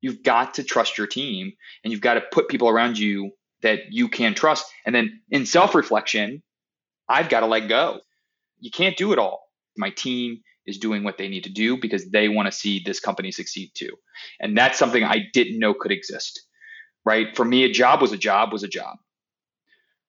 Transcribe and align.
You've 0.00 0.22
got 0.22 0.54
to 0.54 0.64
trust 0.64 0.98
your 0.98 1.06
team 1.06 1.52
and 1.84 1.92
you've 1.92 2.00
got 2.00 2.14
to 2.14 2.22
put 2.32 2.48
people 2.48 2.68
around 2.68 2.98
you 2.98 3.32
that 3.62 3.80
you 3.90 4.08
can 4.08 4.34
trust. 4.34 4.66
And 4.86 4.94
then 4.94 5.20
in 5.30 5.46
self 5.46 5.74
reflection, 5.74 6.42
I've 7.08 7.28
got 7.28 7.40
to 7.40 7.46
let 7.46 7.68
go. 7.68 8.00
You 8.58 8.70
can't 8.70 8.96
do 8.96 9.12
it 9.12 9.18
all. 9.18 9.42
My 9.76 9.90
team 9.90 10.40
is 10.66 10.78
doing 10.78 11.04
what 11.04 11.18
they 11.18 11.28
need 11.28 11.44
to 11.44 11.50
do 11.50 11.76
because 11.76 12.10
they 12.10 12.28
want 12.28 12.46
to 12.46 12.52
see 12.52 12.82
this 12.84 13.00
company 13.00 13.32
succeed 13.32 13.72
too. 13.74 13.96
And 14.38 14.56
that's 14.56 14.78
something 14.78 15.02
I 15.02 15.26
didn't 15.32 15.58
know 15.58 15.74
could 15.74 15.92
exist. 15.92 16.40
Right? 17.04 17.34
For 17.34 17.44
me, 17.44 17.64
a 17.64 17.72
job 17.72 18.02
was 18.02 18.12
a 18.12 18.18
job 18.18 18.52
was 18.52 18.62
a 18.62 18.68
job. 18.68 18.96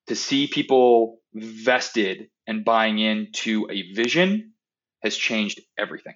To 0.08 0.16
see 0.16 0.48
people 0.48 1.20
vested 1.34 2.28
and 2.48 2.66
buying 2.66 3.00
into 3.00 3.68
a 3.71 3.94
vision 3.94 4.54
has 5.02 5.16
changed 5.16 5.62
everything. 5.78 6.16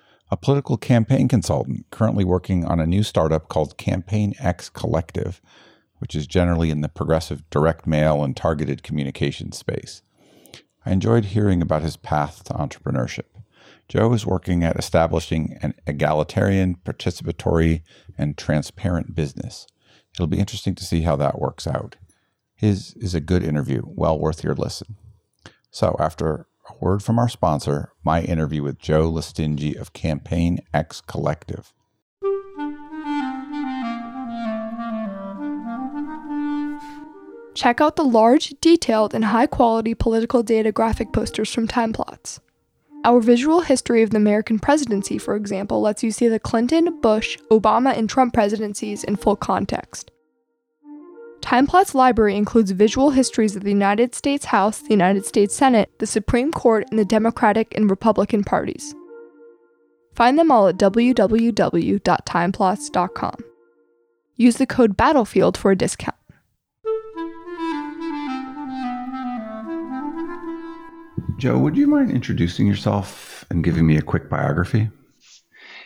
a 0.31 0.37
political 0.37 0.77
campaign 0.77 1.27
consultant 1.27 1.85
currently 1.91 2.23
working 2.23 2.63
on 2.63 2.79
a 2.79 2.87
new 2.87 3.03
startup 3.03 3.49
called 3.49 3.77
Campaign 3.77 4.33
X 4.39 4.69
Collective, 4.69 5.41
which 5.99 6.15
is 6.15 6.25
generally 6.25 6.71
in 6.71 6.81
the 6.81 6.89
progressive 6.89 7.47
direct 7.49 7.85
mail 7.85 8.23
and 8.23 8.35
targeted 8.35 8.81
communication 8.81 9.51
space. 9.51 10.01
I 10.85 10.91
enjoyed 10.91 11.25
hearing 11.25 11.61
about 11.61 11.83
his 11.83 11.97
path 11.97 12.45
to 12.45 12.53
entrepreneurship. 12.53 13.25
Joe 13.89 14.13
is 14.13 14.25
working 14.25 14.63
at 14.63 14.79
establishing 14.79 15.57
an 15.61 15.73
egalitarian, 15.85 16.75
participatory, 16.75 17.81
and 18.17 18.37
transparent 18.37 19.13
business. 19.13 19.67
It'll 20.13 20.27
be 20.27 20.39
interesting 20.39 20.75
to 20.75 20.85
see 20.85 21.01
how 21.01 21.17
that 21.17 21.39
works 21.39 21.67
out. 21.67 21.97
His 22.55 22.93
is 22.95 23.13
a 23.13 23.19
good 23.19 23.43
interview, 23.43 23.81
well 23.85 24.17
worth 24.17 24.43
your 24.43 24.55
listen. 24.55 24.95
So, 25.71 25.95
after 25.99 26.47
word 26.79 27.03
from 27.03 27.17
our 27.17 27.27
sponsor, 27.27 27.91
my 28.03 28.21
interview 28.21 28.63
with 28.63 28.79
Joe 28.79 29.11
Lestingi 29.11 29.75
of 29.75 29.93
Campaign 29.93 30.59
X 30.73 31.01
Collective. 31.01 31.73
Check 37.53 37.81
out 37.81 37.95
the 37.95 38.03
large, 38.03 38.53
detailed, 38.61 39.13
and 39.13 39.25
high 39.25 39.47
quality 39.47 39.93
political 39.93 40.41
data 40.43 40.71
graphic 40.71 41.11
posters 41.11 41.53
from 41.53 41.67
Timeplots. 41.67 42.39
Our 43.03 43.19
visual 43.19 43.61
history 43.61 44.03
of 44.03 44.11
the 44.11 44.17
American 44.17 44.59
presidency, 44.59 45.17
for 45.17 45.35
example, 45.35 45.81
lets 45.81 46.03
you 46.03 46.11
see 46.11 46.27
the 46.27 46.39
Clinton, 46.39 46.99
Bush, 47.01 47.37
Obama, 47.49 47.97
and 47.97 48.07
Trump 48.07 48.33
presidencies 48.33 49.03
in 49.03 49.15
full 49.15 49.35
context. 49.35 50.10
Timeplot's 51.41 51.93
library 51.93 52.37
includes 52.37 52.71
visual 52.71 53.09
histories 53.09 53.55
of 53.55 53.63
the 53.63 53.71
United 53.71 54.15
States 54.15 54.45
House, 54.45 54.79
the 54.79 54.91
United 54.91 55.25
States 55.25 55.55
Senate, 55.55 55.89
the 55.99 56.07
Supreme 56.07 56.51
Court, 56.51 56.85
and 56.89 56.99
the 56.99 57.05
Democratic 57.05 57.75
and 57.75 57.89
Republican 57.89 58.43
parties. 58.43 58.93
Find 60.13 60.37
them 60.37 60.51
all 60.51 60.67
at 60.67 60.77
www.timeplots.com. 60.77 63.35
Use 64.35 64.57
the 64.57 64.65
code 64.65 64.97
BATTLEFIELD 64.97 65.57
for 65.57 65.71
a 65.71 65.75
discount. 65.75 66.15
Joe, 71.37 71.57
would 71.57 71.75
you 71.75 71.87
mind 71.87 72.11
introducing 72.11 72.67
yourself 72.67 73.45
and 73.49 73.63
giving 73.63 73.87
me 73.87 73.97
a 73.97 74.01
quick 74.01 74.29
biography? 74.29 74.89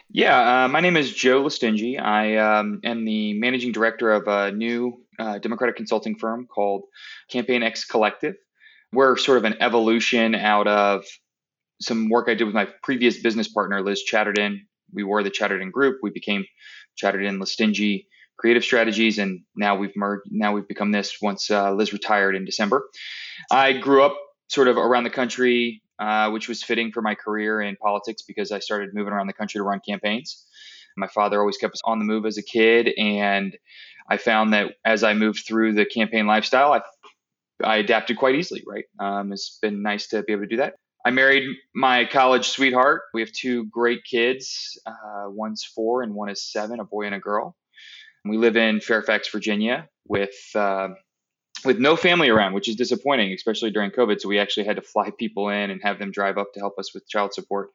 Yeah, 0.09 0.65
uh, 0.65 0.67
my 0.67 0.81
name 0.81 0.97
is 0.97 1.13
Joe 1.13 1.43
Lestingi. 1.43 1.99
I 1.99 2.37
um, 2.37 2.79
am 2.83 3.05
the 3.05 3.33
managing 3.39 3.71
director 3.71 4.11
of 4.11 4.27
a 4.27 4.51
new 4.51 5.01
uh, 5.17 5.39
Democratic 5.39 5.75
consulting 5.75 6.17
firm 6.17 6.47
called 6.47 6.83
Campaign 7.29 7.63
X 7.63 7.85
Collective. 7.85 8.35
We're 8.93 9.17
sort 9.17 9.39
of 9.39 9.45
an 9.45 9.55
evolution 9.61 10.35
out 10.35 10.67
of 10.67 11.03
some 11.81 12.09
work 12.09 12.29
I 12.29 12.35
did 12.35 12.45
with 12.45 12.53
my 12.53 12.67
previous 12.83 13.19
business 13.21 13.47
partner, 13.47 13.81
Liz 13.81 14.03
Chatterton. 14.03 14.67
We 14.93 15.03
were 15.03 15.23
the 15.23 15.31
Chatterton 15.31 15.71
Group. 15.71 15.97
We 16.03 16.11
became 16.11 16.45
Chatterton 16.95 17.39
Lestingi 17.39 18.05
Creative 18.37 18.63
Strategies, 18.63 19.17
and 19.17 19.41
now 19.55 19.75
we've 19.75 19.95
merged. 19.95 20.27
Now 20.29 20.53
we've 20.53 20.67
become 20.67 20.91
this 20.91 21.17
once 21.21 21.49
uh, 21.49 21.73
Liz 21.73 21.93
retired 21.93 22.35
in 22.35 22.45
December. 22.45 22.83
I 23.51 23.73
grew 23.73 24.03
up 24.03 24.15
sort 24.49 24.67
of 24.67 24.77
around 24.77 25.03
the 25.03 25.09
country, 25.09 25.81
uh, 25.99 26.29
which 26.31 26.47
was 26.47 26.63
fitting 26.63 26.91
for 26.91 27.01
my 27.01 27.15
career 27.15 27.61
in 27.61 27.75
politics 27.75 28.21
because 28.21 28.51
I 28.51 28.59
started 28.59 28.93
moving 28.93 29.13
around 29.13 29.27
the 29.27 29.33
country 29.33 29.59
to 29.59 29.63
run 29.63 29.81
campaigns. 29.87 30.45
My 30.97 31.07
father 31.07 31.39
always 31.39 31.57
kept 31.57 31.73
us 31.73 31.81
on 31.83 31.99
the 31.99 32.05
move 32.05 32.25
as 32.25 32.37
a 32.37 32.43
kid, 32.43 32.89
and 32.97 33.57
I 34.09 34.17
found 34.17 34.53
that 34.53 34.75
as 34.85 35.03
I 35.03 35.13
moved 35.13 35.45
through 35.45 35.73
the 35.73 35.85
campaign 35.85 36.25
lifestyle, 36.27 36.73
I, 36.73 36.81
I 37.63 37.77
adapted 37.77 38.17
quite 38.17 38.35
easily, 38.35 38.63
right? 38.65 38.85
Um, 38.99 39.33
it's 39.33 39.57
been 39.61 39.81
nice 39.81 40.07
to 40.07 40.23
be 40.23 40.33
able 40.33 40.43
to 40.43 40.47
do 40.47 40.57
that. 40.57 40.75
I 41.05 41.11
married 41.11 41.43
my 41.75 42.05
college 42.05 42.47
sweetheart. 42.47 43.03
We 43.13 43.21
have 43.21 43.31
two 43.31 43.65
great 43.65 44.03
kids. 44.03 44.79
Uh, 44.85 45.25
one's 45.27 45.63
four 45.63 46.01
and 46.01 46.15
one 46.15 46.29
is 46.29 46.41
seven, 46.41 46.79
a 46.79 46.83
boy 46.83 47.05
and 47.05 47.13
a 47.13 47.19
girl. 47.19 47.55
We 48.27 48.37
live 48.37 48.57
in 48.57 48.81
Fairfax, 48.81 49.29
Virginia, 49.29 49.87
with 50.07 50.33
uh, 50.55 50.89
with 51.65 51.79
no 51.79 51.95
family 51.95 52.29
around, 52.29 52.53
which 52.53 52.69
is 52.69 52.75
disappointing, 52.75 53.33
especially 53.33 53.71
during 53.71 53.91
COVID. 53.91 54.21
So 54.21 54.29
we 54.29 54.39
actually 54.39 54.65
had 54.65 54.75
to 54.77 54.81
fly 54.81 55.09
people 55.19 55.49
in 55.49 55.71
and 55.71 55.81
have 55.83 55.99
them 55.99 56.11
drive 56.11 56.37
up 56.37 56.53
to 56.53 56.59
help 56.59 56.77
us 56.77 56.93
with 56.93 57.07
child 57.07 57.33
support 57.33 57.69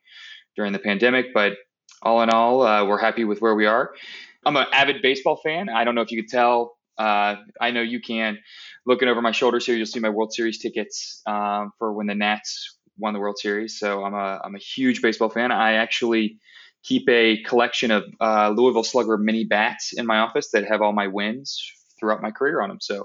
during 0.57 0.73
the 0.73 0.79
pandemic. 0.79 1.35
But 1.35 1.55
all 2.03 2.23
in 2.23 2.31
all, 2.31 2.63
uh, 2.63 2.87
we're 2.87 2.99
happy 2.99 3.25
with 3.25 3.41
where 3.41 3.55
we 3.55 3.67
are. 3.67 3.91
I'm 4.45 4.57
an 4.57 4.67
avid 4.73 5.03
baseball 5.03 5.37
fan. 5.37 5.69
I 5.69 5.85
don't 5.85 5.95
know 5.95 6.01
if 6.01 6.11
you 6.11 6.23
could 6.23 6.31
tell. 6.31 6.77
Uh, 6.97 7.37
I 7.61 7.71
know 7.71 7.83
you 7.83 8.01
can. 8.01 8.39
Looking 8.87 9.09
over 9.09 9.21
my 9.21 9.33
shoulders 9.33 9.67
here, 9.67 9.77
you'll 9.77 9.87
see 9.87 10.01
my 10.01 10.09
World 10.09 10.33
Series 10.33 10.59
tickets 10.59 11.23
um, 11.27 11.73
for 11.79 11.93
when 11.93 12.07
the 12.07 12.15
Nats 12.15 12.79
won 12.99 13.15
the 13.15 13.21
World 13.21 13.39
Series. 13.39 13.79
So 13.79 14.05
I'm 14.05 14.15
a 14.15 14.41
I'm 14.45 14.55
a 14.55 14.59
huge 14.59 15.03
baseball 15.03 15.31
fan. 15.31 15.51
I 15.51 15.75
actually 15.75 16.39
keep 16.83 17.09
a 17.09 17.43
collection 17.43 17.91
of 17.91 18.05
uh, 18.21 18.53
Louisville 18.57 18.85
Slugger 18.85 19.19
mini 19.19 19.45
bats 19.45 19.93
in 19.93 20.07
my 20.07 20.19
office 20.19 20.51
that 20.53 20.67
have 20.67 20.81
all 20.81 20.93
my 20.93 21.09
wins 21.09 21.61
throughout 21.99 22.23
my 22.23 22.31
career 22.31 22.61
on 22.63 22.69
them. 22.69 22.79
So 22.81 23.05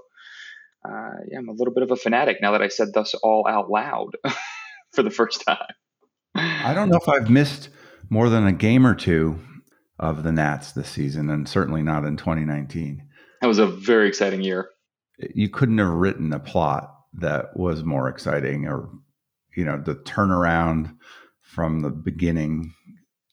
uh, 0.85 1.17
yeah, 1.29 1.39
I'm 1.39 1.49
a 1.49 1.53
little 1.53 1.73
bit 1.73 1.83
of 1.83 1.91
a 1.91 1.95
fanatic 1.95 2.37
now 2.41 2.51
that 2.51 2.61
I 2.61 2.67
said 2.67 2.93
this 2.93 3.13
all 3.15 3.47
out 3.47 3.69
loud 3.69 4.11
for 4.93 5.03
the 5.03 5.09
first 5.09 5.43
time. 5.45 5.57
I 6.35 6.73
don't 6.73 6.89
know 6.89 6.97
if 6.97 7.07
I've 7.07 7.29
missed 7.29 7.69
more 8.09 8.29
than 8.29 8.45
a 8.45 8.51
game 8.51 8.85
or 8.85 8.93
two 8.93 9.39
of 9.99 10.23
the 10.23 10.31
Nats 10.31 10.73
this 10.73 10.89
season, 10.89 11.29
and 11.29 11.47
certainly 11.47 11.81
not 11.81 12.03
in 12.03 12.17
2019. 12.17 13.01
That 13.41 13.47
was 13.47 13.59
a 13.59 13.67
very 13.67 14.07
exciting 14.07 14.41
year. 14.41 14.69
You 15.33 15.49
couldn't 15.49 15.77
have 15.77 15.87
written 15.87 16.33
a 16.33 16.39
plot 16.39 16.93
that 17.13 17.55
was 17.55 17.83
more 17.83 18.09
exciting, 18.09 18.67
or 18.67 18.89
you 19.55 19.63
know, 19.63 19.81
the 19.81 19.95
turnaround 19.95 20.95
from 21.41 21.79
the 21.79 21.89
beginning 21.89 22.73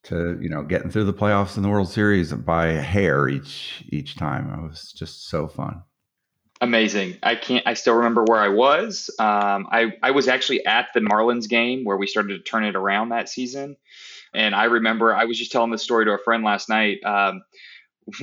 to 0.04 0.38
you 0.40 0.48
know 0.48 0.62
getting 0.62 0.90
through 0.90 1.04
the 1.04 1.12
playoffs 1.12 1.56
in 1.56 1.62
the 1.62 1.68
World 1.68 1.88
Series 1.88 2.32
by 2.32 2.68
a 2.68 2.80
hair 2.80 3.28
each 3.28 3.84
each 3.88 4.16
time. 4.16 4.52
It 4.52 4.68
was 4.68 4.92
just 4.96 5.28
so 5.28 5.48
fun. 5.48 5.82
Amazing. 6.62 7.18
I 7.24 7.34
can't. 7.34 7.66
I 7.66 7.74
still 7.74 7.96
remember 7.96 8.22
where 8.22 8.38
I 8.38 8.46
was. 8.46 9.10
Um, 9.18 9.66
I 9.72 9.94
I 10.00 10.12
was 10.12 10.28
actually 10.28 10.64
at 10.64 10.86
the 10.94 11.00
Marlins 11.00 11.48
game 11.48 11.82
where 11.82 11.96
we 11.96 12.06
started 12.06 12.36
to 12.36 12.42
turn 12.48 12.64
it 12.64 12.76
around 12.76 13.08
that 13.08 13.28
season, 13.28 13.76
and 14.32 14.54
I 14.54 14.66
remember 14.66 15.12
I 15.12 15.24
was 15.24 15.36
just 15.36 15.50
telling 15.50 15.72
this 15.72 15.82
story 15.82 16.04
to 16.04 16.12
a 16.12 16.18
friend 16.18 16.44
last 16.44 16.68
night. 16.68 16.98
Um, 17.04 17.42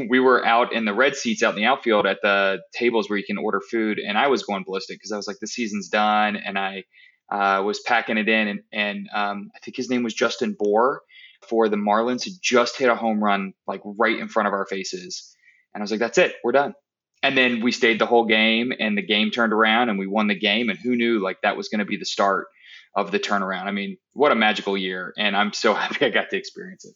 we 0.09 0.21
were 0.21 0.45
out 0.45 0.71
in 0.71 0.86
the 0.86 0.94
red 0.94 1.18
seats 1.18 1.44
out 1.44 1.50
in 1.50 1.57
the 1.57 1.65
outfield 1.65 2.06
at 2.06 2.19
the 2.21 2.62
tables 2.74 3.09
where 3.09 3.19
you 3.19 3.25
can 3.25 3.38
order 3.38 3.59
food, 3.59 4.00
and 4.00 4.18
I 4.18 4.27
was 4.27 4.44
going 4.44 4.63
ballistic 4.63 5.00
because 5.00 5.12
I 5.12 5.18
was 5.18 5.27
like, 5.27 5.39
the 5.42 5.47
season's 5.47 5.89
done, 5.89 6.38
and 6.38 6.57
I 6.57 6.85
uh, 7.30 7.62
was 7.63 7.81
packing 7.81 8.18
it 8.18 8.30
in, 8.30 8.47
and, 8.47 8.59
and 8.71 9.09
um, 9.13 9.51
I 9.53 9.59
think 9.59 9.75
his 9.75 9.89
name 9.89 10.03
was 10.03 10.13
Justin 10.13 10.56
Bour 10.57 11.01
for 11.50 11.68
the 11.68 11.75
Marlins 11.75 12.24
had 12.24 12.33
just 12.42 12.77
hit 12.77 12.88
a 12.89 12.95
home 12.95 13.21
run 13.21 13.51
like 13.68 13.81
right 13.83 14.18
in 14.18 14.30
front 14.30 14.47
of 14.47 14.53
our 14.53 14.65
faces, 14.65 15.35
and 15.74 15.81
I 15.81 15.83
was 15.83 15.92
like, 15.92 16.00
that's 16.00 16.18
it, 16.18 16.35
we're 16.42 16.53
done. 16.53 16.74
And 17.21 17.38
then 17.38 17.62
we 17.62 17.71
stayed 17.71 18.00
the 18.00 18.06
whole 18.06 18.25
game, 18.25 18.71
and 18.80 18.98
the 18.98 19.01
game 19.01 19.31
turned 19.31 19.51
around, 19.51 19.89
and 19.89 20.00
we 20.00 20.07
won 20.07 20.27
the 20.27 20.39
game, 20.39 20.69
and 20.69 20.80
who 20.80 20.95
knew 20.95 21.19
like 21.19 21.42
that 21.42 21.57
was 21.57 21.68
going 21.68 21.80
to 21.80 21.86
be 21.86 21.98
the 21.98 22.06
start 22.06 22.48
of 22.95 23.12
the 23.12 23.19
turnaround. 23.19 23.66
I 23.66 23.71
mean, 23.71 23.98
what 24.13 24.31
a 24.31 24.36
magical 24.36 24.77
year. 24.77 25.13
And 25.18 25.36
I'm 25.36 25.54
so 25.54 25.74
happy 25.75 26.06
I 26.06 26.10
got 26.10 26.30
to 26.30 26.38
experience 26.38 26.86
it. 26.86 26.95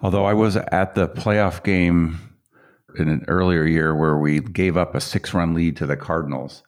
Although 0.00 0.24
I 0.24 0.34
was 0.34 0.56
at 0.56 0.94
the 0.94 1.08
playoff 1.08 1.64
game 1.64 2.18
in 2.96 3.08
an 3.08 3.24
earlier 3.28 3.64
year 3.64 3.94
where 3.94 4.16
we 4.16 4.40
gave 4.40 4.76
up 4.76 4.94
a 4.94 5.00
six 5.00 5.34
run 5.34 5.52
lead 5.52 5.76
to 5.78 5.86
the 5.86 5.96
Cardinals. 5.96 6.62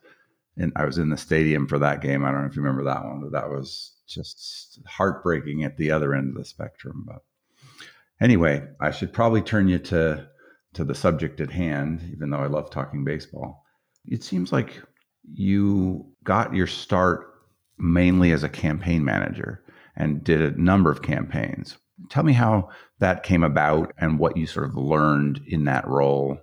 And 0.57 0.73
I 0.75 0.85
was 0.85 0.97
in 0.97 1.09
the 1.09 1.17
stadium 1.17 1.67
for 1.67 1.79
that 1.79 2.01
game. 2.01 2.25
I 2.25 2.31
don't 2.31 2.41
know 2.41 2.47
if 2.47 2.55
you 2.55 2.61
remember 2.61 2.83
that 2.83 3.05
one, 3.05 3.21
but 3.21 3.31
that 3.31 3.49
was 3.49 3.95
just 4.07 4.81
heartbreaking 4.85 5.63
at 5.63 5.77
the 5.77 5.91
other 5.91 6.13
end 6.13 6.29
of 6.29 6.35
the 6.35 6.43
spectrum. 6.43 7.05
But 7.07 7.21
Anyway, 8.21 8.63
I 8.79 8.91
should 8.91 9.11
probably 9.11 9.41
turn 9.41 9.67
you 9.67 9.79
to 9.79 10.27
to 10.73 10.83
the 10.83 10.95
subject 10.95 11.41
at 11.41 11.51
hand, 11.51 12.01
even 12.13 12.29
though 12.29 12.37
I 12.37 12.47
love 12.47 12.69
talking 12.69 13.03
baseball. 13.03 13.63
It 14.07 14.23
seems 14.23 14.51
like 14.51 14.81
you 15.33 16.05
got 16.23 16.55
your 16.55 16.67
start 16.67 17.27
mainly 17.77 18.31
as 18.31 18.43
a 18.43 18.49
campaign 18.49 19.03
manager 19.03 19.63
and 19.95 20.23
did 20.23 20.41
a 20.41 20.61
number 20.61 20.91
of 20.91 21.01
campaigns. 21.01 21.77
Tell 22.09 22.23
me 22.23 22.33
how 22.33 22.69
that 22.99 23.23
came 23.23 23.43
about 23.43 23.93
and 23.97 24.17
what 24.17 24.37
you 24.37 24.47
sort 24.47 24.65
of 24.65 24.75
learned 24.75 25.41
in 25.47 25.65
that 25.65 25.87
role, 25.87 26.37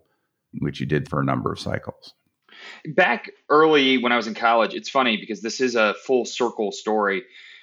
which 0.58 0.80
you 0.80 0.86
did 0.86 1.08
for 1.08 1.20
a 1.20 1.24
number 1.24 1.52
of 1.52 1.58
cycles. 1.58 2.14
Back 2.86 3.30
early 3.48 3.98
when 3.98 4.12
I 4.12 4.16
was 4.16 4.26
in 4.26 4.34
college, 4.34 4.74
it's 4.74 4.88
funny 4.88 5.16
because 5.16 5.40
this 5.40 5.60
is 5.60 5.74
a 5.74 5.94
full 6.06 6.24
circle 6.24 6.72
story. 6.72 7.22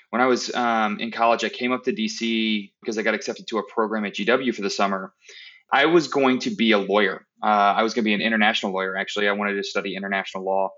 When 0.09 0.21
I 0.21 0.25
was 0.25 0.53
um, 0.55 0.99
in 0.99 1.11
college, 1.11 1.43
I 1.43 1.49
came 1.49 1.71
up 1.71 1.83
to 1.83 1.93
DC 1.93 2.71
because 2.81 2.97
I 2.97 3.01
got 3.01 3.13
accepted 3.13 3.47
to 3.47 3.57
a 3.57 3.63
program 3.63 4.05
at 4.05 4.13
GW 4.13 4.53
for 4.55 4.61
the 4.61 4.69
summer. 4.69 5.13
I 5.75 5.87
was 5.87 6.07
going 6.07 6.39
to 6.39 6.55
be 6.55 6.71
a 6.71 6.77
lawyer. 6.77 7.25
Uh, 7.43 7.47
I 7.47 7.83
was 7.83 7.93
going 7.93 8.03
to 8.03 8.07
be 8.07 8.13
an 8.13 8.21
international 8.21 8.71
lawyer, 8.71 8.95
actually. 8.95 9.27
I 9.27 9.33
wanted 9.33 9.55
to 9.55 9.63
study 9.63 9.93
international 9.93 10.45
law. 10.45 10.69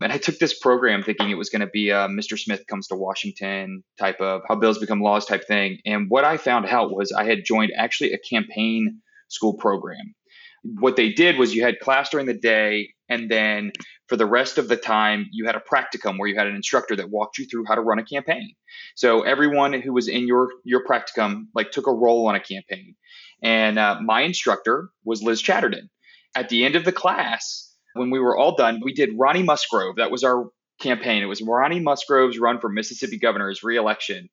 And 0.00 0.10
I 0.10 0.16
took 0.16 0.38
this 0.38 0.58
program 0.58 1.02
thinking 1.02 1.28
it 1.28 1.34
was 1.34 1.50
going 1.50 1.60
to 1.60 1.66
be 1.66 1.90
a 1.90 2.08
Mr. 2.08 2.38
Smith 2.38 2.66
comes 2.66 2.86
to 2.88 2.94
Washington 2.94 3.84
type 3.98 4.22
of 4.22 4.40
how 4.48 4.54
bills 4.54 4.78
become 4.78 5.02
laws 5.02 5.26
type 5.26 5.46
thing. 5.46 5.80
And 5.84 6.06
what 6.08 6.24
I 6.24 6.38
found 6.38 6.64
out 6.64 6.90
was 6.90 7.12
I 7.12 7.24
had 7.24 7.44
joined 7.44 7.72
actually 7.76 8.14
a 8.14 8.18
campaign 8.18 9.02
school 9.28 9.52
program. 9.52 10.14
What 10.62 10.96
they 10.96 11.12
did 11.12 11.36
was 11.38 11.54
you 11.54 11.62
had 11.62 11.78
class 11.78 12.08
during 12.08 12.26
the 12.26 12.34
day, 12.34 12.94
and 13.08 13.30
then 13.30 13.72
for 14.08 14.16
the 14.16 14.26
rest 14.26 14.56
of 14.56 14.68
the 14.68 14.76
time, 14.76 15.26
you 15.30 15.46
had 15.46 15.56
a 15.56 15.60
practicum 15.60 16.18
where 16.18 16.28
you 16.28 16.36
had 16.36 16.46
an 16.46 16.56
instructor 16.56 16.96
that 16.96 17.10
walked 17.10 17.38
you 17.38 17.46
through 17.46 17.64
how 17.66 17.74
to 17.74 17.82
run 17.82 17.98
a 17.98 18.04
campaign. 18.04 18.54
So 18.96 19.22
everyone 19.22 19.74
who 19.74 19.92
was 19.92 20.08
in 20.08 20.26
your 20.26 20.48
your 20.64 20.84
practicum 20.84 21.48
like 21.54 21.70
took 21.70 21.86
a 21.86 21.92
role 21.92 22.26
on 22.28 22.34
a 22.34 22.40
campaign. 22.40 22.94
And 23.42 23.78
uh, 23.78 24.00
my 24.02 24.22
instructor 24.22 24.90
was 25.04 25.22
Liz 25.22 25.40
Chatterton. 25.40 25.90
At 26.34 26.48
the 26.48 26.64
end 26.64 26.76
of 26.76 26.84
the 26.84 26.92
class, 26.92 27.72
when 27.94 28.10
we 28.10 28.18
were 28.18 28.36
all 28.36 28.56
done, 28.56 28.80
we 28.82 28.92
did 28.92 29.10
Ronnie 29.16 29.42
Musgrove. 29.42 29.96
That 29.96 30.10
was 30.10 30.24
our 30.24 30.50
campaign. 30.80 31.22
It 31.22 31.26
was 31.26 31.42
Ronnie 31.42 31.80
Musgrove's 31.80 32.38
run 32.38 32.60
for 32.60 32.68
Mississippi 32.68 33.18
governor's 33.18 33.62
reelection. 33.62 34.28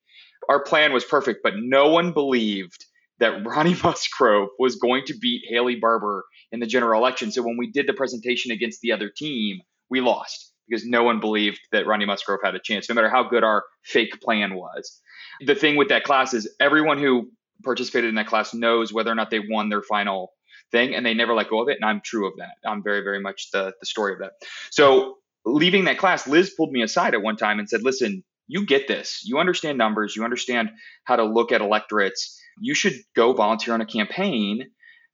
Our 0.49 0.63
plan 0.63 0.93
was 0.93 1.03
perfect, 1.03 1.41
but 1.43 1.53
no 1.57 1.89
one 1.89 2.13
believed 2.13 2.85
that 3.19 3.45
Ronnie 3.45 3.75
Musgrove 3.81 4.49
was 4.59 4.75
going 4.75 5.05
to 5.05 5.17
beat 5.17 5.43
Haley 5.47 5.75
Barbour 5.75 6.25
in 6.51 6.59
the 6.59 6.67
general 6.67 6.99
election. 6.99 7.31
So 7.31 7.41
when 7.41 7.57
we 7.57 7.71
did 7.71 7.87
the 7.87 7.93
presentation 7.93 8.51
against 8.51 8.81
the 8.81 8.91
other 8.91 9.09
team, 9.09 9.61
we 9.89 10.01
lost 10.01 10.51
because 10.67 10.85
no 10.85 11.03
one 11.03 11.19
believed 11.19 11.59
that 11.71 11.85
Ronnie 11.85 12.05
Musgrove 12.05 12.39
had 12.43 12.55
a 12.55 12.59
chance, 12.59 12.89
no 12.89 12.95
matter 12.95 13.09
how 13.09 13.23
good 13.23 13.43
our 13.43 13.63
fake 13.83 14.19
plan 14.21 14.55
was. 14.55 14.99
The 15.45 15.53
thing 15.53 15.75
with 15.75 15.89
that 15.89 16.03
class 16.03 16.33
is 16.33 16.53
everyone 16.59 16.97
who 16.97 17.29
participated 17.63 18.09
in 18.09 18.15
that 18.15 18.27
class 18.27 18.53
knows 18.53 18.93
whether 18.93 19.11
or 19.11 19.15
not 19.15 19.31
they 19.31 19.39
won 19.39 19.69
their 19.69 19.81
final 19.81 20.33
thing 20.71 20.95
and 20.95 21.05
they 21.05 21.13
never 21.13 21.33
let 21.33 21.49
go 21.49 21.61
of 21.61 21.69
it. 21.69 21.77
And 21.79 21.85
I'm 21.85 22.01
true 22.03 22.27
of 22.27 22.33
that. 22.37 22.55
I'm 22.65 22.83
very, 22.83 23.01
very 23.01 23.19
much 23.19 23.51
the, 23.51 23.73
the 23.79 23.85
story 23.85 24.13
of 24.13 24.19
that. 24.19 24.33
So 24.71 25.17
leaving 25.45 25.85
that 25.85 25.97
class, 25.97 26.27
Liz 26.27 26.53
pulled 26.55 26.71
me 26.71 26.81
aside 26.81 27.13
at 27.13 27.21
one 27.21 27.37
time 27.37 27.59
and 27.59 27.69
said, 27.69 27.83
listen, 27.83 28.23
you 28.47 28.65
get 28.65 28.87
this. 28.87 29.21
You 29.23 29.39
understand 29.39 29.77
numbers. 29.77 30.15
You 30.15 30.23
understand 30.23 30.69
how 31.03 31.15
to 31.15 31.23
look 31.23 31.51
at 31.51 31.61
electorates. 31.61 32.39
You 32.59 32.73
should 32.73 32.93
go 33.15 33.33
volunteer 33.33 33.73
on 33.73 33.81
a 33.81 33.85
campaign. 33.85 34.67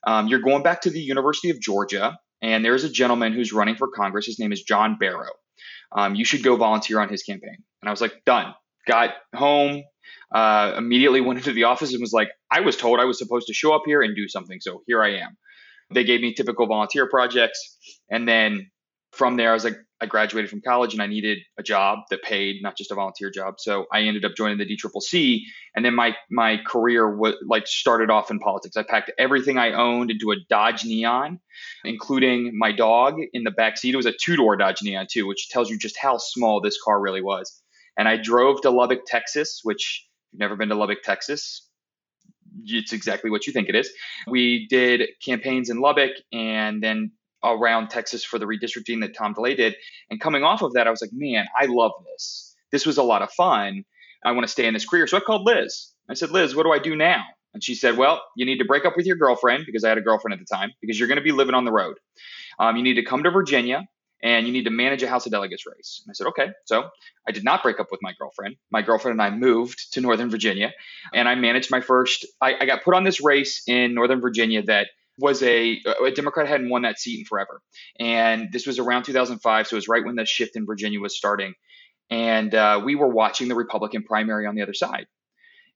Um, 0.06 0.28
you're 0.28 0.42
going 0.42 0.64
back 0.64 0.82
to 0.82 0.90
the 0.90 1.00
University 1.00 1.50
of 1.50 1.60
Georgia, 1.60 2.18
and 2.42 2.66
there's 2.66 2.84
a 2.84 2.90
gentleman 2.90 3.34
who's 3.34 3.54
running 3.54 3.76
for 3.76 3.88
Congress. 3.88 4.26
His 4.26 4.40
name 4.40 4.52
is 4.52 4.64
John 4.64 4.98
Barrow. 5.00 5.32
Um, 5.92 6.16
you 6.16 6.26
should 6.26 6.44
go 6.44 6.56
volunteer 6.56 7.00
on 7.00 7.10
his 7.10 7.24
campaign. 7.24 7.58
And 7.82 7.90
I 7.90 7.92
was 7.92 8.02
like, 8.02 8.24
done. 8.26 8.54
Got 8.88 9.12
home, 9.36 9.84
uh, 10.34 10.74
immediately 10.78 11.22
went 11.22 11.40
into 11.40 11.54
the 11.54 11.66
office 11.66 11.92
and 11.92 12.02
was 12.02 12.14
like, 12.14 12.30
I 12.52 12.62
was 12.62 12.78
told 12.78 13.00
I 13.00 13.06
was 13.06 13.18
supposed 13.18 13.48
to 13.48 13.54
show 13.54 13.74
up 13.74 13.84
here 13.86 14.02
and 14.02 14.16
do 14.16 14.28
something. 14.28 14.60
So 14.62 14.84
here 14.88 15.04
I 15.04 15.16
am. 15.18 15.38
They 15.94 16.04
gave 16.04 16.22
me 16.22 16.34
typical 16.34 16.68
volunteer 16.68 17.10
projects. 17.10 17.78
And 18.10 18.28
then 18.28 18.72
from 19.12 19.36
there, 19.36 19.52
I 19.52 19.54
was 19.54 19.64
like, 19.64 19.76
I 20.02 20.08
graduated 20.08 20.50
from 20.50 20.62
college 20.62 20.94
and 20.94 21.02
I 21.02 21.06
needed 21.06 21.40
a 21.60 21.64
job 21.64 22.00
that 22.10 22.24
paid, 22.24 22.64
not 22.64 22.76
just 22.76 22.92
a 22.92 22.96
volunteer 22.96 23.30
job. 23.30 23.56
So 23.60 23.86
I 23.94 24.02
ended 24.02 24.26
up 24.26 24.32
joining 24.36 24.58
the 24.58 24.66
DCCC. 24.66 25.42
And 25.76 25.86
then 25.86 25.94
my 25.94 26.16
my 26.32 26.58
career 26.66 27.16
was 27.16 27.36
like 27.48 27.68
started 27.68 28.10
off 28.10 28.32
in 28.32 28.40
politics. 28.40 28.76
I 28.76 28.84
packed 28.84 29.12
everything 29.20 29.60
I 29.60 29.74
owned 29.74 30.10
into 30.10 30.32
a 30.32 30.38
Dodge 30.50 30.86
Neon, 30.86 31.40
including 31.86 32.58
my 32.58 32.72
dog 32.72 33.18
in 33.34 33.44
the 33.44 33.52
back 33.52 33.78
seat. 33.78 33.94
It 33.94 33.98
was 33.98 34.08
a 34.08 34.14
two 34.14 34.38
door 34.38 34.58
Dodge 34.58 34.82
Neon 34.82 35.06
too, 35.10 35.28
which 35.28 35.50
tells 35.50 35.70
you 35.70 35.78
just 35.78 35.98
how 35.98 36.18
small 36.18 36.62
this 36.62 36.82
car 36.84 37.00
really 37.00 37.22
was. 37.22 37.62
And 37.98 38.08
I 38.08 38.18
drove 38.18 38.62
to 38.62 38.70
Lubbock, 38.70 39.02
Texas, 39.06 39.62
which 39.64 40.08
you've 40.32 40.40
never 40.40 40.56
been 40.56 40.70
to 40.70 40.76
Lubbock, 40.76 41.04
Texas, 41.04 41.68
it's 42.66 42.94
exactly 42.94 43.30
what 43.30 43.48
you 43.48 43.54
think 43.54 43.70
it 43.70 43.76
is. 43.76 43.90
We 44.28 44.68
did 44.68 45.10
campaigns 45.24 45.70
in 45.70 45.80
Lubbock 45.80 46.12
and 46.32 46.82
then 46.84 47.12
around 47.44 47.90
Texas 47.90 48.24
for 48.24 48.38
the 48.38 48.46
redistricting 48.46 49.02
that 49.02 49.16
Tom 49.16 49.34
DeLay 49.34 49.56
did. 49.56 49.76
And 50.10 50.20
coming 50.20 50.44
off 50.44 50.62
of 50.62 50.74
that, 50.74 50.88
I 50.88 50.92
was 50.92 51.02
like, 51.02 51.12
man, 51.14 51.46
I 51.60 51.66
love 51.66 51.92
this. 52.12 52.56
This 52.72 52.86
was 52.86 52.98
a 52.98 53.04
lot 53.04 53.22
of 53.22 53.32
fun. 53.32 53.84
I 54.24 54.32
want 54.32 54.44
to 54.44 54.52
stay 54.52 54.68
in 54.68 54.74
this 54.74 54.86
career. 54.86 55.08
So 55.08 55.18
I 55.18 55.22
called 55.22 55.44
Liz. 55.46 55.92
I 56.10 56.14
said, 56.14 56.32
Liz, 56.32 56.56
what 56.56 56.64
do 56.64 56.72
I 56.72 56.80
do 56.80 56.96
now? 56.96 57.24
And 57.54 57.64
she 57.64 57.76
said, 57.76 57.98
Well, 57.98 58.22
you 58.38 58.46
need 58.46 58.60
to 58.60 58.66
break 58.66 58.86
up 58.86 58.96
with 58.96 59.06
your 59.06 59.18
girlfriend 59.18 59.66
because 59.66 59.84
I 59.84 59.90
had 59.90 59.98
a 59.98 60.02
girlfriend 60.02 60.34
at 60.34 60.40
the 60.40 60.46
time 60.46 60.72
because 60.80 60.98
you're 60.98 61.08
going 61.08 61.18
to 61.18 61.24
be 61.24 61.32
living 61.32 61.56
on 61.56 61.66
the 61.66 61.72
road. 61.72 61.98
Um, 62.60 62.78
you 62.78 62.84
need 62.84 62.94
to 62.94 63.04
come 63.04 63.24
to 63.24 63.32
Virginia 63.32 63.86
and 64.24 64.46
you 64.46 64.54
need 64.54 64.66
to 64.66 64.70
manage 64.70 65.04
a 65.04 65.08
House 65.08 65.26
of 65.26 65.32
Delegates 65.32 65.66
race. 65.66 66.02
And 66.06 66.12
I 66.12 66.14
said, 66.14 66.28
okay. 66.28 66.52
So 66.66 66.90
I 67.28 67.32
did 67.32 67.44
not 67.44 67.64
break 67.64 67.80
up 67.80 67.88
with 67.92 68.02
my 68.02 68.14
girlfriend. 68.18 68.56
My 68.70 68.82
girlfriend 68.82 69.20
and 69.20 69.22
I 69.22 69.36
moved 69.36 69.94
to 69.94 70.02
Northern 70.02 70.30
Virginia, 70.30 70.74
and 71.14 71.28
I 71.28 71.36
managed 71.36 71.72
my 71.72 71.82
first. 71.82 72.26
I, 72.40 72.56
I 72.62 72.66
got 72.66 72.84
put 72.84 72.96
on 72.96 73.04
this 73.04 73.22
race 73.22 73.64
in 73.68 73.94
Northern 73.94 74.22
Virginia 74.22 74.64
that 74.64 74.88
was 75.18 75.44
a, 75.44 75.80
a 76.04 76.12
Democrat 76.12 76.48
hadn't 76.48 76.70
won 76.70 76.84
that 76.84 77.00
seat 77.00 77.20
in 77.20 77.26
forever, 77.26 77.62
and 78.00 78.52
this 78.52 78.66
was 78.66 78.80
around 78.80 79.04
2005, 79.04 79.68
so 79.68 79.74
it 79.74 79.78
was 79.78 79.88
right 79.88 80.06
when 80.06 80.16
the 80.16 80.26
shift 80.26 80.56
in 80.56 80.66
Virginia 80.66 81.00
was 81.00 81.16
starting, 81.16 81.54
and 82.10 82.54
uh, 82.56 82.82
we 82.84 82.96
were 82.96 83.10
watching 83.10 83.48
the 83.48 83.56
Republican 83.56 84.04
primary 84.04 84.46
on 84.46 84.56
the 84.56 84.62
other 84.62 84.74
side. 84.74 85.08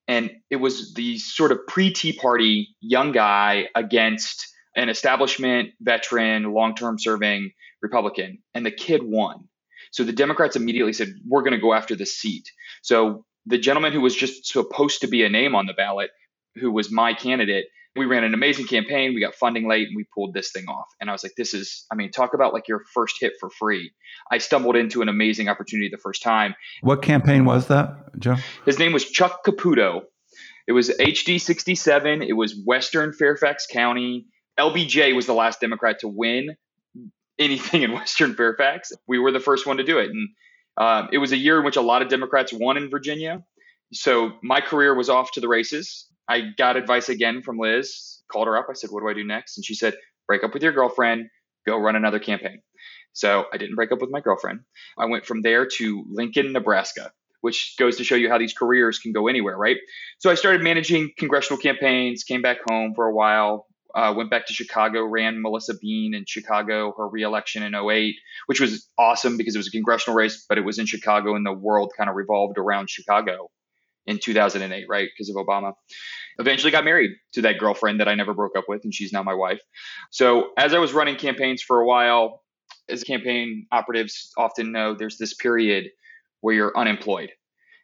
And 0.08 0.32
it 0.52 0.58
was 0.58 0.94
the 0.94 1.18
sort 1.18 1.52
of 1.52 1.66
pre 1.68 1.92
Tea 1.92 2.14
Party 2.14 2.76
young 2.80 3.12
guy 3.12 3.70
against 3.74 4.55
an 4.76 4.90
establishment 4.90 5.70
veteran, 5.82 6.54
long 6.54 6.76
term 6.76 7.00
serving 7.00 7.52
Republican, 7.82 8.40
and 8.54 8.66
the 8.66 8.72
kid 8.72 9.02
won. 9.04 9.48
So 9.92 10.04
the 10.04 10.12
Democrats 10.12 10.56
immediately 10.56 10.94
said, 10.94 11.10
We're 11.28 11.42
going 11.42 11.54
to 11.54 11.60
go 11.60 11.74
after 11.74 11.96
the 11.96 12.06
seat. 12.06 12.52
So 12.82 13.26
the 13.46 13.58
gentleman 13.58 13.94
who 13.94 14.02
was 14.02 14.16
just 14.16 14.46
supposed 14.46 15.02
to 15.02 15.08
be 15.08 15.24
a 15.24 15.30
name 15.30 15.56
on 15.56 15.68
the 15.68 15.74
ballot, 15.74 16.10
who 16.56 16.72
was 16.72 16.92
my 16.92 17.14
candidate, 17.14 17.66
we 17.96 18.06
ran 18.06 18.24
an 18.24 18.34
amazing 18.34 18.68
campaign. 18.68 19.14
We 19.14 19.22
got 19.22 19.36
funding 19.36 19.70
late 19.70 19.88
and 19.88 19.96
we 19.96 20.06
pulled 20.14 20.34
this 20.34 20.52
thing 20.52 20.66
off. 20.68 20.88
And 21.00 21.10
I 21.10 21.14
was 21.14 21.24
like, 21.24 21.34
this 21.38 21.54
is, 21.54 21.86
I 21.92 21.96
mean, 21.96 22.12
talk 22.12 22.34
about 22.34 22.54
like 22.54 22.68
your 22.68 22.84
first 22.94 23.18
hit 23.20 23.34
for 23.40 23.50
free. 23.50 23.92
I 24.30 24.40
stumbled 24.40 24.76
into 24.76 25.02
an 25.02 25.10
amazing 25.10 25.48
opportunity 25.48 25.90
the 25.90 25.98
first 25.98 26.22
time. 26.22 26.56
What 26.82 27.02
campaign 27.02 27.46
was 27.46 27.68
that, 27.68 28.20
Joe? 28.20 28.36
His 28.66 28.80
name 28.80 28.92
was 28.92 29.06
Chuck 29.06 29.46
Caputo. 29.46 30.02
It 30.68 30.74
was 30.74 30.90
HD 30.90 31.40
67. 31.40 32.22
It 32.22 32.34
was 32.34 32.60
Western 32.66 33.14
Fairfax 33.14 33.68
County. 33.68 34.26
LBJ 34.60 35.16
was 35.16 35.26
the 35.26 35.34
last 35.34 35.60
Democrat 35.60 36.00
to 36.00 36.08
win 36.08 36.56
anything 37.38 37.84
in 37.84 37.92
Western 37.94 38.36
Fairfax. 38.36 38.92
We 39.08 39.20
were 39.20 39.32
the 39.32 39.40
first 39.40 39.66
one 39.66 39.78
to 39.78 39.84
do 39.84 40.00
it. 40.00 40.10
And 40.10 40.30
um, 40.78 41.10
it 41.12 41.18
was 41.18 41.32
a 41.32 41.38
year 41.38 41.60
in 41.60 41.66
which 41.66 41.78
a 41.78 41.82
lot 41.82 42.02
of 42.02 42.10
Democrats 42.10 42.54
won 42.54 42.78
in 42.78 42.90
Virginia. 42.90 43.44
So 43.94 44.34
my 44.44 44.62
career 44.62 44.94
was 44.94 45.10
off 45.10 45.32
to 45.34 45.40
the 45.40 45.48
races. 45.48 46.08
I 46.28 46.52
got 46.58 46.76
advice 46.76 47.10
again 47.10 47.42
from 47.42 47.60
Liz, 47.60 48.22
called 48.32 48.48
her 48.48 48.58
up. 48.58 48.68
I 48.70 48.74
said, 48.74 48.90
What 48.90 49.02
do 49.02 49.10
I 49.10 49.14
do 49.14 49.24
next? 49.24 49.58
And 49.58 49.66
she 49.66 49.76
said, 49.76 49.96
Break 50.28 50.44
up 50.44 50.54
with 50.54 50.64
your 50.64 50.72
girlfriend, 50.72 51.28
go 51.68 51.78
run 51.78 51.96
another 51.96 52.20
campaign. 52.20 52.62
So 53.14 53.46
I 53.54 53.58
didn't 53.58 53.76
break 53.76 53.92
up 53.92 54.02
with 54.02 54.10
my 54.10 54.20
girlfriend. 54.20 54.62
I 54.98 55.06
went 55.06 55.26
from 55.26 55.42
there 55.42 55.66
to 55.78 56.04
Lincoln, 56.10 56.52
Nebraska, 56.52 57.12
which 57.42 57.76
goes 57.78 57.98
to 57.98 58.04
show 58.04 58.16
you 58.16 58.28
how 58.28 58.38
these 58.38 58.54
careers 58.54 59.00
can 59.00 59.14
go 59.14 59.28
anywhere, 59.28 59.56
right? 59.56 59.78
So 60.18 60.30
I 60.30 60.36
started 60.36 60.62
managing 60.62 61.12
congressional 61.18 61.60
campaigns, 61.60 62.24
came 62.24 62.42
back 62.42 62.58
home 62.70 62.94
for 62.94 63.06
a 63.06 63.14
while, 63.14 63.68
uh, 63.96 64.14
went 64.16 64.30
back 64.30 64.46
to 64.46 64.54
Chicago, 64.54 65.06
ran 65.06 65.42
Melissa 65.42 65.74
Bean 65.82 66.14
in 66.14 66.26
Chicago, 66.28 66.94
her 66.98 67.08
reelection 67.08 67.64
in 67.64 67.74
08, 67.74 68.16
which 68.48 68.60
was 68.60 68.90
awesome 68.98 69.38
because 69.38 69.56
it 69.56 69.60
was 69.60 69.68
a 69.68 69.72
congressional 69.72 70.18
race, 70.18 70.46
but 70.48 70.58
it 70.58 70.66
was 70.66 70.78
in 70.80 70.86
Chicago 70.86 71.36
and 71.36 71.46
the 71.46 71.54
world 71.54 71.94
kind 71.98 72.10
of 72.10 72.16
revolved 72.16 72.58
around 72.58 72.90
Chicago 72.90 73.50
in 74.06 74.20
2008, 74.20 74.86
right? 74.90 75.10
Because 75.16 75.30
of 75.30 75.38
Obama. 75.38 75.74
Eventually 76.38 76.72
got 76.72 76.84
married 76.84 77.12
to 77.34 77.44
that 77.44 77.58
girlfriend 77.58 78.02
that 78.02 78.10
I 78.10 78.16
never 78.16 78.34
broke 78.34 78.58
up 78.58 78.66
with, 78.68 78.84
and 78.84 78.94
she's 78.94 79.14
now 79.14 79.24
my 79.24 79.34
wife. 79.34 79.62
So 80.12 80.50
as 80.58 80.74
I 80.74 80.80
was 80.80 80.92
running 80.92 81.16
campaigns 81.16 81.62
for 81.62 81.80
a 81.80 81.88
while, 81.88 82.44
as 82.90 83.04
campaign 83.04 83.66
operatives 83.72 84.32
often 84.38 84.74
know, 84.74 84.94
there's 84.94 85.18
this 85.18 85.34
period 85.34 85.86
where 86.42 86.54
you're 86.54 86.78
unemployed. 86.78 87.32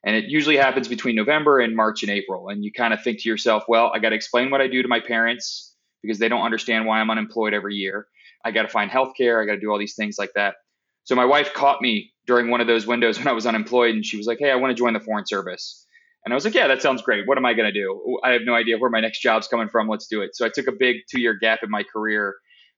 And 0.04 0.16
it 0.16 0.26
usually 0.26 0.58
happens 0.58 0.88
between 0.88 1.16
November 1.16 1.60
and 1.60 1.76
March 1.76 2.04
and 2.04 2.12
April. 2.12 2.50
And 2.50 2.64
you 2.66 2.72
kind 2.74 2.94
of 2.94 3.02
think 3.04 3.22
to 3.22 3.30
yourself, 3.30 3.64
well, 3.68 3.92
I 3.94 4.00
got 4.00 4.10
to 4.10 4.16
explain 4.16 4.50
what 4.52 4.60
I 4.60 4.68
do 4.68 4.82
to 4.82 4.88
my 4.88 5.00
parents 5.00 5.71
because 6.02 6.20
they 6.20 6.30
don't 6.30 6.44
understand 6.44 6.86
why 6.86 7.00
I'm 7.00 7.10
unemployed 7.10 7.54
every 7.54 7.76
year. 7.76 8.08
I 8.44 8.52
got 8.52 8.64
to 8.64 8.68
find 8.68 8.90
health 8.90 9.14
care. 9.18 9.42
I 9.42 9.46
got 9.46 9.54
to 9.54 9.60
do 9.60 9.72
all 9.72 9.80
these 9.80 9.96
things 9.96 10.18
like 10.18 10.32
that. 10.36 10.56
So 11.04 11.16
my 11.16 11.26
wife 11.26 11.54
caught 11.54 11.82
me 11.82 12.12
during 12.28 12.50
one 12.50 12.62
of 12.62 12.68
those 12.68 12.88
windows 12.88 13.18
when 13.20 13.28
I 13.28 13.34
was 13.34 13.46
unemployed 13.46 13.96
and 13.96 14.06
she 14.06 14.18
was 14.18 14.28
like, 14.28 14.38
Hey, 14.40 14.52
I 14.52 14.56
want 14.56 14.72
to 14.72 14.76
join 14.76 14.94
the 14.94 15.00
Foreign 15.00 15.26
Service. 15.26 15.86
And 16.24 16.34
I 16.34 16.36
was 16.36 16.46
like, 16.46 16.54
yeah, 16.54 16.68
that 16.68 16.82
sounds 16.82 17.02
great. 17.02 17.28
What 17.28 17.38
am 17.38 17.46
I 17.46 17.54
going 17.54 17.72
to 17.72 17.80
do? 17.80 18.20
I 18.24 18.32
have 18.32 18.44
no 18.46 18.54
idea 18.54 18.78
where 18.78 18.90
my 18.90 19.00
next 19.00 19.22
job's 19.22 19.48
coming 19.48 19.70
from. 19.70 19.88
Let's 19.88 20.08
do 20.08 20.22
it. 20.22 20.36
So 20.36 20.46
I 20.46 20.50
took 20.50 20.68
a 20.68 20.72
big 20.72 20.98
two 21.10 21.20
year 21.20 21.34
gap 21.34 21.60
in 21.64 21.72
my 21.72 21.84
career, 21.84 22.36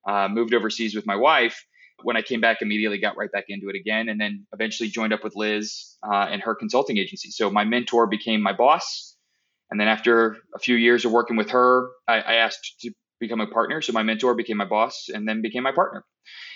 uh, 0.07 0.29
moved 0.29 0.53
overseas 0.53 0.95
with 0.95 1.05
my 1.05 1.15
wife. 1.15 1.65
When 2.03 2.17
I 2.17 2.21
came 2.21 2.41
back, 2.41 2.61
immediately 2.61 2.99
got 2.99 3.17
right 3.17 3.31
back 3.31 3.45
into 3.49 3.69
it 3.69 3.75
again, 3.75 4.09
and 4.09 4.19
then 4.19 4.45
eventually 4.51 4.89
joined 4.89 5.13
up 5.13 5.23
with 5.23 5.35
Liz 5.35 5.95
uh, 6.03 6.27
and 6.29 6.41
her 6.41 6.55
consulting 6.55 6.97
agency. 6.97 7.29
So 7.29 7.49
my 7.49 7.63
mentor 7.63 8.07
became 8.07 8.41
my 8.41 8.51
boss. 8.53 9.15
And 9.69 9.79
then 9.79 9.87
after 9.87 10.37
a 10.53 10.59
few 10.59 10.75
years 10.75 11.05
of 11.05 11.11
working 11.11 11.37
with 11.37 11.51
her, 11.51 11.89
I, 12.07 12.19
I 12.19 12.33
asked 12.35 12.79
to 12.81 12.91
become 13.23 13.41
a 13.41 13.47
partner. 13.47 13.81
So 13.81 13.93
my 13.93 14.03
mentor 14.03 14.35
became 14.35 14.57
my 14.57 14.65
boss 14.65 15.07
and 15.13 15.27
then 15.27 15.41
became 15.41 15.63
my 15.63 15.71
partner. 15.71 16.03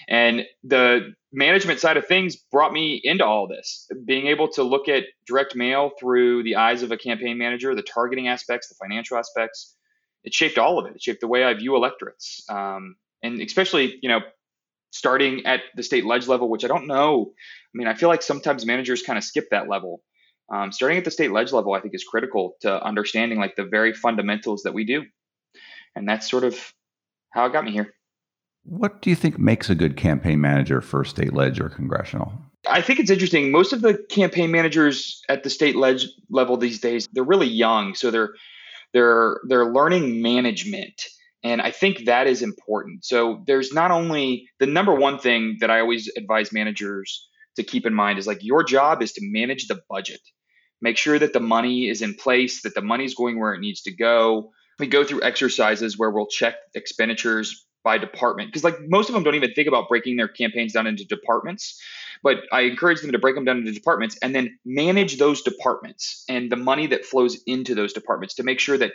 And 0.07 0.45
the 0.63 1.13
management 1.33 1.79
side 1.79 1.97
of 1.97 2.07
things 2.07 2.35
brought 2.51 2.71
me 2.71 3.01
into 3.03 3.25
all 3.25 3.47
this. 3.47 3.89
Being 4.05 4.27
able 4.27 4.49
to 4.49 4.63
look 4.63 4.87
at 4.87 5.03
direct 5.25 5.55
mail 5.55 5.91
through 5.99 6.43
the 6.43 6.55
eyes 6.55 6.83
of 6.83 6.91
a 6.91 6.97
campaign 6.97 7.37
manager, 7.37 7.75
the 7.75 7.81
targeting 7.81 8.27
aspects, 8.27 8.69
the 8.69 8.75
financial 8.81 9.17
aspects, 9.17 9.75
it 10.23 10.33
shaped 10.33 10.57
all 10.57 10.79
of 10.79 10.85
it. 10.85 10.95
It 10.95 11.01
shaped 11.01 11.21
the 11.21 11.27
way 11.27 11.43
I 11.43 11.53
view 11.53 11.75
electorates. 11.75 12.43
Um, 12.49 12.95
and 13.23 13.41
especially, 13.41 13.97
you 14.01 14.09
know, 14.09 14.21
starting 14.91 15.45
at 15.45 15.61
the 15.75 15.83
state 15.83 16.05
ledge 16.05 16.27
level, 16.27 16.49
which 16.49 16.63
I 16.63 16.67
don't 16.67 16.87
know. 16.87 17.31
I 17.31 17.73
mean, 17.73 17.87
I 17.87 17.93
feel 17.93 18.09
like 18.09 18.21
sometimes 18.21 18.65
managers 18.65 19.03
kind 19.03 19.17
of 19.17 19.23
skip 19.23 19.45
that 19.51 19.67
level. 19.67 20.01
Um, 20.53 20.71
starting 20.71 20.97
at 20.97 21.03
the 21.03 21.11
state 21.11 21.31
ledge 21.31 21.51
level, 21.51 21.73
I 21.73 21.81
think 21.81 21.93
is 21.93 22.05
critical 22.05 22.53
to 22.61 22.81
understanding 22.81 23.37
like 23.37 23.55
the 23.57 23.65
very 23.65 23.93
fundamentals 23.93 24.63
that 24.63 24.73
we 24.73 24.85
do. 24.85 25.03
And 25.97 26.07
that's 26.07 26.29
sort 26.29 26.43
of 26.43 26.73
how 27.31 27.45
it 27.45 27.53
got 27.53 27.65
me 27.65 27.71
here. 27.71 27.93
What 28.63 29.01
do 29.01 29.09
you 29.09 29.15
think 29.15 29.39
makes 29.39 29.69
a 29.69 29.75
good 29.75 29.95
campaign 29.95 30.41
manager 30.41 30.81
for 30.81 31.05
state 31.05 31.33
ledge 31.33 31.59
or 31.59 31.69
congressional? 31.69 32.33
I 32.69 32.81
think 32.81 32.99
it's 32.99 33.09
interesting. 33.09 33.51
Most 33.51 33.71
of 33.71 33.81
the 33.81 33.97
campaign 34.09 34.51
managers 34.51 35.21
at 35.29 35.43
the 35.43 35.49
state 35.49 35.75
ledge 35.75 36.07
level 36.29 36.57
these 36.57 36.79
days, 36.79 37.07
they're 37.13 37.23
really 37.23 37.47
young, 37.47 37.95
so 37.95 38.11
they're 38.11 38.33
they're 38.93 39.39
they're 39.47 39.71
learning 39.71 40.21
management. 40.21 41.01
And 41.43 41.61
I 41.61 41.71
think 41.71 42.05
that 42.05 42.27
is 42.27 42.41
important. 42.41 43.05
So 43.05 43.43
there's 43.47 43.71
not 43.71 43.91
only 43.91 44.49
the 44.59 44.65
number 44.65 44.93
one 44.93 45.19
thing 45.19 45.57
that 45.61 45.69
I 45.69 45.79
always 45.79 46.11
advise 46.17 46.51
managers 46.51 47.29
to 47.55 47.63
keep 47.63 47.85
in 47.85 47.93
mind 47.93 48.19
is 48.19 48.27
like 48.27 48.43
your 48.43 48.63
job 48.63 49.01
is 49.01 49.13
to 49.13 49.21
manage 49.23 49.67
the 49.67 49.79
budget. 49.89 50.19
Make 50.81 50.97
sure 50.97 51.17
that 51.17 51.33
the 51.33 51.39
money 51.39 51.87
is 51.87 52.01
in 52.01 52.15
place, 52.15 52.63
that 52.63 52.75
the 52.75 52.81
money 52.81 53.05
is 53.05 53.15
going 53.15 53.39
where 53.39 53.53
it 53.53 53.61
needs 53.61 53.81
to 53.83 53.95
go. 53.95 54.51
We 54.79 54.87
go 54.87 55.03
through 55.03 55.23
exercises 55.23 55.97
where 55.97 56.11
we'll 56.11 56.27
check 56.27 56.55
expenditures 56.75 57.65
by 57.83 57.97
department 57.97 58.49
because 58.49 58.65
like 58.65 58.75
most 58.81 59.07
of 59.07 59.13
them 59.13 59.23
don't 59.23 59.35
even 59.35 59.53
think 59.53 59.67
about 59.67 59.87
breaking 59.87 60.17
their 60.17 60.27
campaigns 60.27 60.73
down 60.73 60.87
into 60.87 61.05
departments. 61.05 61.81
But 62.21 62.39
i 62.51 62.61
encourage 62.61 63.01
them 63.01 63.11
to 63.13 63.19
break 63.19 63.35
them 63.35 63.45
down 63.45 63.59
into 63.59 63.71
departments 63.71 64.17
and 64.21 64.35
then 64.35 64.59
manage 64.65 65.17
those 65.17 65.41
departments 65.41 66.25
and 66.27 66.51
the 66.51 66.57
money 66.57 66.87
that 66.87 67.05
flows 67.05 67.41
into 67.45 67.75
those 67.75 67.93
departments 67.93 68.35
to 68.35 68.43
make 68.43 68.59
sure 68.59 68.77
that 68.77 68.91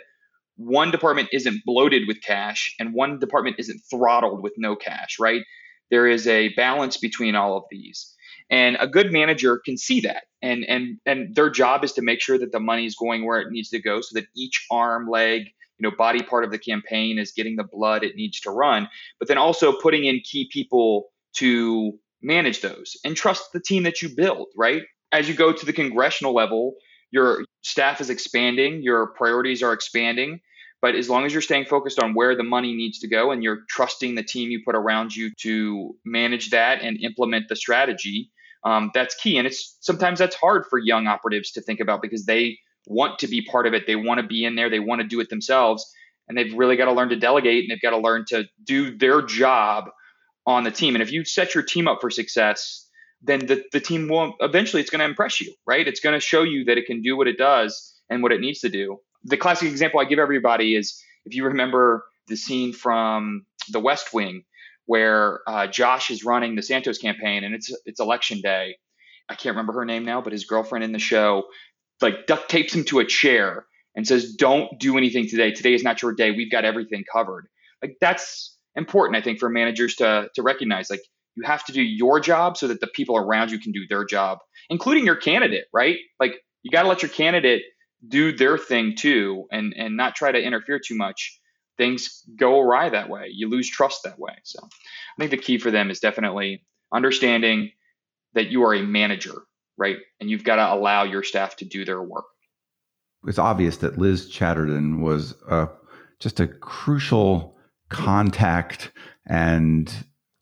one 0.57 0.91
department 0.91 1.29
isn't 1.31 1.63
bloated 1.65 2.03
with 2.07 2.21
cash 2.21 2.75
and 2.79 2.93
one 2.93 3.17
department 3.17 3.55
isn't 3.57 3.81
throttled 3.89 4.43
with 4.43 4.53
no 4.57 4.75
cash 4.75 5.17
right? 5.19 5.41
There 5.89 6.07
is 6.07 6.27
a 6.27 6.53
balance 6.53 6.97
between 6.97 7.35
all 7.35 7.57
of 7.57 7.63
these. 7.71 8.13
And 8.49 8.77
a 8.79 8.87
good 8.87 9.11
manager 9.11 9.57
can 9.57 9.77
see 9.77 10.01
that 10.01 10.25
and 10.43 10.65
and 10.65 10.99
and 11.07 11.33
their 11.33 11.49
job 11.49 11.83
is 11.83 11.93
to 11.93 12.03
make 12.03 12.21
sure 12.21 12.37
that 12.37 12.51
the 12.51 12.59
money 12.59 12.85
is 12.85 12.95
going 12.95 13.25
where 13.25 13.39
it 13.39 13.49
needs 13.49 13.69
to 13.69 13.81
go 13.81 14.01
so 14.01 14.19
that 14.19 14.27
each 14.35 14.67
arm 14.69 15.09
leg 15.09 15.47
you 15.83 15.89
know 15.89 15.95
body 15.95 16.23
part 16.23 16.43
of 16.43 16.51
the 16.51 16.57
campaign 16.57 17.19
is 17.19 17.31
getting 17.31 17.55
the 17.55 17.63
blood 17.63 18.03
it 18.03 18.15
needs 18.15 18.39
to 18.39 18.51
run 18.51 18.87
but 19.19 19.27
then 19.27 19.37
also 19.37 19.73
putting 19.73 20.05
in 20.05 20.21
key 20.23 20.49
people 20.51 21.09
to 21.33 21.93
manage 22.21 22.61
those 22.61 22.95
and 23.03 23.15
trust 23.15 23.51
the 23.53 23.59
team 23.59 23.83
that 23.83 24.01
you 24.01 24.09
build 24.15 24.47
right? 24.55 24.83
As 25.11 25.29
you 25.29 25.35
go 25.35 25.53
to 25.53 25.65
the 25.65 25.73
congressional 25.73 26.33
level 26.33 26.75
your 27.11 27.43
staff 27.61 28.01
is 28.01 28.09
expanding 28.09 28.81
your 28.81 29.07
priorities 29.07 29.61
are 29.61 29.73
expanding 29.73 30.39
but 30.81 30.95
as 30.95 31.09
long 31.09 31.25
as 31.25 31.31
you're 31.31 31.41
staying 31.41 31.65
focused 31.65 31.99
on 31.99 32.13
where 32.13 32.35
the 32.35 32.43
money 32.43 32.75
needs 32.75 32.99
to 32.99 33.07
go 33.07 33.31
and 33.31 33.43
you're 33.43 33.59
trusting 33.69 34.15
the 34.15 34.23
team 34.23 34.49
you 34.49 34.61
put 34.65 34.75
around 34.75 35.15
you 35.15 35.31
to 35.39 35.95
manage 36.05 36.49
that 36.49 36.81
and 36.81 36.97
implement 37.01 37.47
the 37.49 37.55
strategy 37.55 38.31
um, 38.65 38.91
that's 38.93 39.15
key. 39.15 39.37
And 39.37 39.45
it's 39.45 39.77
sometimes 39.81 40.19
that's 40.19 40.35
hard 40.35 40.65
for 40.65 40.79
young 40.79 41.07
operatives 41.07 41.51
to 41.51 41.61
think 41.61 41.79
about 41.79 42.01
because 42.01 42.25
they 42.25 42.59
want 42.87 43.19
to 43.19 43.27
be 43.27 43.45
part 43.45 43.67
of 43.67 43.73
it. 43.73 43.87
They 43.87 43.95
want 43.95 44.19
to 44.19 44.27
be 44.27 44.45
in 44.45 44.55
there. 44.55 44.69
They 44.69 44.79
want 44.79 45.01
to 45.01 45.07
do 45.07 45.19
it 45.19 45.29
themselves. 45.29 45.85
And 46.27 46.37
they've 46.37 46.53
really 46.53 46.77
got 46.77 46.85
to 46.85 46.93
learn 46.93 47.09
to 47.09 47.15
delegate 47.15 47.63
and 47.63 47.71
they've 47.71 47.81
got 47.81 47.91
to 47.91 47.97
learn 47.97 48.25
to 48.29 48.45
do 48.63 48.97
their 48.97 49.21
job 49.21 49.85
on 50.45 50.63
the 50.63 50.71
team. 50.71 50.95
And 50.95 51.01
if 51.01 51.11
you 51.11 51.25
set 51.25 51.53
your 51.53 51.63
team 51.63 51.87
up 51.87 51.99
for 52.01 52.09
success, 52.09 52.87
then 53.21 53.45
the, 53.45 53.63
the 53.71 53.79
team 53.79 54.07
will 54.07 54.33
eventually 54.39 54.81
it's 54.81 54.89
going 54.89 54.99
to 54.99 55.05
impress 55.05 55.39
you, 55.39 55.53
right? 55.65 55.87
It's 55.87 55.99
going 55.99 56.13
to 56.13 56.19
show 56.19 56.43
you 56.43 56.65
that 56.65 56.77
it 56.77 56.85
can 56.85 57.01
do 57.01 57.17
what 57.17 57.27
it 57.27 57.37
does 57.37 57.93
and 58.09 58.21
what 58.21 58.31
it 58.31 58.41
needs 58.41 58.59
to 58.59 58.69
do. 58.69 58.97
The 59.23 59.37
classic 59.37 59.69
example 59.69 59.99
I 59.99 60.05
give 60.05 60.19
everybody 60.19 60.75
is 60.75 61.01
if 61.25 61.33
you 61.33 61.45
remember 61.45 62.05
the 62.27 62.35
scene 62.35 62.73
from 62.73 63.45
The 63.69 63.79
West 63.79 64.13
Wing 64.13 64.43
where 64.85 65.39
uh, 65.47 65.67
Josh 65.67 66.11
is 66.11 66.25
running 66.25 66.55
the 66.55 66.61
Santos 66.61 66.97
campaign 66.97 67.43
and 67.43 67.55
it's 67.55 67.73
it's 67.85 67.99
election 68.01 68.41
day. 68.41 68.75
I 69.29 69.35
can't 69.35 69.55
remember 69.55 69.73
her 69.73 69.85
name 69.85 70.03
now, 70.03 70.21
but 70.21 70.33
his 70.33 70.43
girlfriend 70.43 70.83
in 70.83 70.91
the 70.91 70.99
show 70.99 71.43
like 72.01 72.27
duct 72.27 72.49
tapes 72.49 72.73
him 72.73 72.83
to 72.85 72.99
a 72.99 73.05
chair 73.05 73.65
and 73.95 74.07
says, 74.07 74.35
"Don't 74.35 74.79
do 74.79 74.97
anything 74.97 75.27
today. 75.27 75.51
Today 75.51 75.73
is 75.73 75.83
not 75.83 76.01
your 76.01 76.13
day. 76.13 76.31
We've 76.31 76.51
got 76.51 76.65
everything 76.65 77.03
covered." 77.11 77.47
Like 77.81 77.97
that's 78.01 78.57
important, 78.75 79.17
I 79.17 79.21
think, 79.21 79.39
for 79.39 79.49
managers 79.49 79.95
to 79.95 80.29
to 80.35 80.41
recognize. 80.41 80.89
Like 80.89 81.01
you 81.35 81.43
have 81.45 81.65
to 81.65 81.71
do 81.71 81.81
your 81.81 82.19
job 82.19 82.57
so 82.57 82.67
that 82.67 82.79
the 82.79 82.87
people 82.87 83.17
around 83.17 83.51
you 83.51 83.59
can 83.59 83.71
do 83.71 83.85
their 83.87 84.05
job, 84.05 84.39
including 84.69 85.05
your 85.05 85.15
candidate, 85.15 85.65
right? 85.73 85.97
Like 86.19 86.35
you 86.61 86.71
got 86.71 86.83
to 86.83 86.89
let 86.89 87.01
your 87.01 87.09
candidate 87.09 87.63
do 88.07 88.35
their 88.35 88.57
thing 88.57 88.95
too, 88.95 89.45
and 89.51 89.73
and 89.77 89.97
not 89.97 90.15
try 90.15 90.31
to 90.31 90.41
interfere 90.41 90.79
too 90.79 90.95
much. 90.95 91.39
Things 91.77 92.23
go 92.35 92.59
awry 92.59 92.89
that 92.89 93.09
way. 93.09 93.27
You 93.31 93.49
lose 93.49 93.69
trust 93.69 94.03
that 94.03 94.19
way. 94.19 94.33
So 94.43 94.59
I 94.63 94.69
think 95.19 95.31
the 95.31 95.37
key 95.37 95.57
for 95.57 95.71
them 95.71 95.89
is 95.89 95.99
definitely 95.99 96.63
understanding 96.93 97.71
that 98.33 98.47
you 98.49 98.63
are 98.63 98.75
a 98.75 98.83
manager 98.83 99.33
right? 99.77 99.97
And 100.19 100.29
you've 100.29 100.43
got 100.43 100.57
to 100.57 100.73
allow 100.73 101.03
your 101.03 101.23
staff 101.23 101.55
to 101.57 101.65
do 101.65 101.85
their 101.85 102.01
work. 102.01 102.25
It's 103.25 103.39
obvious 103.39 103.77
that 103.77 103.97
Liz 103.97 104.29
Chatterton 104.29 105.01
was 105.01 105.35
uh, 105.49 105.67
just 106.19 106.39
a 106.39 106.47
crucial 106.47 107.55
contact 107.89 108.91
and 109.25 109.93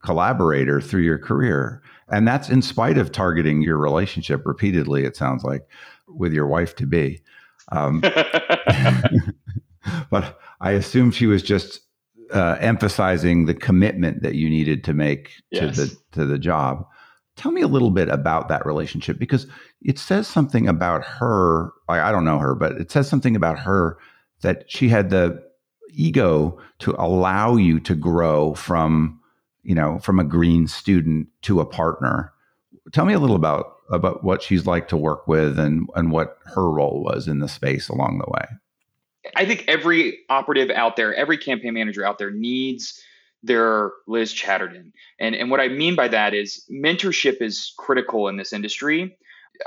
collaborator 0.03 0.81
through 0.81 1.01
your 1.01 1.19
career. 1.19 1.81
And 2.09 2.27
that's 2.27 2.50
in 2.50 2.61
spite 2.61 2.97
of 2.97 3.11
targeting 3.11 3.61
your 3.61 3.77
relationship 3.77 4.45
repeatedly, 4.45 5.05
it 5.05 5.15
sounds 5.15 5.43
like, 5.43 5.67
with 6.07 6.33
your 6.33 6.47
wife 6.47 6.75
to 6.77 6.88
be. 6.88 7.21
Um, 7.71 8.01
but 10.09 10.39
I 10.59 10.71
assume 10.71 11.11
she 11.11 11.27
was 11.27 11.43
just 11.43 11.81
uh, 12.33 12.57
emphasizing 12.59 13.45
the 13.45 13.53
commitment 13.53 14.23
that 14.23 14.35
you 14.35 14.50
needed 14.50 14.83
to 14.85 14.93
make 14.93 15.31
yes. 15.51 15.75
to 15.75 15.81
the 15.81 15.97
to 16.13 16.25
the 16.25 16.39
job. 16.39 16.85
Tell 17.41 17.51
me 17.51 17.62
a 17.63 17.67
little 17.67 17.89
bit 17.89 18.07
about 18.07 18.50
that 18.50 18.67
relationship 18.67 19.17
because 19.17 19.48
it 19.81 19.98
says 19.98 20.27
something 20.27 20.67
about 20.67 21.03
her. 21.03 21.71
I 21.89 22.12
don't 22.12 22.24
know 22.24 22.38
her, 22.38 22.53
but 22.53 22.74
it 22.74 22.91
says 22.91 23.10
something 23.10 23.36
about 23.36 23.57
her 23.57 23.98
that 24.41 24.65
she 24.67 24.89
had 24.89 25.10
the 25.10 25.43
ego 25.91 26.60
to 26.79 26.95
allow 27.00 27.55
you 27.55 27.79
to 27.79 27.95
grow 27.95 28.53
from, 28.53 29.19
you 29.63 29.74
know, 29.74 29.98
from 30.03 30.19
a 30.19 30.24
green 30.24 30.67
student 30.67 31.29
to 31.41 31.60
a 31.60 31.65
partner. 31.65 32.31
Tell 32.91 33.05
me 33.05 33.13
a 33.13 33.19
little 33.19 33.36
about 33.36 33.77
about 33.89 34.24
what 34.24 34.43
she's 34.43 34.67
like 34.67 34.88
to 34.89 34.98
work 34.98 35.27
with 35.27 35.57
and 35.57 35.89
and 35.95 36.12
what 36.12 36.38
her 36.45 36.69
role 36.69 37.03
was 37.03 37.27
in 37.27 37.39
the 37.39 37.50
space 37.50 37.89
along 37.89 38.19
the 38.19 38.29
way. 38.31 38.45
I 39.36 39.45
think 39.45 39.65
every 39.67 40.19
operative 40.29 40.69
out 40.69 40.95
there, 40.95 41.15
every 41.15 41.39
campaign 41.39 41.74
manager 41.74 42.05
out 42.05 42.19
there 42.19 42.29
needs 42.29 43.01
their 43.43 43.91
Liz 44.07 44.33
Chatterton. 44.33 44.93
And, 45.19 45.36
and 45.36 45.50
what 45.50 45.60
I 45.60 45.67
mean 45.67 45.95
by 45.95 46.07
that 46.10 46.33
is 46.33 46.65
mentorship 46.71 47.41
is 47.41 47.74
critical 47.77 48.27
in 48.27 48.38
this 48.38 48.53
industry. 48.53 49.17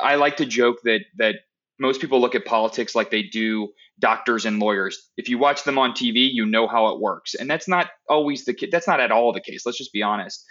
I 0.00 0.16
like 0.16 0.36
to 0.38 0.46
joke 0.46 0.78
that 0.84 1.00
that 1.16 1.36
most 1.78 2.00
people 2.00 2.20
look 2.20 2.34
at 2.34 2.44
politics 2.44 2.94
like 2.94 3.10
they 3.10 3.22
do 3.22 3.68
doctors 3.98 4.44
and 4.44 4.60
lawyers. 4.60 5.10
If 5.16 5.28
you 5.28 5.38
watch 5.38 5.64
them 5.64 5.78
on 5.78 5.92
TV, 5.92 6.28
you 6.32 6.46
know 6.46 6.68
how 6.68 6.88
it 6.88 7.00
works. 7.00 7.34
And 7.34 7.50
that's 7.50 7.68
not 7.68 7.90
always 8.08 8.44
the 8.44 8.54
case. 8.54 8.70
That's 8.70 8.86
not 8.86 9.00
at 9.00 9.10
all 9.10 9.32
the 9.32 9.40
case. 9.40 9.66
Let's 9.66 9.78
just 9.78 9.92
be 9.92 10.02
honest. 10.02 10.44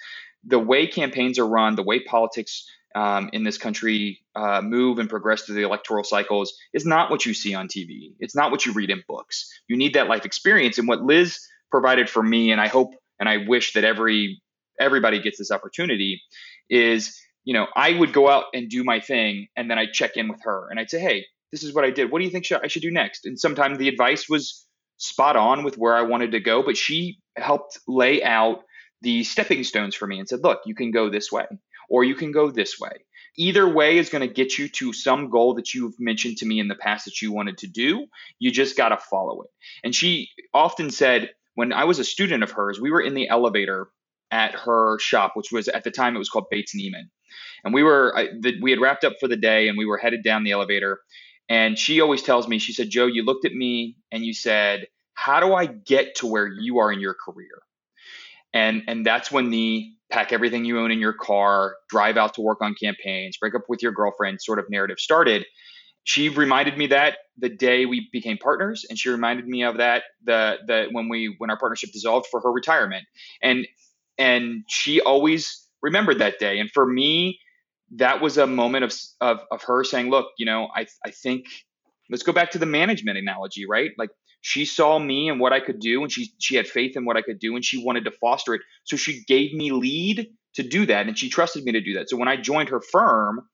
The 0.45 0.59
way 0.59 0.87
campaigns 0.87 1.39
are 1.39 1.47
run, 1.47 1.75
the 1.75 1.83
way 1.83 2.03
politics 2.03 2.65
um, 2.95 3.29
in 3.33 3.43
this 3.43 3.57
country 3.57 4.19
uh, 4.35 4.61
move 4.61 4.99
and 4.99 5.09
progress 5.09 5.43
through 5.43 5.55
the 5.55 5.63
electoral 5.63 6.03
cycles 6.03 6.53
is 6.73 6.85
not 6.85 7.09
what 7.09 7.25
you 7.25 7.33
see 7.33 7.55
on 7.55 7.67
TV. 7.67 8.13
It's 8.19 8.35
not 8.35 8.51
what 8.51 8.65
you 8.65 8.73
read 8.73 8.89
in 8.89 9.03
books. 9.07 9.49
You 9.67 9.77
need 9.77 9.93
that 9.93 10.09
life 10.09 10.25
experience. 10.25 10.77
And 10.77 10.87
what 10.87 11.01
Liz 11.01 11.39
provided 11.71 12.09
for 12.09 12.21
me, 12.21 12.51
and 12.51 12.61
I 12.61 12.67
hope 12.67 12.93
and 13.23 13.29
I 13.29 13.47
wish 13.47 13.71
that 13.73 13.85
every 13.85 14.41
everybody 14.77 15.21
gets 15.21 15.37
this 15.37 15.49
opportunity 15.49 16.21
is 16.69 17.17
you 17.45 17.53
know 17.53 17.67
I 17.73 17.97
would 17.97 18.11
go 18.11 18.27
out 18.27 18.45
and 18.53 18.69
do 18.69 18.83
my 18.83 18.99
thing 18.99 19.47
and 19.55 19.71
then 19.71 19.79
I'd 19.79 19.93
check 19.93 20.17
in 20.17 20.27
with 20.27 20.41
her 20.43 20.67
and 20.69 20.77
I'd 20.77 20.89
say 20.89 20.99
hey 20.99 21.25
this 21.53 21.63
is 21.63 21.73
what 21.73 21.85
I 21.85 21.89
did 21.89 22.11
what 22.11 22.19
do 22.19 22.25
you 22.25 22.31
think 22.31 22.45
I 22.51 22.67
should 22.67 22.81
do 22.81 22.91
next 22.91 23.25
and 23.25 23.39
sometimes 23.39 23.77
the 23.77 23.87
advice 23.87 24.27
was 24.27 24.65
spot 24.97 25.37
on 25.37 25.63
with 25.63 25.77
where 25.77 25.95
I 25.95 26.01
wanted 26.01 26.33
to 26.33 26.41
go 26.41 26.63
but 26.63 26.75
she 26.75 27.19
helped 27.37 27.79
lay 27.87 28.21
out 28.21 28.63
the 29.01 29.23
stepping 29.23 29.63
stones 29.63 29.95
for 29.95 30.05
me 30.05 30.19
and 30.19 30.27
said 30.27 30.43
look 30.43 30.59
you 30.65 30.75
can 30.75 30.91
go 30.91 31.09
this 31.09 31.31
way 31.31 31.45
or 31.89 32.03
you 32.03 32.15
can 32.15 32.33
go 32.33 32.51
this 32.51 32.77
way 32.77 33.05
either 33.37 33.67
way 33.67 33.97
is 33.97 34.09
going 34.09 34.27
to 34.27 34.33
get 34.33 34.57
you 34.57 34.67
to 34.67 34.91
some 34.91 35.29
goal 35.29 35.55
that 35.55 35.73
you've 35.73 35.97
mentioned 35.97 36.37
to 36.37 36.45
me 36.45 36.59
in 36.59 36.67
the 36.67 36.75
past 36.75 37.05
that 37.05 37.21
you 37.21 37.31
wanted 37.31 37.57
to 37.59 37.67
do. 37.67 38.05
You 38.39 38.51
just 38.51 38.77
got 38.77 38.89
to 38.89 38.97
follow 38.97 39.41
it. 39.41 39.49
And 39.83 39.95
she 39.95 40.29
often 40.53 40.89
said, 40.91 41.31
when 41.55 41.73
I 41.73 41.85
was 41.85 41.99
a 41.99 42.03
student 42.03 42.43
of 42.43 42.51
hers, 42.51 42.79
we 42.79 42.91
were 42.91 43.01
in 43.01 43.13
the 43.13 43.29
elevator 43.29 43.87
at 44.31 44.55
her 44.55 44.97
shop, 44.99 45.33
which 45.35 45.51
was 45.51 45.67
at 45.67 45.83
the 45.83 45.91
time 45.91 46.15
it 46.15 46.19
was 46.19 46.29
called 46.29 46.45
Bates 46.49 46.75
Neimand. 46.75 47.09
And 47.63 47.73
we 47.73 47.83
were, 47.83 48.13
I, 48.17 48.27
the, 48.39 48.59
we 48.61 48.71
had 48.71 48.81
wrapped 48.81 49.03
up 49.03 49.13
for 49.19 49.27
the 49.27 49.37
day 49.37 49.67
and 49.67 49.77
we 49.77 49.85
were 49.85 49.97
headed 49.97 50.23
down 50.23 50.43
the 50.43 50.51
elevator. 50.51 50.99
And 51.49 51.77
she 51.77 52.01
always 52.01 52.23
tells 52.23 52.47
me, 52.47 52.57
she 52.57 52.73
said, 52.73 52.89
Joe, 52.89 53.05
you 53.05 53.23
looked 53.23 53.45
at 53.45 53.53
me 53.53 53.97
and 54.11 54.25
you 54.25 54.33
said, 54.33 54.87
how 55.13 55.39
do 55.39 55.53
I 55.53 55.67
get 55.67 56.15
to 56.15 56.27
where 56.27 56.47
you 56.47 56.79
are 56.79 56.91
in 56.91 56.99
your 56.99 57.13
career? 57.13 57.61
And, 58.53 58.83
and 58.87 59.05
that's 59.05 59.31
when 59.31 59.49
the 59.49 59.89
pack 60.11 60.31
everything 60.31 60.65
you 60.65 60.79
own 60.79 60.91
in 60.91 60.99
your 60.99 61.13
car, 61.13 61.75
drive 61.89 62.17
out 62.17 62.35
to 62.35 62.41
work 62.41 62.61
on 62.61 62.75
campaigns, 62.75 63.37
break 63.37 63.55
up 63.55 63.63
with 63.67 63.81
your 63.81 63.91
girlfriend 63.91 64.41
sort 64.41 64.59
of 64.59 64.69
narrative 64.69 64.99
started. 64.99 65.45
She 66.03 66.29
reminded 66.29 66.77
me 66.77 66.87
that 66.87 67.17
the 67.37 67.49
day 67.49 67.85
we 67.85 68.09
became 68.11 68.37
partners, 68.37 68.85
and 68.89 68.99
she 68.99 69.09
reminded 69.09 69.47
me 69.47 69.63
of 69.63 69.77
that 69.77 70.03
the 70.23 70.57
the 70.67 70.87
when 70.91 71.09
we 71.09 71.35
when 71.37 71.49
our 71.49 71.57
partnership 71.57 71.91
dissolved 71.91 72.27
for 72.29 72.41
her 72.41 72.51
retirement. 72.51 73.05
And 73.41 73.67
and 74.17 74.63
she 74.67 75.01
always 75.01 75.67
remembered 75.81 76.19
that 76.19 76.39
day. 76.39 76.59
And 76.59 76.69
for 76.71 76.85
me, 76.85 77.39
that 77.95 78.21
was 78.21 78.37
a 78.37 78.47
moment 78.47 78.83
of 78.85 78.93
of, 79.21 79.39
of 79.51 79.63
her 79.63 79.83
saying, 79.83 80.09
"Look, 80.09 80.27
you 80.37 80.45
know, 80.45 80.69
I 80.75 80.87
I 81.05 81.11
think 81.11 81.45
let's 82.09 82.23
go 82.23 82.33
back 82.33 82.51
to 82.51 82.57
the 82.57 82.65
management 82.65 83.17
analogy, 83.17 83.65
right? 83.65 83.91
Like 83.97 84.09
she 84.41 84.65
saw 84.65 84.99
me 84.99 85.29
and 85.29 85.39
what 85.39 85.53
I 85.53 85.59
could 85.61 85.79
do, 85.79 86.03
and 86.03 86.11
she 86.11 86.33
she 86.39 86.55
had 86.55 86.67
faith 86.67 86.97
in 86.97 87.05
what 87.05 87.17
I 87.17 87.21
could 87.21 87.39
do, 87.39 87.55
and 87.55 87.63
she 87.63 87.83
wanted 87.83 88.05
to 88.05 88.11
foster 88.11 88.53
it. 88.55 88.61
So 88.83 88.97
she 88.97 89.23
gave 89.25 89.53
me 89.53 89.71
lead 89.71 90.27
to 90.55 90.63
do 90.63 90.85
that, 90.85 91.07
and 91.07 91.17
she 91.17 91.29
trusted 91.29 91.63
me 91.63 91.71
to 91.71 91.81
do 91.81 91.93
that. 91.95 92.09
So 92.09 92.17
when 92.17 92.27
I 92.27 92.35
joined 92.37 92.69
her 92.69 92.81
firm, 92.81 93.47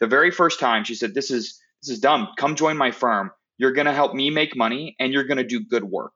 the 0.00 0.06
very 0.06 0.30
first 0.30 0.60
time 0.60 0.84
she 0.84 0.94
said, 0.94 1.14
"This 1.14 1.30
is 1.30 1.60
this 1.84 1.94
is 1.94 2.00
dumb. 2.00 2.28
Come 2.36 2.54
join 2.54 2.76
my 2.76 2.90
firm. 2.90 3.30
You're 3.58 3.72
going 3.72 3.86
to 3.86 3.92
help 3.92 4.14
me 4.14 4.30
make 4.30 4.56
money, 4.56 4.96
and 4.98 5.12
you're 5.12 5.24
going 5.24 5.38
to 5.38 5.44
do 5.44 5.60
good 5.60 5.84
work. 5.84 6.12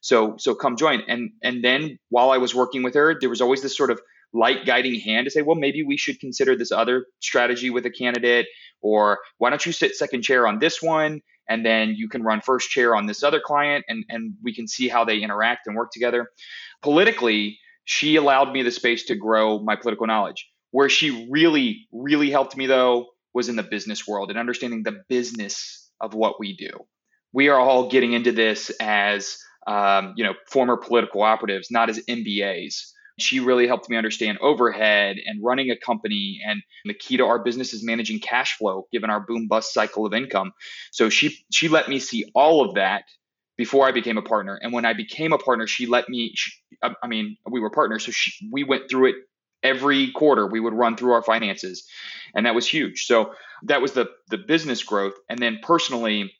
So 0.00 0.36
so 0.38 0.54
come 0.54 0.76
join." 0.76 1.02
And 1.08 1.30
and 1.42 1.64
then 1.64 1.98
while 2.08 2.30
I 2.30 2.38
was 2.38 2.54
working 2.54 2.82
with 2.82 2.94
her, 2.94 3.16
there 3.18 3.30
was 3.30 3.40
always 3.40 3.62
this 3.62 3.76
sort 3.76 3.90
of 3.90 4.00
light 4.32 4.64
guiding 4.64 4.98
hand 5.00 5.26
to 5.26 5.30
say, 5.30 5.42
well, 5.42 5.56
maybe 5.56 5.82
we 5.82 5.96
should 5.96 6.20
consider 6.20 6.54
this 6.54 6.70
other 6.70 7.04
strategy 7.18 7.68
with 7.68 7.84
a 7.84 7.90
candidate, 7.90 8.46
or 8.80 9.18
why 9.38 9.50
don't 9.50 9.66
you 9.66 9.72
sit 9.72 9.96
second 9.96 10.22
chair 10.22 10.46
on 10.46 10.60
this 10.60 10.80
one? 10.80 11.20
and 11.50 11.66
then 11.66 11.94
you 11.96 12.08
can 12.08 12.22
run 12.22 12.40
first 12.40 12.70
chair 12.70 12.94
on 12.94 13.06
this 13.06 13.22
other 13.22 13.40
client 13.40 13.84
and, 13.88 14.04
and 14.08 14.34
we 14.42 14.54
can 14.54 14.68
see 14.68 14.88
how 14.88 15.04
they 15.04 15.18
interact 15.18 15.66
and 15.66 15.76
work 15.76 15.90
together 15.92 16.30
politically 16.80 17.58
she 17.84 18.16
allowed 18.16 18.52
me 18.52 18.62
the 18.62 18.70
space 18.70 19.04
to 19.04 19.16
grow 19.16 19.58
my 19.58 19.76
political 19.76 20.06
knowledge 20.06 20.48
where 20.70 20.88
she 20.88 21.28
really 21.30 21.88
really 21.92 22.30
helped 22.30 22.56
me 22.56 22.66
though 22.66 23.08
was 23.34 23.48
in 23.48 23.56
the 23.56 23.62
business 23.62 24.06
world 24.06 24.30
and 24.30 24.38
understanding 24.38 24.82
the 24.82 25.02
business 25.08 25.90
of 26.00 26.14
what 26.14 26.38
we 26.40 26.56
do 26.56 26.70
we 27.32 27.48
are 27.48 27.58
all 27.58 27.88
getting 27.88 28.12
into 28.12 28.32
this 28.32 28.70
as 28.80 29.38
um, 29.66 30.14
you 30.16 30.24
know 30.24 30.34
former 30.48 30.76
political 30.76 31.22
operatives 31.22 31.70
not 31.70 31.90
as 31.90 31.98
mbas 32.08 32.92
she 33.20 33.40
really 33.40 33.66
helped 33.66 33.88
me 33.88 33.96
understand 33.96 34.38
overhead 34.40 35.16
and 35.24 35.42
running 35.42 35.70
a 35.70 35.76
company. 35.76 36.40
And 36.46 36.62
the 36.84 36.94
key 36.94 37.16
to 37.18 37.24
our 37.24 37.42
business 37.42 37.72
is 37.72 37.84
managing 37.84 38.20
cash 38.20 38.56
flow, 38.56 38.86
given 38.92 39.10
our 39.10 39.20
boom 39.20 39.46
bust 39.46 39.72
cycle 39.72 40.06
of 40.06 40.14
income. 40.14 40.52
So 40.90 41.08
she 41.08 41.38
she 41.52 41.68
let 41.68 41.88
me 41.88 41.98
see 41.98 42.24
all 42.34 42.66
of 42.66 42.74
that 42.74 43.04
before 43.56 43.86
I 43.86 43.92
became 43.92 44.18
a 44.18 44.22
partner. 44.22 44.58
And 44.60 44.72
when 44.72 44.84
I 44.84 44.94
became 44.94 45.32
a 45.32 45.38
partner, 45.38 45.66
she 45.66 45.86
let 45.86 46.08
me. 46.08 46.32
She, 46.34 46.52
I 46.82 47.06
mean, 47.06 47.36
we 47.50 47.60
were 47.60 47.70
partners, 47.70 48.06
so 48.06 48.12
she, 48.12 48.48
we 48.50 48.64
went 48.64 48.88
through 48.88 49.10
it 49.10 49.16
every 49.62 50.12
quarter. 50.12 50.46
We 50.46 50.60
would 50.60 50.74
run 50.74 50.96
through 50.96 51.12
our 51.12 51.22
finances, 51.22 51.86
and 52.34 52.46
that 52.46 52.54
was 52.54 52.66
huge. 52.66 53.06
So 53.06 53.34
that 53.64 53.82
was 53.82 53.92
the 53.92 54.06
the 54.28 54.38
business 54.38 54.82
growth, 54.82 55.14
and 55.28 55.38
then 55.38 55.60
personally, 55.62 56.32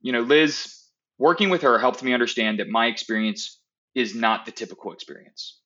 you 0.00 0.12
know, 0.12 0.20
Liz 0.20 0.78
working 1.18 1.50
with 1.50 1.62
her 1.62 1.78
helped 1.78 2.02
me 2.02 2.14
understand 2.14 2.58
that 2.58 2.68
my 2.68 2.86
experience 2.86 3.60
is 3.94 4.14
not 4.14 4.46
the 4.46 4.52
typical 4.52 4.92
experience 4.92 5.58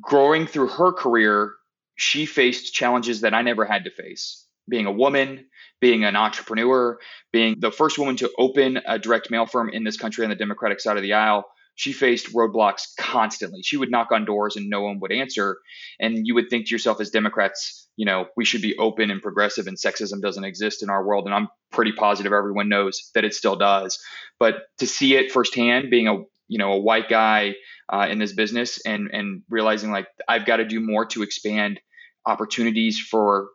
growing 0.00 0.46
through 0.46 0.68
her 0.68 0.92
career, 0.92 1.54
she 1.96 2.26
faced 2.26 2.74
challenges 2.74 3.22
that 3.22 3.34
I 3.34 3.42
never 3.42 3.64
had 3.64 3.84
to 3.84 3.90
face. 3.90 4.46
Being 4.68 4.86
a 4.86 4.92
woman, 4.92 5.46
being 5.80 6.04
an 6.04 6.16
entrepreneur, 6.16 6.98
being 7.32 7.58
the 7.58 7.72
first 7.72 7.98
woman 7.98 8.16
to 8.16 8.30
open 8.38 8.80
a 8.86 8.98
direct 8.98 9.30
mail 9.30 9.46
firm 9.46 9.70
in 9.70 9.84
this 9.84 9.96
country 9.96 10.24
on 10.24 10.30
the 10.30 10.36
Democratic 10.36 10.80
side 10.80 10.96
of 10.96 11.02
the 11.02 11.14
aisle, 11.14 11.44
she 11.80 11.94
faced 11.94 12.34
roadblocks 12.34 12.94
constantly. 12.98 13.62
She 13.62 13.78
would 13.78 13.90
knock 13.90 14.12
on 14.12 14.26
doors 14.26 14.56
and 14.56 14.68
no 14.68 14.82
one 14.82 15.00
would 15.00 15.10
answer. 15.10 15.56
And 15.98 16.26
you 16.26 16.34
would 16.34 16.50
think 16.50 16.66
to 16.66 16.74
yourself, 16.74 17.00
as 17.00 17.08
Democrats, 17.08 17.88
you 17.96 18.04
know, 18.04 18.26
we 18.36 18.44
should 18.44 18.60
be 18.60 18.76
open 18.76 19.10
and 19.10 19.22
progressive 19.22 19.66
and 19.66 19.78
sexism 19.78 20.20
doesn't 20.20 20.44
exist 20.44 20.82
in 20.82 20.90
our 20.90 21.02
world. 21.02 21.24
And 21.24 21.34
I'm 21.34 21.48
pretty 21.72 21.92
positive 21.92 22.34
everyone 22.34 22.68
knows 22.68 23.10
that 23.14 23.24
it 23.24 23.34
still 23.34 23.56
does. 23.56 23.98
But 24.38 24.56
to 24.80 24.86
see 24.86 25.16
it 25.16 25.32
firsthand, 25.32 25.88
being 25.88 26.06
a, 26.06 26.16
you 26.48 26.58
know, 26.58 26.72
a 26.72 26.78
white 26.78 27.08
guy 27.08 27.54
uh, 27.88 28.08
in 28.10 28.18
this 28.18 28.34
business 28.34 28.78
and 28.84 29.08
and 29.10 29.42
realizing 29.48 29.90
like 29.90 30.06
I've 30.28 30.44
got 30.44 30.58
to 30.58 30.66
do 30.66 30.80
more 30.80 31.06
to 31.06 31.22
expand 31.22 31.80
opportunities 32.26 33.00
for 33.00 33.48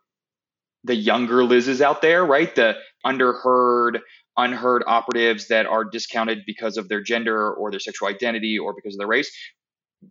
the 0.84 0.96
younger 0.96 1.44
Liz's 1.44 1.80
out 1.80 2.02
there, 2.02 2.26
right? 2.26 2.54
The 2.56 2.76
underheard, 3.06 4.00
unheard 4.38 4.84
operatives 4.86 5.48
that 5.48 5.66
are 5.66 5.84
discounted 5.84 6.44
because 6.46 6.78
of 6.78 6.90
their 6.90 7.02
gender 7.02 7.54
or 7.54 7.72
their 7.72 7.80
sexual 7.80 8.08
identity 8.08 8.58
or 8.58 8.74
because 8.74 8.96
of 8.96 9.00
their 9.00 9.08
race 9.08 9.32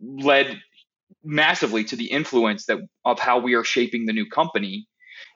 led 0.01 0.59
massively 1.23 1.83
to 1.83 1.95
the 1.95 2.05
influence 2.05 2.65
that 2.65 2.79
of 3.03 3.19
how 3.19 3.39
we 3.39 3.53
are 3.53 3.63
shaping 3.63 4.05
the 4.05 4.13
new 4.13 4.27
company 4.27 4.87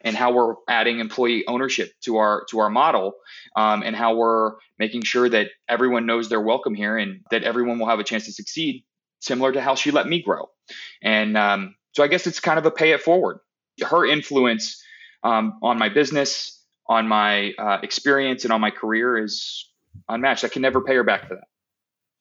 and 0.01 0.15
how 0.15 0.31
we're 0.33 0.55
adding 0.67 0.99
employee 0.99 1.45
ownership 1.47 1.91
to 2.01 2.17
our 2.17 2.45
to 2.49 2.59
our 2.59 2.69
model 2.69 3.13
um, 3.55 3.83
and 3.83 3.95
how 3.95 4.15
we're 4.15 4.53
making 4.77 5.03
sure 5.03 5.27
that 5.29 5.47
everyone 5.67 6.05
knows 6.05 6.29
they're 6.29 6.41
welcome 6.41 6.73
here 6.73 6.97
and 6.97 7.21
that 7.31 7.43
everyone 7.43 7.79
will 7.79 7.87
have 7.87 7.99
a 7.99 8.03
chance 8.03 8.25
to 8.25 8.31
succeed 8.31 8.83
similar 9.19 9.51
to 9.51 9.61
how 9.61 9.75
she 9.75 9.91
let 9.91 10.07
me 10.07 10.21
grow. 10.21 10.49
And 11.01 11.37
um, 11.37 11.75
so 11.93 12.03
i 12.03 12.07
guess 12.07 12.27
it's 12.27 12.39
kind 12.39 12.59
of 12.59 12.65
a 12.65 12.71
pay 12.71 12.91
it 12.91 13.01
forward. 13.01 13.39
Her 13.81 14.05
influence 14.05 14.81
um, 15.23 15.59
on 15.61 15.77
my 15.77 15.89
business 15.89 16.58
on 16.89 17.07
my 17.07 17.53
uh, 17.57 17.77
experience 17.83 18.43
and 18.43 18.51
on 18.51 18.59
my 18.59 18.71
career 18.71 19.17
is 19.17 19.69
unmatched 20.09 20.43
i 20.43 20.49
can 20.49 20.61
never 20.61 20.81
pay 20.81 20.95
her 20.95 21.03
back 21.03 21.27
for 21.27 21.35
that 21.35 21.45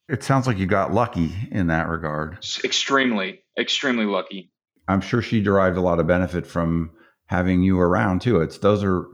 it 0.09 0.22
sounds 0.22 0.46
like 0.46 0.59
you 0.59 0.66
got 0.66 0.94
lucky 0.94 1.33
in 1.50 1.66
that 1.66 1.88
regard 1.88 2.38
extremely 2.64 3.42
extremely 3.59 4.04
lucky 4.04 4.50
i'm 4.87 5.00
sure 5.00 5.20
she 5.20 5.40
derived 5.40 5.76
a 5.76 5.81
lot 5.81 5.98
of 5.98 6.07
benefit 6.07 6.46
from 6.46 6.90
having 7.28 7.62
you 7.62 7.78
around 7.78 8.20
too. 8.20 8.40
It's 8.40 8.59
those 8.59 8.83
are 8.83 9.07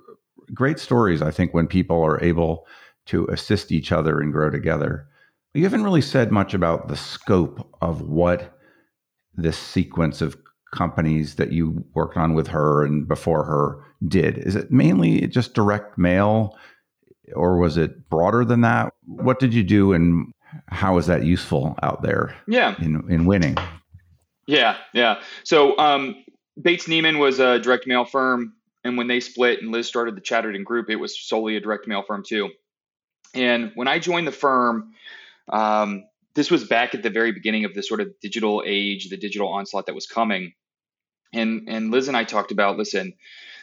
great 0.52 0.78
stories. 0.78 1.20
I 1.20 1.30
think 1.30 1.52
when 1.52 1.66
people 1.66 2.02
are 2.02 2.22
able 2.22 2.66
to 3.06 3.26
assist 3.26 3.70
each 3.70 3.92
other 3.92 4.20
and 4.20 4.32
grow 4.32 4.50
together. 4.50 5.06
You 5.52 5.62
haven't 5.64 5.84
really 5.84 6.00
said 6.00 6.32
much 6.32 6.54
about 6.54 6.88
the 6.88 6.96
scope 6.96 7.76
of 7.82 8.00
what 8.00 8.58
this 9.34 9.58
sequence 9.58 10.22
of 10.22 10.36
companies 10.74 11.36
that 11.36 11.52
you 11.52 11.84
worked 11.94 12.16
on 12.16 12.34
with 12.34 12.48
her 12.48 12.84
and 12.84 13.08
before 13.08 13.44
her 13.44 13.84
did. 14.06 14.38
Is 14.38 14.56
it 14.56 14.70
mainly 14.70 15.26
just 15.26 15.54
direct 15.54 15.96
mail 15.96 16.56
or 17.34 17.58
was 17.58 17.76
it 17.76 18.08
broader 18.10 18.44
than 18.44 18.60
that? 18.62 18.92
What 19.06 19.38
did 19.38 19.54
you 19.54 19.62
do 19.62 19.92
and 19.92 20.32
how 20.68 20.98
is 20.98 21.06
that 21.06 21.24
useful 21.24 21.76
out 21.82 22.02
there? 22.02 22.36
Yeah. 22.46 22.74
In 22.80 23.10
in 23.10 23.24
winning. 23.24 23.56
Yeah, 24.46 24.76
yeah. 24.92 25.20
So 25.42 25.76
um, 25.78 26.22
Bates 26.60 26.86
Neimand 26.86 27.18
was 27.18 27.40
a 27.40 27.58
direct 27.58 27.86
mail 27.86 28.04
firm, 28.04 28.52
and 28.84 28.98
when 28.98 29.08
they 29.08 29.20
split 29.20 29.62
and 29.62 29.72
Liz 29.72 29.88
started 29.88 30.16
the 30.16 30.20
Chatterton 30.20 30.64
Group, 30.64 30.90
it 30.90 30.96
was 30.96 31.18
solely 31.18 31.56
a 31.56 31.60
direct 31.60 31.88
mail 31.88 32.02
firm 32.06 32.22
too. 32.26 32.50
And 33.34 33.72
when 33.74 33.88
I 33.88 33.98
joined 33.98 34.26
the 34.26 34.32
firm, 34.32 34.92
um, 35.48 36.04
this 36.34 36.50
was 36.50 36.64
back 36.64 36.94
at 36.94 37.02
the 37.02 37.10
very 37.10 37.32
beginning 37.32 37.64
of 37.64 37.74
the 37.74 37.82
sort 37.82 38.00
of 38.00 38.08
digital 38.20 38.62
age, 38.64 39.08
the 39.08 39.16
digital 39.16 39.48
onslaught 39.48 39.86
that 39.86 39.94
was 39.94 40.06
coming. 40.06 40.52
And 41.34 41.68
and 41.68 41.90
Liz 41.90 42.08
and 42.08 42.16
I 42.16 42.24
talked 42.24 42.52
about, 42.52 42.78
listen, 42.78 43.14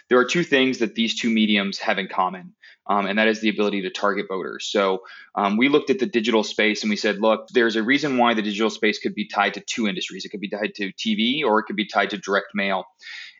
there 0.10 0.19
are 0.19 0.25
two 0.25 0.43
things 0.43 0.79
that 0.79 0.95
these 0.95 1.19
two 1.19 1.29
mediums 1.29 1.79
have 1.79 1.97
in 1.97 2.07
common 2.07 2.53
um, 2.88 3.05
and 3.05 3.17
that 3.19 3.27
is 3.27 3.39
the 3.41 3.49
ability 3.49 3.84
to 3.84 3.89
target 3.89 4.25
voters. 4.27 4.65
So 4.65 5.03
um, 5.36 5.57
we 5.57 5.69
looked 5.69 5.89
at 5.89 5.99
the 5.99 6.05
digital 6.05 6.43
space 6.43 6.84
and 6.84 6.89
we 6.89 6.95
said, 6.95 7.19
look, 7.19 7.47
there's 7.53 7.75
a 7.75 7.84
reason 7.84 8.17
why 8.17 8.34
the 8.34 8.41
digital 8.41 8.69
space 8.69 8.99
could 8.99 9.13
be 9.13 9.27
tied 9.27 9.53
to 9.53 9.62
two 9.62 9.88
industries. 9.88 10.25
It 10.25 10.29
could 10.29 10.41
be 10.41 10.49
tied 10.49 10.75
to 10.75 10.91
TV 10.93 11.43
or 11.45 11.60
it 11.60 11.63
could 11.63 11.75
be 11.75 11.86
tied 11.86 12.10
to 12.10 12.17
direct 12.17 12.47
mail. 12.53 12.86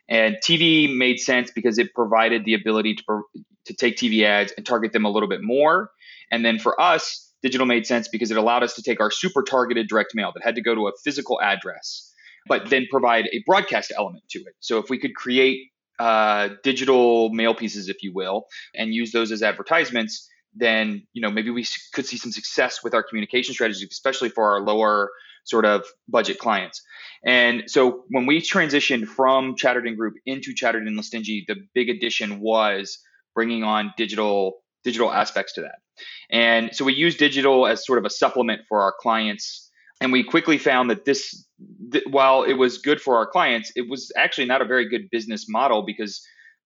And 0.08 0.36
TV 0.36 0.96
made 0.96 1.18
sense 1.18 1.50
because 1.50 1.78
it 1.78 1.94
provided 1.94 2.44
the 2.44 2.54
ability 2.54 2.96
to, 2.96 3.22
to 3.66 3.74
take 3.74 3.96
TV 3.96 4.24
ads 4.24 4.52
and 4.52 4.64
target 4.64 4.92
them 4.92 5.04
a 5.04 5.10
little 5.10 5.28
bit 5.28 5.42
more. 5.42 5.90
And 6.30 6.44
then 6.44 6.58
for 6.58 6.80
us, 6.80 7.32
digital 7.42 7.66
made 7.66 7.86
sense 7.86 8.08
because 8.08 8.30
it 8.30 8.36
allowed 8.36 8.62
us 8.62 8.74
to 8.76 8.82
take 8.82 9.00
our 9.00 9.10
super 9.10 9.42
targeted 9.42 9.88
direct 9.88 10.14
mail 10.14 10.32
that 10.34 10.44
had 10.44 10.54
to 10.54 10.62
go 10.62 10.74
to 10.74 10.88
a 10.88 10.92
physical 11.04 11.40
address, 11.40 12.11
but 12.48 12.70
then 12.70 12.86
provide 12.90 13.28
a 13.32 13.42
broadcast 13.46 13.92
element 13.96 14.24
to 14.30 14.40
it. 14.40 14.54
So 14.60 14.78
if 14.78 14.90
we 14.90 14.98
could 14.98 15.14
create 15.14 15.70
uh, 15.98 16.50
digital 16.62 17.30
mail 17.30 17.54
pieces, 17.54 17.88
if 17.88 18.02
you 18.02 18.12
will, 18.12 18.46
and 18.74 18.94
use 18.94 19.12
those 19.12 19.30
as 19.30 19.42
advertisements, 19.42 20.28
then 20.54 21.06
you 21.12 21.22
know 21.22 21.30
maybe 21.30 21.50
we 21.50 21.66
could 21.94 22.06
see 22.06 22.16
some 22.16 22.32
success 22.32 22.82
with 22.82 22.94
our 22.94 23.02
communication 23.02 23.54
strategies, 23.54 23.88
especially 23.90 24.28
for 24.28 24.52
our 24.52 24.60
lower 24.60 25.10
sort 25.44 25.64
of 25.64 25.84
budget 26.08 26.38
clients. 26.38 26.82
And 27.24 27.64
so 27.66 28.04
when 28.08 28.26
we 28.26 28.40
transitioned 28.40 29.06
from 29.06 29.56
Chatterton 29.56 29.96
Group 29.96 30.14
into 30.26 30.54
Chatterton 30.54 30.94
Lestingi, 30.96 31.44
the 31.46 31.56
big 31.74 31.88
addition 31.88 32.40
was 32.40 32.98
bringing 33.34 33.64
on 33.64 33.92
digital 33.96 34.62
digital 34.84 35.12
aspects 35.12 35.54
to 35.54 35.62
that. 35.62 35.76
And 36.30 36.74
so 36.74 36.84
we 36.84 36.94
use 36.94 37.16
digital 37.16 37.66
as 37.66 37.86
sort 37.86 37.98
of 37.98 38.04
a 38.04 38.10
supplement 38.10 38.62
for 38.68 38.80
our 38.80 38.94
clients. 38.98 39.70
And 40.02 40.10
we 40.10 40.24
quickly 40.24 40.58
found 40.58 40.90
that 40.90 41.04
this, 41.04 41.46
th- 41.92 42.04
while 42.10 42.42
it 42.42 42.54
was 42.54 42.78
good 42.78 43.00
for 43.00 43.16
our 43.16 43.26
clients, 43.26 43.70
it 43.76 43.88
was 43.88 44.10
actually 44.16 44.46
not 44.46 44.60
a 44.60 44.64
very 44.64 44.88
good 44.88 45.08
business 45.12 45.48
model 45.48 45.82
because 45.82 46.20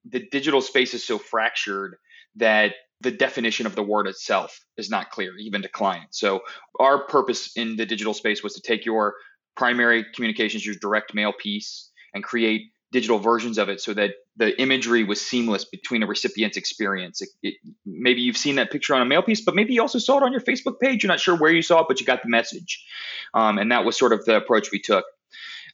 the 0.08 0.26
digital 0.30 0.62
space 0.62 0.94
is 0.94 1.04
so 1.04 1.18
fractured 1.18 1.96
that 2.36 2.72
the 3.02 3.10
definition 3.10 3.66
of 3.66 3.74
the 3.74 3.82
word 3.82 4.06
itself 4.06 4.58
is 4.78 4.88
not 4.88 5.10
clear, 5.10 5.36
even 5.36 5.60
to 5.60 5.68
clients. 5.68 6.18
So 6.18 6.40
our 6.80 7.04
purpose 7.04 7.50
in 7.56 7.76
the 7.76 7.84
digital 7.84 8.14
space 8.14 8.42
was 8.42 8.54
to 8.54 8.62
take 8.62 8.86
your 8.86 9.16
primary 9.54 10.06
communications, 10.14 10.64
your 10.64 10.76
direct 10.80 11.12
mail 11.12 11.34
piece, 11.38 11.90
and 12.14 12.24
create 12.24 12.62
digital 12.92 13.18
versions 13.18 13.58
of 13.58 13.68
it 13.68 13.80
so 13.80 13.92
that 13.94 14.12
the 14.36 14.58
imagery 14.60 15.02
was 15.04 15.20
seamless 15.20 15.64
between 15.64 16.02
a 16.02 16.06
recipient's 16.06 16.56
experience. 16.56 17.20
It, 17.20 17.28
it, 17.42 17.54
maybe 17.84 18.20
you've 18.20 18.36
seen 18.36 18.56
that 18.56 18.70
picture 18.70 18.94
on 18.94 19.02
a 19.02 19.04
mail 19.04 19.22
piece, 19.22 19.40
but 19.40 19.54
maybe 19.54 19.74
you 19.74 19.82
also 19.82 19.98
saw 19.98 20.18
it 20.18 20.22
on 20.22 20.32
your 20.32 20.40
Facebook 20.40 20.78
page. 20.80 21.02
You're 21.02 21.08
not 21.08 21.20
sure 21.20 21.36
where 21.36 21.50
you 21.50 21.62
saw 21.62 21.80
it, 21.80 21.86
but 21.88 22.00
you 22.00 22.06
got 22.06 22.22
the 22.22 22.28
message. 22.28 22.86
Um, 23.34 23.58
and 23.58 23.72
that 23.72 23.84
was 23.84 23.98
sort 23.98 24.12
of 24.12 24.24
the 24.24 24.36
approach 24.36 24.70
we 24.70 24.80
took. 24.80 25.04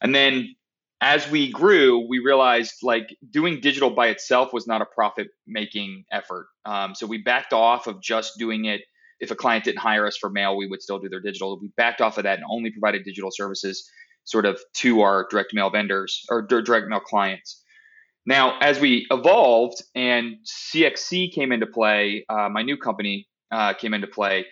And 0.01 0.13
then 0.13 0.55
as 1.01 1.29
we 1.29 1.51
grew, 1.51 2.07
we 2.07 2.19
realized 2.19 2.75
like 2.81 3.15
doing 3.29 3.59
digital 3.59 3.89
by 3.89 4.07
itself 4.07 4.53
was 4.53 4.65
not 4.65 4.81
a 4.81 4.85
profit 4.85 5.27
making 5.45 6.05
effort. 6.11 6.47
Um, 6.65 6.95
so 6.95 7.05
we 7.05 7.19
backed 7.19 7.53
off 7.53 7.87
of 7.87 8.01
just 8.01 8.39
doing 8.39 8.65
it. 8.65 8.81
If 9.19 9.29
a 9.29 9.35
client 9.35 9.65
didn't 9.65 9.79
hire 9.79 10.07
us 10.07 10.17
for 10.17 10.29
mail, 10.29 10.57
we 10.57 10.67
would 10.67 10.81
still 10.81 10.99
do 10.99 11.09
their 11.09 11.19
digital. 11.19 11.59
We 11.59 11.69
backed 11.77 12.01
off 12.01 12.17
of 12.17 12.23
that 12.23 12.39
and 12.39 12.47
only 12.49 12.71
provided 12.71 13.03
digital 13.03 13.31
services 13.31 13.89
sort 14.25 14.45
of 14.45 14.59
to 14.75 15.01
our 15.01 15.27
direct 15.29 15.53
mail 15.53 15.69
vendors 15.69 16.25
or 16.29 16.41
direct 16.41 16.87
mail 16.87 16.99
clients. 16.99 17.61
Now, 18.25 18.57
as 18.59 18.79
we 18.79 19.05
evolved 19.11 19.83
and 19.95 20.37
CXC 20.45 21.33
came 21.33 21.51
into 21.51 21.65
play, 21.65 22.25
uh, 22.29 22.47
my 22.49 22.61
new 22.61 22.77
company 22.77 23.27
uh, 23.51 23.73
came 23.73 23.93
into 23.93 24.07
play, 24.07 24.45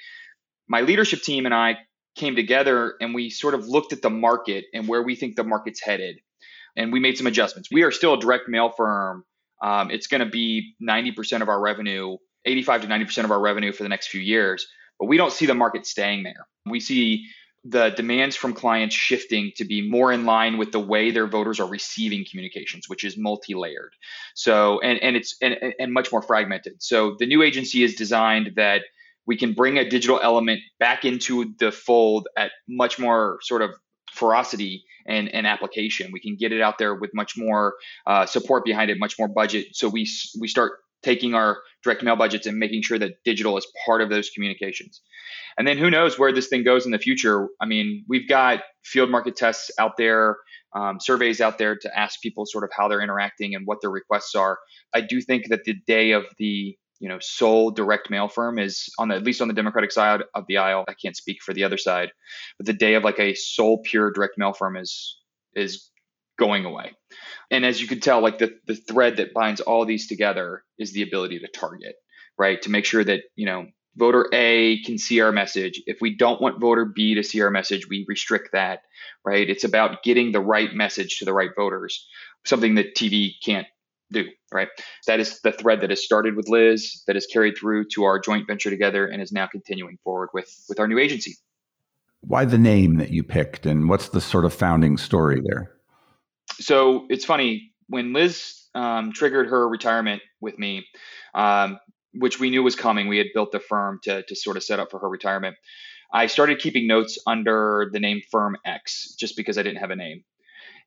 my 0.67 0.81
leadership 0.81 1.21
team 1.21 1.45
and 1.45 1.55
I 1.55 1.77
came 2.15 2.35
together 2.35 2.95
and 2.99 3.13
we 3.13 3.29
sort 3.29 3.53
of 3.53 3.67
looked 3.67 3.93
at 3.93 4.01
the 4.01 4.09
market 4.09 4.65
and 4.73 4.87
where 4.87 5.01
we 5.01 5.15
think 5.15 5.35
the 5.35 5.43
market's 5.43 5.81
headed. 5.81 6.19
And 6.75 6.91
we 6.91 6.99
made 6.99 7.17
some 7.17 7.27
adjustments. 7.27 7.69
We 7.71 7.83
are 7.83 7.91
still 7.91 8.13
a 8.13 8.19
direct 8.19 8.47
mail 8.47 8.69
firm. 8.69 9.25
Um, 9.61 9.91
it's 9.91 10.07
going 10.07 10.21
to 10.21 10.29
be 10.29 10.75
90% 10.81 11.41
of 11.41 11.49
our 11.49 11.59
revenue, 11.59 12.17
85 12.45 12.81
to 12.83 12.87
90% 12.87 13.23
of 13.25 13.31
our 13.31 13.39
revenue 13.39 13.71
for 13.71 13.83
the 13.83 13.89
next 13.89 14.07
few 14.07 14.21
years, 14.21 14.67
but 14.99 15.07
we 15.07 15.17
don't 15.17 15.31
see 15.31 15.45
the 15.45 15.53
market 15.53 15.85
staying 15.85 16.23
there. 16.23 16.47
We 16.65 16.79
see 16.79 17.25
the 17.63 17.89
demands 17.89 18.35
from 18.35 18.53
clients 18.53 18.95
shifting 18.95 19.51
to 19.57 19.65
be 19.65 19.87
more 19.87 20.11
in 20.11 20.25
line 20.25 20.57
with 20.57 20.71
the 20.71 20.79
way 20.79 21.11
their 21.11 21.27
voters 21.27 21.59
are 21.59 21.67
receiving 21.67 22.25
communications, 22.29 22.89
which 22.89 23.03
is 23.03 23.17
multi-layered. 23.17 23.93
So 24.33 24.79
and 24.79 24.99
and 25.01 25.15
it's 25.15 25.35
and, 25.41 25.55
and 25.79 25.93
much 25.93 26.11
more 26.11 26.21
fragmented. 26.21 26.81
So 26.81 27.15
the 27.19 27.27
new 27.27 27.43
agency 27.43 27.83
is 27.83 27.95
designed 27.95 28.53
that 28.55 28.81
we 29.27 29.37
can 29.37 29.53
bring 29.53 29.77
a 29.77 29.87
digital 29.87 30.19
element 30.21 30.61
back 30.79 31.05
into 31.05 31.53
the 31.59 31.71
fold 31.71 32.27
at 32.35 32.51
much 32.67 32.97
more 32.97 33.37
sort 33.41 33.61
of 33.61 33.71
ferocity 34.11 34.83
and, 35.05 35.29
and 35.29 35.47
application. 35.47 36.11
We 36.11 36.19
can 36.19 36.35
get 36.35 36.51
it 36.51 36.61
out 36.61 36.77
there 36.77 36.95
with 36.95 37.11
much 37.13 37.37
more 37.37 37.75
uh, 38.05 38.25
support 38.25 38.65
behind 38.65 38.89
it, 38.89 38.99
much 38.99 39.17
more 39.19 39.27
budget. 39.27 39.75
So 39.75 39.87
we 39.87 40.09
we 40.39 40.47
start 40.47 40.73
taking 41.03 41.33
our 41.33 41.57
direct 41.83 42.03
mail 42.03 42.15
budgets 42.15 42.47
and 42.47 42.57
making 42.57 42.81
sure 42.83 42.99
that 42.99 43.23
digital 43.23 43.57
is 43.57 43.67
part 43.85 44.01
of 44.01 44.09
those 44.09 44.29
communications. 44.29 45.01
And 45.57 45.67
then 45.67 45.77
who 45.77 45.89
knows 45.89 46.17
where 46.17 46.31
this 46.31 46.47
thing 46.47 46.63
goes 46.63 46.85
in 46.85 46.91
the 46.91 46.99
future? 46.99 47.47
I 47.59 47.65
mean, 47.65 48.05
we've 48.07 48.27
got 48.27 48.61
field 48.83 49.09
market 49.09 49.35
tests 49.35 49.71
out 49.79 49.97
there, 49.97 50.37
um, 50.73 50.99
surveys 50.99 51.41
out 51.41 51.57
there 51.57 51.75
to 51.75 51.99
ask 51.99 52.21
people 52.21 52.45
sort 52.45 52.63
of 52.63 52.69
how 52.75 52.87
they're 52.87 53.01
interacting 53.01 53.55
and 53.55 53.65
what 53.65 53.79
their 53.81 53.91
requests 53.91 54.35
are. 54.35 54.57
I 54.93 55.01
do 55.01 55.21
think 55.21 55.49
that 55.49 55.63
the 55.63 55.75
day 55.87 56.11
of 56.11 56.25
the 56.37 56.77
you 56.99 57.09
know 57.09 57.17
sole 57.19 57.71
direct 57.71 58.11
mail 58.11 58.27
firm 58.27 58.59
is 58.59 58.87
on 58.99 59.09
the, 59.09 59.15
at 59.15 59.23
least 59.23 59.41
on 59.41 59.47
the 59.47 59.53
Democratic 59.55 59.91
side 59.91 60.21
of 60.35 60.45
the 60.47 60.57
aisle. 60.57 60.85
I 60.87 60.93
can't 60.93 61.17
speak 61.17 61.41
for 61.43 61.53
the 61.53 61.63
other 61.63 61.77
side, 61.77 62.11
but 62.57 62.67
the 62.67 62.73
day 62.73 62.93
of 62.93 63.03
like 63.03 63.19
a 63.19 63.33
sole 63.33 63.81
pure 63.83 64.11
direct 64.11 64.37
mail 64.37 64.53
firm 64.53 64.77
is 64.77 65.17
is 65.55 65.90
going 66.41 66.65
away. 66.65 66.91
And 67.51 67.63
as 67.63 67.79
you 67.79 67.87
can 67.87 67.99
tell, 67.99 68.19
like 68.19 68.39
the, 68.39 68.57
the 68.65 68.75
thread 68.75 69.17
that 69.17 69.33
binds 69.33 69.61
all 69.61 69.85
these 69.85 70.07
together 70.07 70.63
is 70.79 70.91
the 70.91 71.03
ability 71.03 71.39
to 71.39 71.47
target, 71.47 71.93
right? 72.37 72.59
To 72.63 72.71
make 72.71 72.85
sure 72.85 73.03
that, 73.03 73.21
you 73.35 73.45
know, 73.45 73.67
voter 73.95 74.27
A 74.33 74.81
can 74.81 74.97
see 74.97 75.21
our 75.21 75.31
message. 75.31 75.83
If 75.85 75.99
we 76.01 76.15
don't 76.15 76.41
want 76.41 76.59
voter 76.59 76.85
B 76.85 77.13
to 77.15 77.23
see 77.23 77.41
our 77.41 77.51
message, 77.51 77.87
we 77.87 78.05
restrict 78.07 78.53
that, 78.53 78.79
right? 79.23 79.47
It's 79.47 79.63
about 79.63 80.01
getting 80.01 80.31
the 80.31 80.39
right 80.39 80.73
message 80.73 81.19
to 81.19 81.25
the 81.25 81.33
right 81.33 81.51
voters, 81.55 82.07
something 82.43 82.75
that 82.75 82.95
TV 82.95 83.33
can't 83.45 83.67
do, 84.11 84.25
right? 84.51 84.69
That 85.05 85.19
is 85.19 85.41
the 85.41 85.51
thread 85.51 85.81
that 85.81 85.91
has 85.91 86.03
started 86.03 86.35
with 86.35 86.49
Liz, 86.49 87.03
that 87.05 87.15
has 87.15 87.27
carried 87.27 87.55
through 87.55 87.85
to 87.93 88.05
our 88.05 88.19
joint 88.19 88.47
venture 88.47 88.71
together, 88.71 89.05
and 89.05 89.21
is 89.21 89.31
now 89.31 89.45
continuing 89.45 89.99
forward 90.03 90.29
with 90.33 90.49
with 90.67 90.79
our 90.79 90.87
new 90.87 90.97
agency. 90.97 91.35
Why 92.21 92.45
the 92.45 92.57
name 92.57 92.95
that 92.95 93.11
you 93.11 93.23
picked, 93.23 93.67
and 93.67 93.89
what's 93.89 94.09
the 94.09 94.21
sort 94.21 94.45
of 94.45 94.53
founding 94.53 94.97
story 94.97 95.41
there? 95.43 95.71
So 96.59 97.05
it's 97.09 97.25
funny 97.25 97.71
when 97.87 98.13
Liz 98.13 98.61
um, 98.73 99.11
triggered 99.13 99.49
her 99.49 99.67
retirement 99.67 100.21
with 100.39 100.57
me, 100.57 100.85
um, 101.33 101.79
which 102.13 102.39
we 102.39 102.49
knew 102.49 102.63
was 102.63 102.75
coming. 102.75 103.07
We 103.07 103.17
had 103.17 103.27
built 103.33 103.51
the 103.51 103.59
firm 103.59 103.99
to 104.03 104.23
to 104.23 104.35
sort 104.35 104.57
of 104.57 104.63
set 104.63 104.79
up 104.79 104.91
for 104.91 104.99
her 104.99 105.09
retirement. 105.09 105.55
I 106.13 106.27
started 106.27 106.59
keeping 106.59 106.87
notes 106.87 107.17
under 107.25 107.89
the 107.91 107.99
name 107.99 108.21
Firm 108.31 108.57
X 108.65 109.15
just 109.17 109.37
because 109.37 109.57
I 109.57 109.63
didn't 109.63 109.79
have 109.79 109.91
a 109.91 109.95
name. 109.95 110.23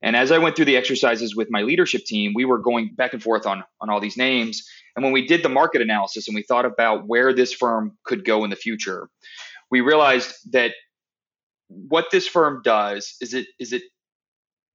And 0.03 0.16
as 0.16 0.31
I 0.31 0.38
went 0.38 0.55
through 0.55 0.66
the 0.66 0.77
exercises 0.77 1.35
with 1.35 1.48
my 1.50 1.62
leadership 1.62 2.05
team, 2.05 2.33
we 2.35 2.44
were 2.44 2.59
going 2.59 2.94
back 2.94 3.14
and 3.14 3.22
forth 3.22 3.46
on 3.46 3.64
on 3.81 3.90
all 3.90 4.00
these 4.00 4.16
names. 4.16 4.62
And 4.96 5.03
when 5.03 5.12
we 5.12 5.27
did 5.27 5.42
the 5.42 5.48
market 5.48 5.83
analysis 5.83 6.29
and 6.29 6.35
we 6.35 6.42
thought 6.42 6.66
about 6.66 7.07
where 7.07 7.33
this 7.33 7.53
firm 7.53 7.96
could 8.05 8.24
go 8.24 8.44
in 8.44 8.50
the 8.50 8.57
future, 8.57 9.09
we 9.70 9.81
realized 9.81 10.35
that 10.53 10.72
what 11.68 12.11
this 12.12 12.27
firm 12.27 12.61
does 12.62 13.16
is 13.20 13.35
it 13.35 13.46
is 13.59 13.72
it 13.72 13.83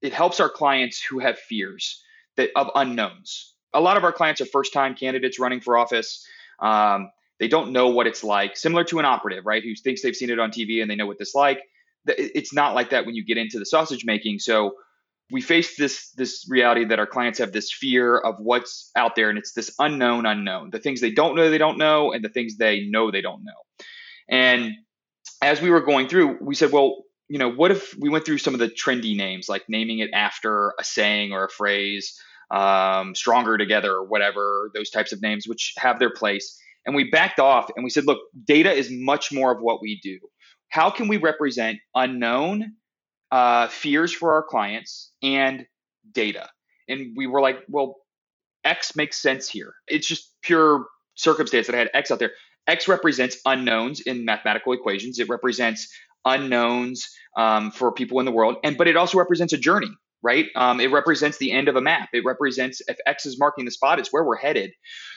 it 0.01 0.13
helps 0.13 0.39
our 0.39 0.49
clients 0.49 1.01
who 1.01 1.19
have 1.19 1.37
fears 1.37 2.03
that 2.37 2.49
of 2.55 2.69
unknowns. 2.75 3.53
A 3.73 3.81
lot 3.81 3.97
of 3.97 4.03
our 4.03 4.11
clients 4.11 4.41
are 4.41 4.45
first 4.45 4.73
time 4.73 4.95
candidates 4.95 5.39
running 5.39 5.61
for 5.61 5.77
office. 5.77 6.25
Um, 6.59 7.11
they 7.39 7.47
don't 7.47 7.71
know 7.71 7.89
what 7.89 8.07
it's 8.07 8.23
like, 8.23 8.57
similar 8.57 8.83
to 8.85 8.99
an 8.99 9.05
operative, 9.05 9.45
right? 9.45 9.63
Who 9.63 9.73
thinks 9.75 10.01
they've 10.01 10.15
seen 10.15 10.29
it 10.29 10.39
on 10.39 10.51
TV 10.51 10.81
and 10.81 10.89
they 10.89 10.95
know 10.95 11.07
what 11.07 11.19
this 11.19 11.35
like. 11.35 11.61
It's 12.05 12.53
not 12.53 12.75
like 12.75 12.89
that 12.89 13.05
when 13.05 13.15
you 13.15 13.23
get 13.23 13.37
into 13.37 13.59
the 13.59 13.65
sausage 13.65 14.03
making. 14.05 14.39
So 14.39 14.73
we 15.31 15.41
face 15.41 15.77
this 15.77 16.09
this 16.11 16.47
reality 16.49 16.85
that 16.85 16.99
our 16.99 17.05
clients 17.05 17.39
have 17.39 17.51
this 17.51 17.71
fear 17.71 18.17
of 18.17 18.35
what's 18.39 18.89
out 18.95 19.15
there, 19.15 19.29
and 19.29 19.37
it's 19.37 19.53
this 19.53 19.71
unknown 19.77 20.25
unknown. 20.25 20.71
The 20.71 20.79
things 20.79 21.01
they 21.01 21.11
don't 21.11 21.35
know 21.35 21.49
they 21.49 21.57
don't 21.57 21.77
know, 21.77 22.11
and 22.11 22.23
the 22.23 22.29
things 22.29 22.57
they 22.57 22.85
know 22.85 23.11
they 23.11 23.21
don't 23.21 23.43
know. 23.43 23.85
And 24.27 24.73
as 25.41 25.61
we 25.61 25.69
were 25.69 25.81
going 25.81 26.07
through, 26.07 26.37
we 26.41 26.55
said, 26.55 26.71
well, 26.71 27.03
you 27.29 27.37
know, 27.37 27.49
what 27.49 27.71
if 27.71 27.95
we 27.97 28.09
went 28.09 28.25
through 28.25 28.39
some 28.39 28.55
of 28.55 28.59
the 28.59 28.67
trendy 28.67 29.15
names, 29.15 29.47
like 29.47 29.63
naming 29.69 29.99
it 29.99 30.09
after 30.13 30.73
a 30.79 30.83
saying 30.83 31.31
or 31.31 31.45
a 31.45 31.49
phrase, 31.49 32.19
um, 32.51 33.13
stronger 33.13 33.57
together 33.57 33.91
or 33.93 34.03
whatever, 34.03 34.71
those 34.73 34.89
types 34.89 35.11
of 35.11 35.21
names, 35.21 35.47
which 35.47 35.73
have 35.77 35.99
their 35.99 36.09
place. 36.09 36.59
And 36.85 36.95
we 36.95 37.09
backed 37.09 37.39
off 37.39 37.69
and 37.75 37.83
we 37.83 37.91
said, 37.91 38.05
look, 38.05 38.19
data 38.45 38.71
is 38.71 38.89
much 38.91 39.31
more 39.31 39.51
of 39.51 39.61
what 39.61 39.81
we 39.81 39.99
do. 40.01 40.17
How 40.69 40.89
can 40.89 41.07
we 41.07 41.17
represent 41.17 41.79
unknown 41.93 42.73
uh, 43.31 43.67
fears 43.67 44.11
for 44.11 44.33
our 44.33 44.43
clients 44.43 45.11
and 45.21 45.65
data? 46.11 46.49
And 46.87 47.15
we 47.15 47.27
were 47.27 47.41
like, 47.41 47.59
well, 47.67 47.97
X 48.63 48.95
makes 48.95 49.21
sense 49.21 49.47
here. 49.47 49.73
It's 49.87 50.07
just 50.07 50.33
pure 50.41 50.85
circumstance 51.15 51.67
that 51.67 51.75
I 51.75 51.79
had 51.79 51.91
X 51.93 52.09
out 52.09 52.17
there. 52.17 52.31
X 52.67 52.87
represents 52.87 53.37
unknowns 53.45 53.99
in 54.01 54.25
mathematical 54.25 54.73
equations. 54.73 55.19
It 55.19 55.29
represents 55.29 55.91
unknowns 56.25 57.07
um, 57.37 57.71
for 57.71 57.91
people 57.91 58.19
in 58.19 58.25
the 58.25 58.31
world, 58.31 58.57
and 58.63 58.77
but 58.77 58.87
it 58.87 58.97
also 58.97 59.17
represents 59.17 59.53
a 59.53 59.57
journey, 59.57 59.89
right? 60.21 60.47
Um, 60.55 60.79
it 60.79 60.91
represents 60.91 61.37
the 61.37 61.51
end 61.51 61.67
of 61.67 61.75
a 61.75 61.81
map. 61.81 62.09
It 62.13 62.23
represents 62.25 62.81
if 62.87 62.97
X 63.05 63.25
is 63.25 63.39
marking 63.39 63.65
the 63.65 63.71
spot, 63.71 63.99
it's 63.99 64.11
where 64.11 64.23
we're 64.23 64.37
headed. 64.37 64.71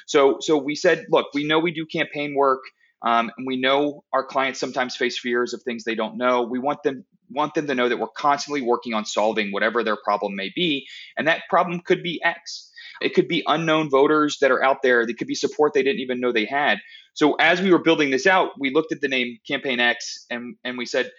So, 0.06 0.38
so 0.40 0.56
we 0.56 0.74
said, 0.74 1.06
look, 1.10 1.26
we 1.34 1.44
know 1.44 1.58
we 1.58 1.72
do 1.72 1.86
campaign 1.86 2.34
work, 2.36 2.60
um, 3.04 3.30
and 3.36 3.46
we 3.46 3.60
know 3.60 4.04
our 4.12 4.24
clients 4.24 4.60
sometimes 4.60 4.96
face 4.96 5.18
fears 5.18 5.54
of 5.54 5.62
things 5.62 5.84
they 5.84 5.94
don't 5.94 6.16
know. 6.16 6.42
We 6.42 6.58
want 6.58 6.82
them 6.82 7.04
want 7.30 7.54
them 7.54 7.66
to 7.66 7.74
know 7.74 7.88
that 7.88 7.98
we're 7.98 8.08
constantly 8.08 8.60
working 8.60 8.92
on 8.92 9.06
solving 9.06 9.52
whatever 9.52 9.82
their 9.82 9.96
problem 10.04 10.36
may 10.36 10.50
be, 10.54 10.86
and 11.16 11.28
that 11.28 11.42
problem 11.48 11.80
could 11.80 12.02
be 12.02 12.20
X. 12.22 12.70
It 13.00 13.14
could 13.14 13.26
be 13.26 13.42
unknown 13.46 13.90
voters 13.90 14.38
that 14.40 14.50
are 14.50 14.62
out 14.62 14.82
there. 14.82 15.00
It 15.00 15.18
could 15.18 15.26
be 15.26 15.34
support 15.34 15.72
they 15.74 15.82
didn't 15.82 16.00
even 16.00 16.20
know 16.20 16.32
they 16.32 16.44
had. 16.44 16.78
So 17.14 17.34
as 17.34 17.60
we 17.60 17.70
were 17.70 17.78
building 17.82 18.10
this 18.10 18.26
out, 18.26 18.52
we 18.58 18.72
looked 18.72 18.92
at 18.92 19.00
the 19.00 19.08
name 19.08 19.38
Campaign 19.46 19.80
X 19.80 20.26
and 20.30 20.56
and 20.64 20.78
we 20.78 20.86
said 20.86 21.10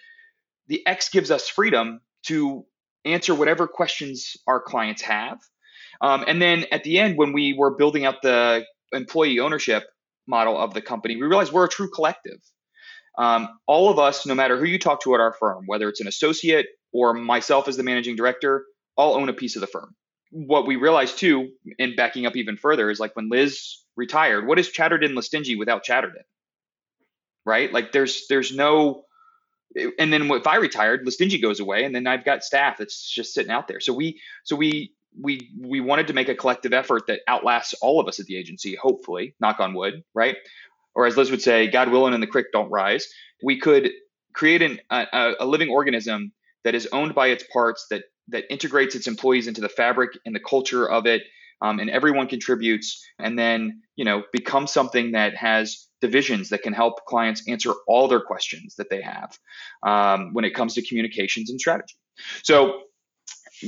the 0.68 0.86
X 0.86 1.08
gives 1.10 1.30
us 1.30 1.48
freedom 1.48 2.00
to 2.26 2.64
answer 3.04 3.34
whatever 3.34 3.66
questions 3.66 4.36
our 4.46 4.60
clients 4.60 5.02
have. 5.02 5.38
Um, 6.00 6.24
and 6.26 6.40
then 6.40 6.64
at 6.72 6.84
the 6.84 6.98
end, 6.98 7.16
when 7.16 7.32
we 7.32 7.54
were 7.56 7.76
building 7.76 8.04
out 8.04 8.22
the 8.22 8.64
employee 8.92 9.40
ownership, 9.40 9.84
model 10.26 10.58
of 10.58 10.74
the 10.74 10.80
company, 10.80 11.16
we 11.16 11.22
realized 11.22 11.52
we're 11.52 11.66
a 11.66 11.68
true 11.68 11.90
collective. 11.90 12.40
Um, 13.18 13.48
all 13.66 13.90
of 13.90 13.98
us, 13.98 14.26
no 14.26 14.34
matter 14.34 14.58
who 14.58 14.64
you 14.64 14.78
talk 14.78 15.02
to 15.02 15.14
at 15.14 15.20
our 15.20 15.32
firm, 15.32 15.64
whether 15.66 15.88
it's 15.88 16.00
an 16.00 16.08
associate 16.08 16.66
or 16.92 17.14
myself 17.14 17.68
as 17.68 17.76
the 17.76 17.82
managing 17.82 18.16
director, 18.16 18.64
all 18.96 19.14
own 19.14 19.28
a 19.28 19.32
piece 19.32 19.56
of 19.56 19.60
the 19.60 19.66
firm. 19.66 19.94
What 20.30 20.66
we 20.66 20.76
realized 20.76 21.18
too, 21.18 21.50
and 21.78 21.94
backing 21.94 22.26
up 22.26 22.36
even 22.36 22.56
further, 22.56 22.90
is 22.90 22.98
like 22.98 23.14
when 23.14 23.28
Liz 23.28 23.83
retired, 23.96 24.46
what 24.46 24.58
is 24.58 24.68
Chatterton 24.68 25.14
Lestingi 25.14 25.58
without 25.58 25.84
Chatterton? 25.84 26.24
Right? 27.46 27.72
Like 27.72 27.92
there's 27.92 28.26
there's 28.28 28.54
no 28.54 29.04
and 29.98 30.12
then 30.12 30.30
if 30.30 30.46
I 30.46 30.56
retired, 30.56 31.04
Lestingi 31.04 31.42
goes 31.42 31.60
away, 31.60 31.84
and 31.84 31.94
then 31.94 32.06
I've 32.06 32.24
got 32.24 32.44
staff 32.44 32.78
that's 32.78 33.10
just 33.10 33.34
sitting 33.34 33.50
out 33.50 33.68
there. 33.68 33.80
So 33.80 33.92
we 33.92 34.20
so 34.44 34.56
we 34.56 34.92
we 35.20 35.50
we 35.60 35.80
wanted 35.80 36.08
to 36.08 36.12
make 36.12 36.28
a 36.28 36.34
collective 36.34 36.72
effort 36.72 37.06
that 37.08 37.20
outlasts 37.26 37.74
all 37.74 38.00
of 38.00 38.08
us 38.08 38.20
at 38.20 38.26
the 38.26 38.36
agency, 38.36 38.76
hopefully, 38.76 39.34
knock 39.40 39.60
on 39.60 39.74
wood, 39.74 40.04
right? 40.14 40.36
Or 40.94 41.06
as 41.06 41.16
Liz 41.16 41.30
would 41.30 41.42
say, 41.42 41.66
God 41.66 41.90
willing 41.90 42.14
and 42.14 42.22
the 42.22 42.28
creek 42.28 42.46
don't 42.52 42.70
rise. 42.70 43.08
We 43.42 43.58
could 43.58 43.90
create 44.32 44.62
an, 44.62 44.80
a, 44.90 45.34
a 45.40 45.46
living 45.46 45.70
organism 45.70 46.32
that 46.62 46.74
is 46.74 46.88
owned 46.92 47.14
by 47.14 47.28
its 47.28 47.44
parts, 47.52 47.86
that 47.90 48.04
that 48.28 48.44
integrates 48.50 48.94
its 48.94 49.06
employees 49.06 49.48
into 49.48 49.60
the 49.60 49.68
fabric 49.68 50.12
and 50.24 50.34
the 50.34 50.40
culture 50.40 50.88
of 50.88 51.06
it, 51.06 51.22
um, 51.62 51.78
and 51.80 51.90
everyone 51.90 52.26
contributes, 52.26 53.04
and 53.18 53.38
then 53.38 53.82
you 53.96 54.04
know 54.04 54.22
become 54.32 54.66
something 54.66 55.12
that 55.12 55.36
has 55.36 55.88
divisions 56.00 56.50
that 56.50 56.62
can 56.62 56.72
help 56.72 57.04
clients 57.06 57.48
answer 57.48 57.72
all 57.88 58.08
their 58.08 58.20
questions 58.20 58.74
that 58.76 58.90
they 58.90 59.00
have 59.00 59.38
um, 59.82 60.34
when 60.34 60.44
it 60.44 60.54
comes 60.54 60.74
to 60.74 60.82
communications 60.82 61.50
and 61.50 61.58
strategy. 61.58 61.94
So 62.42 62.82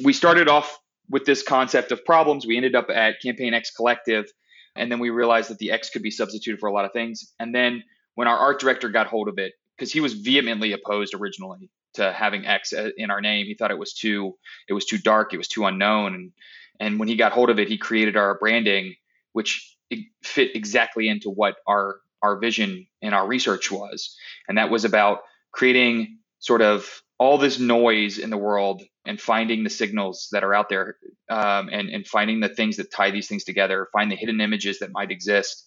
we 0.05 0.13
started 0.13 0.49
off 0.49 0.79
with 1.09 1.25
this 1.25 1.43
concept 1.43 1.93
of 1.93 2.05
problems. 2.05 2.47
We 2.47 2.57
ended 2.57 2.75
up 2.75 2.91
at 2.91 3.21
Campaign 3.23 3.55
X 3.55 3.71
Collective, 3.71 4.27
and 4.75 4.91
then 4.91 4.99
we 4.99 5.11
realized 5.11 5.51
that 5.51 5.59
the 5.59 5.71
X 5.71 5.91
could 5.91 6.03
be 6.03 6.11
substituted 6.11 6.61
for 6.61 6.69
a 6.69 6.73
lot 6.73 6.85
of 6.85 6.93
things. 6.93 7.33
And 7.39 7.55
then 7.55 7.85
when 8.15 8.29
our 8.29 8.37
art 8.37 8.61
director 8.61 8.89
got 8.89 9.07
hold 9.07 9.29
of 9.29 9.39
it, 9.39 9.55
because 9.77 9.93
he 9.93 10.01
was 10.01 10.15
vehemently 10.15 10.73
opposed 10.73 11.15
originally 11.15 11.71
to 11.95 12.13
having 12.13 12.47
X 12.47 12.73
in 12.73 13.11
our 13.11 13.21
name, 13.21 13.47
he 13.47 13.55
thought 13.55 13.71
it 13.71 13.79
was 13.79 13.93
too 13.93 14.37
it 14.69 14.73
was 14.73 14.85
too 14.85 14.99
dark, 14.99 15.33
it 15.33 15.39
was 15.39 15.49
too 15.49 15.65
unknown. 15.65 16.15
And 16.15 16.33
and 16.81 16.99
when 16.99 17.09
he 17.09 17.17
got 17.17 17.33
hold 17.33 17.51
of 17.51 17.59
it, 17.59 17.69
he 17.69 17.79
created 17.79 18.17
our 18.17 18.39
branding, 18.39 18.95
which 19.33 19.77
fit 20.23 20.55
exactly 20.57 21.09
into 21.09 21.31
what 21.31 21.57
our 21.67 21.97
our 22.23 22.39
vision 22.39 22.87
and 23.03 23.15
our 23.15 23.27
research 23.27 23.71
was, 23.71 24.17
and 24.49 24.59
that 24.59 24.71
was 24.71 24.85
about 24.85 25.21
creating 25.53 26.19
sort 26.39 26.63
of 26.63 27.03
all 27.19 27.39
this 27.39 27.59
noise 27.59 28.19
in 28.19 28.31
the 28.31 28.37
world 28.37 28.83
and 29.07 29.21
finding 29.21 29.65
the 29.65 29.71
signals 29.71 30.29
that 30.33 30.45
are 30.45 30.55
out 30.55 30.69
there 30.69 30.97
um, 31.31 31.69
and, 31.73 31.89
and 31.89 32.07
finding 32.07 32.41
the 32.41 32.49
things 32.49 32.77
that 32.77 32.91
tie 32.91 33.11
these 33.11 33.29
things 33.29 33.45
together, 33.45 33.89
find 33.93 34.11
the 34.11 34.17
hidden 34.17 34.41
images 34.41 34.81
that 34.81 34.93
might 34.93 35.11
exist. 35.11 35.67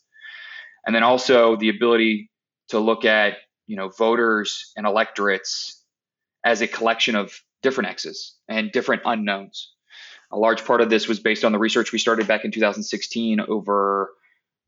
And 0.85 0.95
then 0.95 1.03
also 1.03 1.55
the 1.55 1.69
ability 1.69 2.29
to 2.69 2.79
look 2.79 3.03
at, 3.03 3.37
you 3.65 3.75
know, 3.75 3.89
voters 3.89 4.71
and 4.77 4.85
electorates 4.85 5.83
as 6.43 6.61
a 6.61 6.67
collection 6.67 7.15
of 7.15 7.33
different 7.61 7.89
X's 7.89 8.35
and 8.47 8.71
different 8.71 9.01
unknowns. 9.05 9.73
A 10.31 10.37
large 10.37 10.63
part 10.65 10.81
of 10.81 10.89
this 10.89 11.07
was 11.07 11.19
based 11.19 11.43
on 11.43 11.51
the 11.51 11.59
research 11.59 11.91
we 11.91 11.99
started 11.99 12.27
back 12.27 12.45
in 12.45 12.51
2016 12.51 13.39
over 13.39 14.11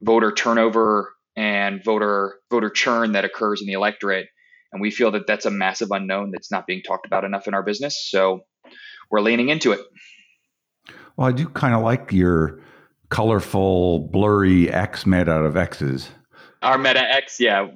voter 0.01 0.31
turnover 0.31 1.13
and 1.35 1.83
voter 1.83 2.35
voter 2.49 2.69
churn 2.69 3.11
that 3.13 3.25
occurs 3.25 3.61
in 3.61 3.67
the 3.67 3.73
electorate 3.73 4.27
and 4.71 4.81
we 4.81 4.91
feel 4.91 5.11
that 5.11 5.27
that's 5.27 5.45
a 5.45 5.51
massive 5.51 5.91
unknown 5.91 6.31
that's 6.31 6.51
not 6.51 6.65
being 6.65 6.81
talked 6.81 7.05
about 7.05 7.25
enough 7.25 7.47
in 7.47 7.53
our 7.53 7.63
business. 7.63 8.07
So 8.09 8.41
we're 9.09 9.21
leaning 9.21 9.49
into 9.49 9.73
it. 9.73 9.81
Well, 11.17 11.27
I 11.27 11.31
do 11.31 11.47
kind 11.49 11.75
of 11.75 11.81
like 11.81 12.11
your 12.11 12.61
colorful, 13.09 13.99
blurry 13.99 14.71
X 14.71 15.05
made 15.05 15.27
out 15.27 15.45
of 15.45 15.57
X's. 15.57 16.09
Our 16.61 16.77
Meta 16.77 16.99
X, 16.99 17.39
yeah. 17.39 17.67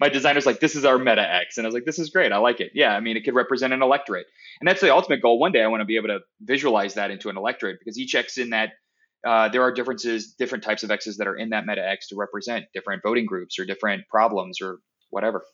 My 0.00 0.08
designer's 0.08 0.46
like, 0.46 0.60
this 0.60 0.74
is 0.74 0.86
our 0.86 0.98
Meta 0.98 1.20
X. 1.20 1.58
And 1.58 1.66
I 1.66 1.68
was 1.68 1.74
like, 1.74 1.84
this 1.84 1.98
is 1.98 2.08
great. 2.08 2.32
I 2.32 2.38
like 2.38 2.60
it. 2.60 2.72
Yeah. 2.74 2.94
I 2.94 3.00
mean, 3.00 3.16
it 3.16 3.24
could 3.24 3.34
represent 3.34 3.72
an 3.72 3.82
electorate. 3.82 4.26
And 4.60 4.68
that's 4.68 4.80
the 4.80 4.94
ultimate 4.94 5.20
goal. 5.20 5.38
One 5.38 5.52
day 5.52 5.62
I 5.62 5.66
want 5.66 5.82
to 5.82 5.84
be 5.84 5.96
able 5.96 6.08
to 6.08 6.20
visualize 6.40 6.94
that 6.94 7.10
into 7.10 7.28
an 7.28 7.36
electorate 7.36 7.78
because 7.78 7.98
each 7.98 8.14
X 8.14 8.38
in 8.38 8.50
that, 8.50 8.70
uh, 9.26 9.48
there 9.50 9.62
are 9.62 9.72
differences, 9.72 10.32
different 10.32 10.64
types 10.64 10.82
of 10.82 10.90
X's 10.90 11.18
that 11.18 11.26
are 11.26 11.36
in 11.36 11.50
that 11.50 11.66
Meta 11.66 11.86
X 11.86 12.08
to 12.08 12.16
represent 12.16 12.64
different 12.72 13.02
voting 13.02 13.26
groups 13.26 13.58
or 13.58 13.66
different 13.66 14.08
problems 14.08 14.62
or 14.62 14.78
whatever. 15.10 15.44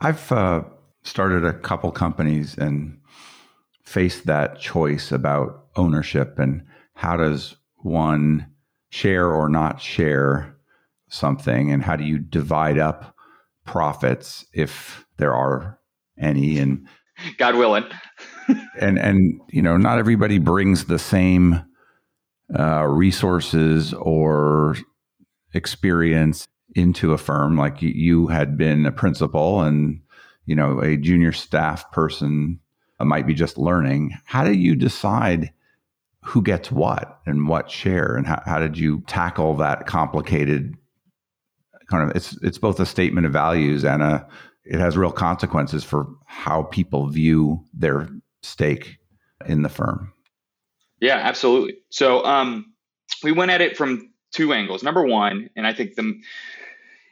I've 0.00 0.32
uh, 0.32 0.64
started 1.04 1.44
a 1.44 1.52
couple 1.52 1.92
companies 1.92 2.58
and 2.58 2.98
faced 3.84 4.26
that 4.26 4.58
choice 4.58 5.12
about 5.12 5.66
ownership 5.76 6.38
and 6.38 6.64
how 6.94 7.16
does 7.16 7.54
one 7.76 8.50
share 8.90 9.30
or 9.30 9.48
not 9.48 9.80
share 9.80 10.53
something 11.14 11.70
and 11.70 11.82
how 11.82 11.96
do 11.96 12.04
you 12.04 12.18
divide 12.18 12.78
up 12.78 13.14
profits 13.64 14.44
if 14.52 15.06
there 15.16 15.34
are 15.34 15.78
any 16.18 16.58
and 16.58 16.86
god 17.38 17.56
willing. 17.56 17.84
And 18.78 18.98
and 18.98 19.40
you 19.48 19.62
know 19.62 19.76
not 19.76 19.98
everybody 19.98 20.38
brings 20.38 20.84
the 20.84 20.98
same 20.98 21.64
uh, 22.56 22.84
resources 22.84 23.94
or 23.94 24.76
experience 25.54 26.46
into 26.74 27.12
a 27.12 27.18
firm. 27.18 27.56
Like 27.56 27.80
you 27.80 28.26
had 28.26 28.58
been 28.58 28.84
a 28.84 28.92
principal 28.92 29.62
and 29.62 30.00
you 30.44 30.54
know 30.54 30.80
a 30.80 30.96
junior 30.96 31.32
staff 31.32 31.90
person 31.90 32.60
might 33.00 33.26
be 33.26 33.34
just 33.34 33.58
learning. 33.58 34.12
How 34.24 34.44
do 34.44 34.52
you 34.52 34.74
decide 34.76 35.52
who 36.22 36.42
gets 36.42 36.70
what 36.70 37.20
and 37.26 37.48
what 37.48 37.70
share? 37.70 38.16
And 38.16 38.26
how, 38.26 38.42
how 38.46 38.58
did 38.58 38.78
you 38.78 39.02
tackle 39.06 39.56
that 39.56 39.86
complicated 39.86 40.74
kind 41.90 42.08
of 42.08 42.16
it's 42.16 42.36
it's 42.42 42.58
both 42.58 42.80
a 42.80 42.86
statement 42.86 43.26
of 43.26 43.32
values 43.32 43.84
and 43.84 44.02
a 44.02 44.26
it 44.64 44.78
has 44.78 44.96
real 44.96 45.12
consequences 45.12 45.84
for 45.84 46.06
how 46.26 46.62
people 46.62 47.08
view 47.08 47.62
their 47.74 48.08
stake 48.42 48.96
in 49.46 49.62
the 49.62 49.68
firm. 49.68 50.12
Yeah 51.00 51.16
absolutely. 51.16 51.76
So 51.90 52.24
um 52.24 52.72
we 53.22 53.32
went 53.32 53.50
at 53.50 53.60
it 53.60 53.76
from 53.76 54.10
two 54.32 54.52
angles. 54.52 54.82
Number 54.82 55.04
one 55.04 55.50
and 55.56 55.66
i 55.66 55.72
think 55.72 55.94
the 55.94 56.20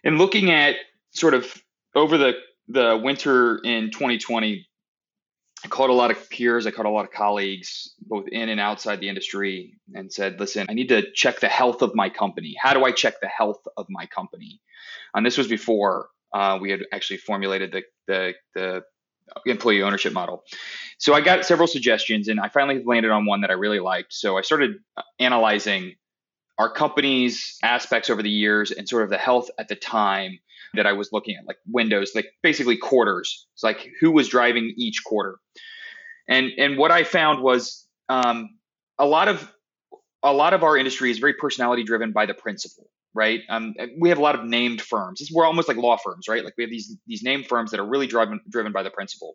in 0.04 0.18
looking 0.18 0.50
at 0.50 0.76
sort 1.12 1.34
of 1.34 1.62
over 1.94 2.18
the 2.18 2.34
the 2.68 3.00
winter 3.02 3.58
in 3.58 3.90
2020, 3.90 4.66
I 5.64 5.68
called 5.68 5.90
a 5.90 5.94
lot 5.94 6.10
of 6.10 6.28
peers, 6.28 6.66
I 6.66 6.72
called 6.72 6.86
a 6.86 6.90
lot 6.90 7.04
of 7.04 7.12
colleagues, 7.12 7.94
both 8.00 8.26
in 8.28 8.48
and 8.48 8.58
outside 8.60 9.00
the 9.00 9.08
industry, 9.08 9.74
and 9.94 10.12
said, 10.12 10.40
listen, 10.40 10.66
I 10.68 10.74
need 10.74 10.88
to 10.88 11.10
check 11.12 11.40
the 11.40 11.48
health 11.48 11.82
of 11.82 11.94
my 11.94 12.08
company. 12.08 12.56
How 12.60 12.74
do 12.74 12.84
I 12.84 12.90
check 12.90 13.20
the 13.20 13.28
health 13.28 13.62
of 13.76 13.86
my 13.88 14.06
company? 14.06 14.60
And 15.14 15.24
this 15.24 15.38
was 15.38 15.46
before 15.46 16.08
uh, 16.32 16.58
we 16.60 16.70
had 16.70 16.80
actually 16.92 17.18
formulated 17.18 17.72
the, 17.72 17.82
the, 18.08 18.34
the 18.54 18.82
employee 19.46 19.82
ownership 19.82 20.12
model. 20.12 20.42
So 20.98 21.14
I 21.14 21.20
got 21.20 21.44
several 21.44 21.68
suggestions, 21.68 22.28
and 22.28 22.40
I 22.40 22.48
finally 22.48 22.82
landed 22.84 23.10
on 23.12 23.24
one 23.24 23.42
that 23.42 23.50
I 23.50 23.54
really 23.54 23.80
liked. 23.80 24.12
So 24.12 24.36
I 24.36 24.42
started 24.42 24.76
uh, 24.96 25.02
analyzing 25.20 25.94
our 26.58 26.70
company's 26.70 27.58
aspects 27.62 28.10
over 28.10 28.22
the 28.22 28.30
years 28.30 28.70
and 28.70 28.88
sort 28.88 29.04
of 29.04 29.10
the 29.10 29.18
health 29.18 29.50
at 29.58 29.68
the 29.68 29.76
time 29.76 30.38
that 30.74 30.86
I 30.86 30.92
was 30.92 31.12
looking 31.12 31.36
at, 31.36 31.46
like 31.46 31.58
windows, 31.66 32.12
like 32.14 32.32
basically 32.42 32.76
quarters. 32.76 33.46
It's 33.54 33.62
like 33.62 33.90
who 34.00 34.10
was 34.10 34.28
driving 34.28 34.72
each 34.76 35.04
quarter. 35.04 35.38
And 36.28 36.50
and 36.58 36.78
what 36.78 36.90
I 36.90 37.04
found 37.04 37.42
was 37.42 37.86
um, 38.08 38.50
a 38.98 39.06
lot 39.06 39.28
of 39.28 39.52
a 40.22 40.32
lot 40.32 40.54
of 40.54 40.62
our 40.62 40.76
industry 40.76 41.10
is 41.10 41.18
very 41.18 41.34
personality 41.34 41.82
driven 41.82 42.12
by 42.12 42.26
the 42.26 42.34
principal, 42.34 42.88
right? 43.12 43.40
Um, 43.48 43.74
we 43.98 44.08
have 44.08 44.18
a 44.18 44.22
lot 44.22 44.36
of 44.36 44.44
named 44.44 44.80
firms. 44.80 45.28
We're 45.32 45.46
almost 45.46 45.68
like 45.68 45.76
law 45.76 45.96
firms, 45.96 46.28
right? 46.28 46.44
Like 46.44 46.54
we 46.56 46.64
have 46.64 46.70
these 46.70 46.96
these 47.06 47.22
named 47.22 47.46
firms 47.46 47.70
that 47.72 47.80
are 47.80 47.86
really 47.86 48.06
driven 48.06 48.40
driven 48.48 48.72
by 48.72 48.82
the 48.82 48.90
principal. 48.90 49.34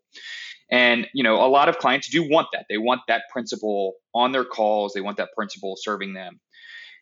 And 0.71 1.07
you 1.13 1.23
know, 1.23 1.35
a 1.35 1.47
lot 1.47 1.69
of 1.69 1.77
clients 1.77 2.09
do 2.09 2.27
want 2.27 2.47
that. 2.53 2.65
They 2.69 2.77
want 2.77 3.01
that 3.07 3.23
principal 3.31 3.93
on 4.13 4.31
their 4.31 4.45
calls. 4.45 4.93
They 4.93 5.01
want 5.01 5.17
that 5.17 5.29
principal 5.35 5.75
serving 5.77 6.13
them. 6.13 6.39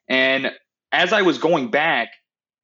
And 0.08 0.52
as 0.92 1.14
I 1.14 1.22
was 1.24 1.38
going 1.38 1.72
back 1.72 2.10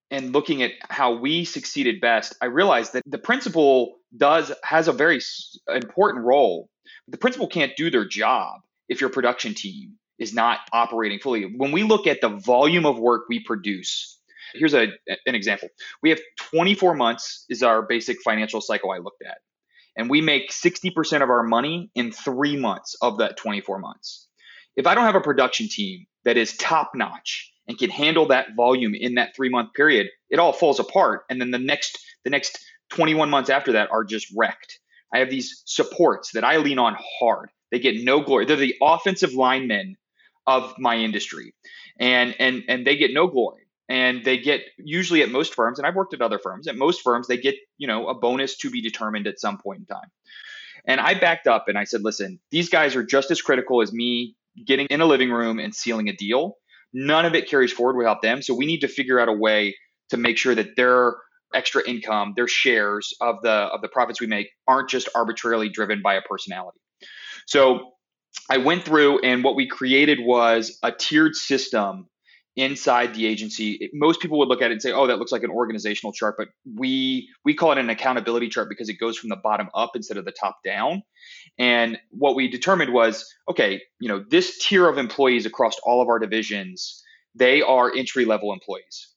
and 0.09 0.33
looking 0.33 0.61
at 0.61 0.71
how 0.89 1.13
we 1.13 1.45
succeeded 1.45 2.01
best, 2.01 2.35
I 2.41 2.45
realized 2.45 2.93
that 2.93 3.03
the 3.05 3.17
principal 3.17 3.97
does 4.15 4.51
has 4.63 4.87
a 4.87 4.93
very 4.93 5.19
important 5.67 6.25
role. 6.25 6.69
The 7.07 7.17
principal 7.17 7.47
can't 7.47 7.75
do 7.75 7.89
their 7.89 8.05
job 8.05 8.61
if 8.89 9.01
your 9.01 9.09
production 9.09 9.53
team 9.53 9.93
is 10.19 10.33
not 10.33 10.59
operating 10.71 11.19
fully. 11.19 11.43
When 11.43 11.71
we 11.71 11.83
look 11.83 12.07
at 12.07 12.21
the 12.21 12.29
volume 12.29 12.85
of 12.85 12.99
work 12.99 13.23
we 13.27 13.39
produce, 13.39 14.19
here's 14.53 14.73
a, 14.73 14.87
an 15.25 15.35
example. 15.35 15.69
We 16.03 16.09
have 16.09 16.19
24 16.37 16.93
months 16.95 17.45
is 17.49 17.63
our 17.63 17.81
basic 17.81 18.21
financial 18.21 18.61
cycle 18.61 18.91
I 18.91 18.97
looked 18.97 19.23
at. 19.25 19.37
And 19.97 20.09
we 20.09 20.21
make 20.21 20.51
60% 20.51 21.21
of 21.21 21.29
our 21.29 21.43
money 21.43 21.89
in 21.95 22.11
3 22.11 22.55
months 22.57 22.95
of 23.01 23.17
that 23.17 23.35
24 23.37 23.79
months. 23.79 24.27
If 24.75 24.87
I 24.87 24.95
don't 24.95 25.03
have 25.03 25.15
a 25.15 25.21
production 25.21 25.67
team 25.69 26.05
that 26.25 26.37
is 26.37 26.55
top 26.57 26.91
notch 26.95 27.51
and 27.67 27.77
can 27.77 27.89
handle 27.89 28.27
that 28.27 28.55
volume 28.55 28.93
in 28.95 29.15
that 29.15 29.35
three 29.35 29.49
month 29.49 29.73
period, 29.73 30.07
it 30.29 30.39
all 30.39 30.53
falls 30.53 30.79
apart. 30.79 31.23
And 31.29 31.39
then 31.41 31.51
the 31.51 31.59
next 31.59 31.99
the 32.23 32.29
next 32.29 32.59
21 32.89 33.29
months 33.29 33.49
after 33.49 33.73
that 33.73 33.91
are 33.91 34.03
just 34.03 34.27
wrecked. 34.35 34.79
I 35.13 35.19
have 35.19 35.29
these 35.29 35.63
supports 35.65 36.31
that 36.33 36.43
I 36.43 36.57
lean 36.57 36.79
on 36.79 36.95
hard. 37.19 37.49
They 37.71 37.79
get 37.79 38.03
no 38.03 38.21
glory. 38.21 38.45
They're 38.45 38.57
the 38.57 38.75
offensive 38.81 39.33
linemen 39.33 39.97
of 40.47 40.73
my 40.79 40.97
industry. 40.97 41.53
And 41.99 42.35
and 42.39 42.63
and 42.67 42.85
they 42.87 42.95
get 42.97 43.13
no 43.13 43.27
glory. 43.27 43.63
and 43.89 44.23
they 44.23 44.37
get 44.37 44.61
usually 44.77 45.21
at 45.21 45.29
most 45.29 45.53
firms 45.53 45.77
and 45.77 45.85
i've 45.87 45.95
worked 45.95 46.13
at 46.13 46.21
other 46.21 46.39
firms 46.39 46.67
at 46.67 46.75
most 46.77 47.01
firms 47.01 47.27
they 47.27 47.37
get 47.37 47.55
you 47.77 47.87
know 47.87 48.07
a 48.07 48.13
bonus 48.15 48.57
to 48.57 48.69
be 48.69 48.81
determined 48.81 49.27
at 49.27 49.39
some 49.39 49.57
point 49.57 49.79
in 49.79 49.85
time 49.85 50.09
and 50.85 51.01
i 51.01 51.13
backed 51.13 51.47
up 51.47 51.67
and 51.67 51.77
i 51.77 51.83
said 51.83 52.01
listen 52.03 52.39
these 52.51 52.69
guys 52.69 52.95
are 52.95 53.03
just 53.03 53.31
as 53.31 53.41
critical 53.41 53.81
as 53.81 53.91
me 53.91 54.35
getting 54.65 54.87
in 54.87 55.01
a 55.01 55.05
living 55.05 55.31
room 55.31 55.59
and 55.59 55.73
sealing 55.73 56.09
a 56.09 56.13
deal. 56.13 56.55
None 56.93 57.25
of 57.25 57.35
it 57.35 57.49
carries 57.49 57.71
forward 57.71 57.97
without 57.97 58.21
them. 58.21 58.41
So 58.41 58.53
we 58.53 58.65
need 58.65 58.81
to 58.81 58.87
figure 58.87 59.19
out 59.19 59.29
a 59.29 59.33
way 59.33 59.75
to 60.09 60.17
make 60.17 60.37
sure 60.37 60.53
that 60.53 60.75
their 60.75 61.15
extra 61.53 61.81
income 61.87 62.33
their 62.35 62.47
shares 62.47 63.13
of 63.19 63.35
the 63.43 63.51
of 63.51 63.81
the 63.81 63.87
profits 63.87 64.21
we 64.21 64.27
make 64.27 64.49
aren't 64.67 64.89
just 64.89 65.09
arbitrarily 65.15 65.69
driven 65.69 66.01
by 66.01 66.15
a 66.15 66.21
personality. 66.21 66.79
So 67.45 67.91
i 68.49 68.57
went 68.57 68.83
through 68.83 69.19
and 69.19 69.43
what 69.43 69.55
we 69.55 69.67
created 69.67 70.19
was 70.21 70.77
a 70.83 70.91
tiered 70.91 71.35
system 71.35 72.07
inside 72.57 73.13
the 73.13 73.25
agency 73.25 73.89
most 73.93 74.19
people 74.19 74.37
would 74.37 74.49
look 74.49 74.61
at 74.61 74.71
it 74.71 74.73
and 74.73 74.81
say 74.81 74.91
oh 74.91 75.07
that 75.07 75.19
looks 75.19 75.31
like 75.31 75.43
an 75.43 75.49
organizational 75.49 76.11
chart 76.11 76.35
but 76.37 76.49
we 76.77 77.29
we 77.45 77.53
call 77.53 77.71
it 77.71 77.77
an 77.77 77.89
accountability 77.89 78.49
chart 78.49 78.67
because 78.67 78.89
it 78.89 78.99
goes 78.99 79.17
from 79.17 79.29
the 79.29 79.37
bottom 79.37 79.69
up 79.73 79.91
instead 79.95 80.17
of 80.17 80.25
the 80.25 80.33
top 80.33 80.57
down. 80.63 81.01
And 81.57 81.97
what 82.09 82.35
we 82.35 82.49
determined 82.49 82.91
was 82.91 83.33
okay 83.49 83.81
you 83.99 84.09
know 84.09 84.23
this 84.29 84.57
tier 84.59 84.87
of 84.87 84.97
employees 84.97 85.45
across 85.45 85.77
all 85.83 86.01
of 86.01 86.09
our 86.09 86.19
divisions 86.19 87.01
they 87.35 87.61
are 87.61 87.93
entry 87.95 88.25
level 88.25 88.51
employees 88.51 89.07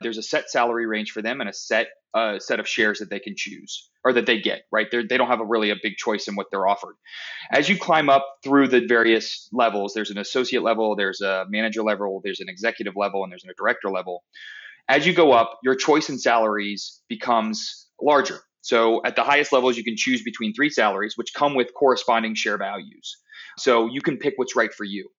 there's 0.00 0.18
a 0.18 0.22
set 0.22 0.50
salary 0.50 0.86
range 0.86 1.10
for 1.12 1.22
them 1.22 1.40
and 1.40 1.48
a 1.48 1.52
set 1.52 1.88
uh, 2.12 2.38
set 2.40 2.58
of 2.58 2.66
shares 2.66 2.98
that 2.98 3.08
they 3.08 3.20
can 3.20 3.34
choose 3.36 3.88
or 4.04 4.12
that 4.12 4.26
they 4.26 4.40
get 4.40 4.62
right? 4.72 4.88
They're, 4.90 5.06
they 5.06 5.16
don't 5.16 5.28
have 5.28 5.40
a 5.40 5.44
really 5.44 5.70
a 5.70 5.76
big 5.80 5.96
choice 5.96 6.26
in 6.26 6.34
what 6.34 6.46
they're 6.50 6.66
offered. 6.66 6.96
As 7.52 7.68
you 7.68 7.78
climb 7.78 8.08
up 8.08 8.26
through 8.42 8.68
the 8.68 8.86
various 8.86 9.48
levels 9.52 9.92
there's 9.94 10.10
an 10.10 10.18
associate 10.18 10.62
level 10.62 10.96
there's 10.96 11.20
a 11.20 11.44
manager 11.48 11.82
level 11.82 12.20
there's 12.24 12.40
an 12.40 12.48
executive 12.48 12.94
level 12.96 13.22
and 13.22 13.32
there's 13.32 13.44
a 13.44 13.54
director 13.56 13.90
level. 13.90 14.24
As 14.88 15.06
you 15.06 15.12
go 15.14 15.32
up 15.32 15.58
your 15.62 15.74
choice 15.76 16.08
in 16.08 16.18
salaries 16.18 17.00
becomes 17.08 17.86
larger. 18.00 18.40
So 18.62 19.00
at 19.04 19.16
the 19.16 19.22
highest 19.22 19.52
levels 19.52 19.76
you 19.76 19.84
can 19.84 19.96
choose 19.96 20.22
between 20.22 20.54
three 20.54 20.70
salaries 20.70 21.14
which 21.16 21.32
come 21.34 21.54
with 21.54 21.72
corresponding 21.74 22.34
share 22.34 22.58
values. 22.58 23.18
So 23.58 23.86
you 23.86 24.00
can 24.00 24.16
pick 24.16 24.34
what's 24.36 24.56
right 24.56 24.72
for 24.72 24.84
you. 24.84 25.10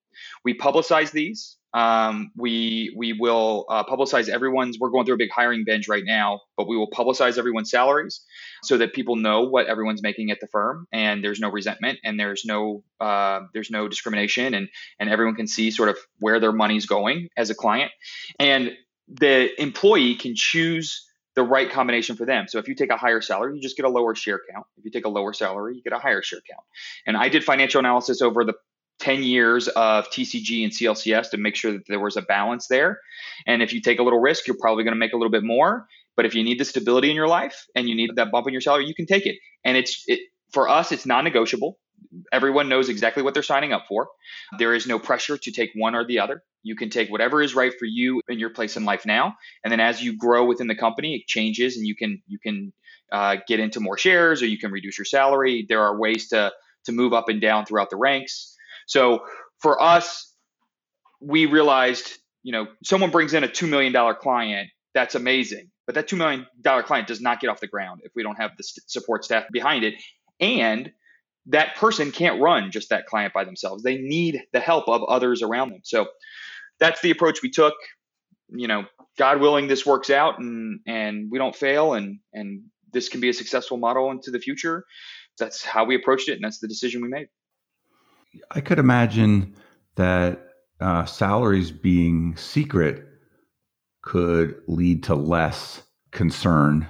We 0.43 0.57
publicize 0.57 1.11
these 1.11 1.57
um, 1.73 2.31
we 2.35 2.93
we 2.97 3.13
will 3.13 3.65
uh, 3.69 3.83
publicize 3.83 4.27
everyone's. 4.27 4.77
We're 4.79 4.89
going 4.89 5.05
through 5.05 5.15
a 5.15 5.19
big 5.19 5.31
hiring 5.31 5.63
binge 5.65 5.87
right 5.87 6.03
now, 6.05 6.41
but 6.57 6.67
we 6.67 6.75
will 6.75 6.89
publicize 6.89 7.37
everyone's 7.37 7.71
salaries 7.71 8.21
so 8.63 8.77
that 8.77 8.93
people 8.93 9.15
know 9.15 9.43
what 9.43 9.67
everyone's 9.67 10.03
making 10.03 10.31
at 10.31 10.39
the 10.41 10.47
firm, 10.47 10.87
and 10.91 11.23
there's 11.23 11.39
no 11.39 11.49
resentment, 11.49 11.99
and 12.03 12.19
there's 12.19 12.43
no 12.45 12.83
uh, 12.99 13.41
there's 13.53 13.71
no 13.71 13.87
discrimination, 13.87 14.53
and 14.53 14.69
and 14.99 15.09
everyone 15.09 15.35
can 15.35 15.47
see 15.47 15.71
sort 15.71 15.89
of 15.89 15.97
where 16.19 16.39
their 16.39 16.51
money's 16.51 16.85
going 16.85 17.29
as 17.37 17.49
a 17.49 17.55
client, 17.55 17.91
and 18.39 18.71
the 19.07 19.49
employee 19.61 20.15
can 20.15 20.33
choose 20.35 21.07
the 21.35 21.43
right 21.43 21.71
combination 21.71 22.15
for 22.17 22.25
them. 22.25 22.47
So 22.47 22.59
if 22.59 22.67
you 22.67 22.75
take 22.75 22.89
a 22.89 22.97
higher 22.97 23.21
salary, 23.21 23.55
you 23.55 23.61
just 23.61 23.77
get 23.77 23.85
a 23.85 23.89
lower 23.89 24.15
share 24.15 24.39
count. 24.51 24.65
If 24.77 24.83
you 24.83 24.91
take 24.91 25.05
a 25.05 25.09
lower 25.09 25.31
salary, 25.31 25.75
you 25.75 25.81
get 25.81 25.93
a 25.93 25.97
higher 25.99 26.21
share 26.21 26.41
count. 26.49 26.63
And 27.07 27.15
I 27.15 27.29
did 27.29 27.43
financial 27.43 27.79
analysis 27.79 28.21
over 28.21 28.43
the 28.43 28.53
10 29.01 29.23
years 29.23 29.67
of 29.67 30.09
TCG 30.09 30.63
and 30.63 30.71
CLCS 30.71 31.31
to 31.31 31.37
make 31.37 31.55
sure 31.55 31.73
that 31.73 31.83
there 31.87 31.99
was 31.99 32.15
a 32.15 32.21
balance 32.21 32.67
there. 32.67 32.99
And 33.45 33.61
if 33.61 33.73
you 33.73 33.81
take 33.81 33.99
a 33.99 34.03
little 34.03 34.19
risk, 34.19 34.47
you're 34.47 34.57
probably 34.59 34.83
going 34.83 34.93
to 34.93 34.99
make 34.99 35.13
a 35.13 35.17
little 35.17 35.31
bit 35.31 35.43
more. 35.43 35.87
But 36.15 36.25
if 36.25 36.35
you 36.35 36.43
need 36.43 36.59
the 36.59 36.65
stability 36.65 37.09
in 37.09 37.15
your 37.15 37.27
life 37.27 37.65
and 37.75 37.89
you 37.89 37.95
need 37.95 38.11
that 38.15 38.31
bump 38.31 38.47
in 38.47 38.53
your 38.53 38.61
salary, 38.61 38.85
you 38.85 38.93
can 38.93 39.07
take 39.07 39.25
it. 39.25 39.37
And 39.65 39.75
it's 39.75 40.03
it, 40.07 40.19
for 40.53 40.69
us, 40.69 40.91
it's 40.91 41.05
non-negotiable. 41.05 41.79
Everyone 42.31 42.69
knows 42.69 42.89
exactly 42.89 43.23
what 43.23 43.33
they're 43.33 43.43
signing 43.43 43.73
up 43.73 43.85
for. 43.87 44.09
There 44.59 44.73
is 44.73 44.85
no 44.85 44.99
pressure 44.99 45.37
to 45.37 45.51
take 45.51 45.71
one 45.75 45.95
or 45.95 46.05
the 46.05 46.19
other. 46.19 46.43
You 46.63 46.75
can 46.75 46.89
take 46.89 47.09
whatever 47.09 47.41
is 47.41 47.55
right 47.55 47.73
for 47.77 47.85
you 47.85 48.21
in 48.27 48.37
your 48.37 48.49
place 48.49 48.75
in 48.75 48.85
life 48.85 49.05
now, 49.05 49.35
and 49.63 49.71
then 49.71 49.79
as 49.79 50.01
you 50.01 50.17
grow 50.17 50.45
within 50.45 50.67
the 50.67 50.75
company, 50.75 51.15
it 51.15 51.27
changes, 51.27 51.77
and 51.77 51.87
you 51.87 51.95
can 51.95 52.21
you 52.27 52.37
can 52.37 52.73
uh, 53.11 53.37
get 53.47 53.59
into 53.59 53.79
more 53.79 53.97
shares, 53.97 54.41
or 54.41 54.47
you 54.47 54.57
can 54.57 54.71
reduce 54.71 54.97
your 54.97 55.05
salary. 55.05 55.65
There 55.67 55.81
are 55.81 55.97
ways 55.97 56.27
to 56.29 56.51
to 56.85 56.91
move 56.91 57.13
up 57.13 57.29
and 57.29 57.39
down 57.39 57.65
throughout 57.65 57.89
the 57.89 57.97
ranks. 57.97 58.55
So 58.91 59.23
for 59.61 59.81
us, 59.81 60.33
we 61.21 61.45
realized, 61.45 62.11
you 62.43 62.51
know, 62.51 62.67
someone 62.83 63.09
brings 63.09 63.33
in 63.33 63.45
a 63.45 63.47
$2 63.47 63.69
million 63.69 63.93
client, 64.15 64.69
that's 64.93 65.15
amazing. 65.15 65.69
But 65.85 65.95
that 65.95 66.09
$2 66.09 66.17
million 66.17 66.45
client 66.83 67.07
does 67.07 67.21
not 67.21 67.39
get 67.39 67.49
off 67.49 67.61
the 67.61 67.67
ground 67.67 68.01
if 68.03 68.11
we 68.15 68.21
don't 68.21 68.35
have 68.35 68.51
the 68.57 68.63
support 68.87 69.23
staff 69.23 69.45
behind 69.49 69.85
it. 69.85 69.93
And 70.41 70.91
that 71.45 71.75
person 71.77 72.11
can't 72.11 72.41
run 72.41 72.69
just 72.69 72.89
that 72.89 73.05
client 73.05 73.33
by 73.33 73.45
themselves. 73.45 73.81
They 73.81 73.95
need 73.95 74.43
the 74.51 74.59
help 74.59 74.89
of 74.89 75.03
others 75.03 75.41
around 75.41 75.69
them. 75.69 75.81
So 75.83 76.07
that's 76.77 77.01
the 77.01 77.11
approach 77.11 77.41
we 77.41 77.49
took. 77.49 77.75
You 78.49 78.67
know, 78.67 78.83
God 79.17 79.39
willing, 79.39 79.67
this 79.67 79.85
works 79.85 80.09
out 80.09 80.39
and 80.39 80.81
and 80.85 81.31
we 81.31 81.37
don't 81.37 81.55
fail 81.55 81.93
and 81.93 82.19
and 82.33 82.63
this 82.91 83.07
can 83.07 83.21
be 83.21 83.29
a 83.29 83.33
successful 83.33 83.77
model 83.77 84.11
into 84.11 84.31
the 84.31 84.39
future. 84.39 84.83
That's 85.39 85.63
how 85.63 85.85
we 85.85 85.95
approached 85.95 86.27
it, 86.27 86.33
and 86.33 86.43
that's 86.43 86.59
the 86.59 86.67
decision 86.67 87.01
we 87.01 87.07
made. 87.07 87.27
I 88.51 88.61
could 88.61 88.79
imagine 88.79 89.55
that 89.95 90.39
uh, 90.79 91.05
salaries 91.05 91.71
being 91.71 92.35
secret 92.37 93.05
could 94.01 94.55
lead 94.67 95.03
to 95.03 95.15
less 95.15 95.83
concern 96.11 96.87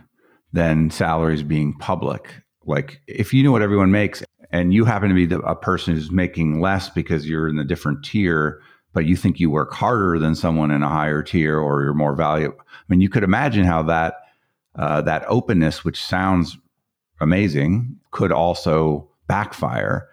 than 0.53 0.89
salaries 0.89 1.43
being 1.43 1.73
public. 1.77 2.41
Like 2.65 3.01
if 3.07 3.33
you 3.33 3.43
know 3.43 3.51
what 3.51 3.61
everyone 3.61 3.91
makes 3.91 4.23
and 4.51 4.73
you 4.73 4.85
happen 4.85 5.09
to 5.09 5.15
be 5.15 5.25
the, 5.25 5.39
a 5.39 5.55
person 5.55 5.93
who's 5.93 6.11
making 6.11 6.61
less 6.61 6.89
because 6.89 7.27
you're 7.27 7.49
in 7.49 7.59
a 7.59 7.63
different 7.63 8.03
tier, 8.03 8.61
but 8.93 9.05
you 9.05 9.15
think 9.15 9.39
you 9.39 9.49
work 9.49 9.73
harder 9.73 10.19
than 10.19 10.35
someone 10.35 10.71
in 10.71 10.83
a 10.83 10.89
higher 10.89 11.23
tier 11.23 11.57
or 11.57 11.81
you're 11.81 11.93
more 11.93 12.15
valuable. 12.15 12.57
I 12.59 12.83
mean, 12.89 13.01
you 13.01 13.09
could 13.09 13.23
imagine 13.23 13.63
how 13.63 13.83
that 13.83 14.15
uh, 14.75 15.01
that 15.01 15.25
openness, 15.27 15.83
which 15.83 16.01
sounds 16.01 16.57
amazing, 17.19 17.97
could 18.11 18.31
also 18.31 19.09
backfire. 19.27 20.07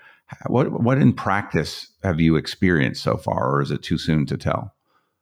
What 0.46 0.70
what 0.82 0.98
in 0.98 1.14
practice 1.14 1.90
have 2.02 2.20
you 2.20 2.36
experienced 2.36 3.02
so 3.02 3.16
far, 3.16 3.50
or 3.50 3.62
is 3.62 3.70
it 3.70 3.82
too 3.82 3.98
soon 3.98 4.26
to 4.26 4.36
tell? 4.36 4.74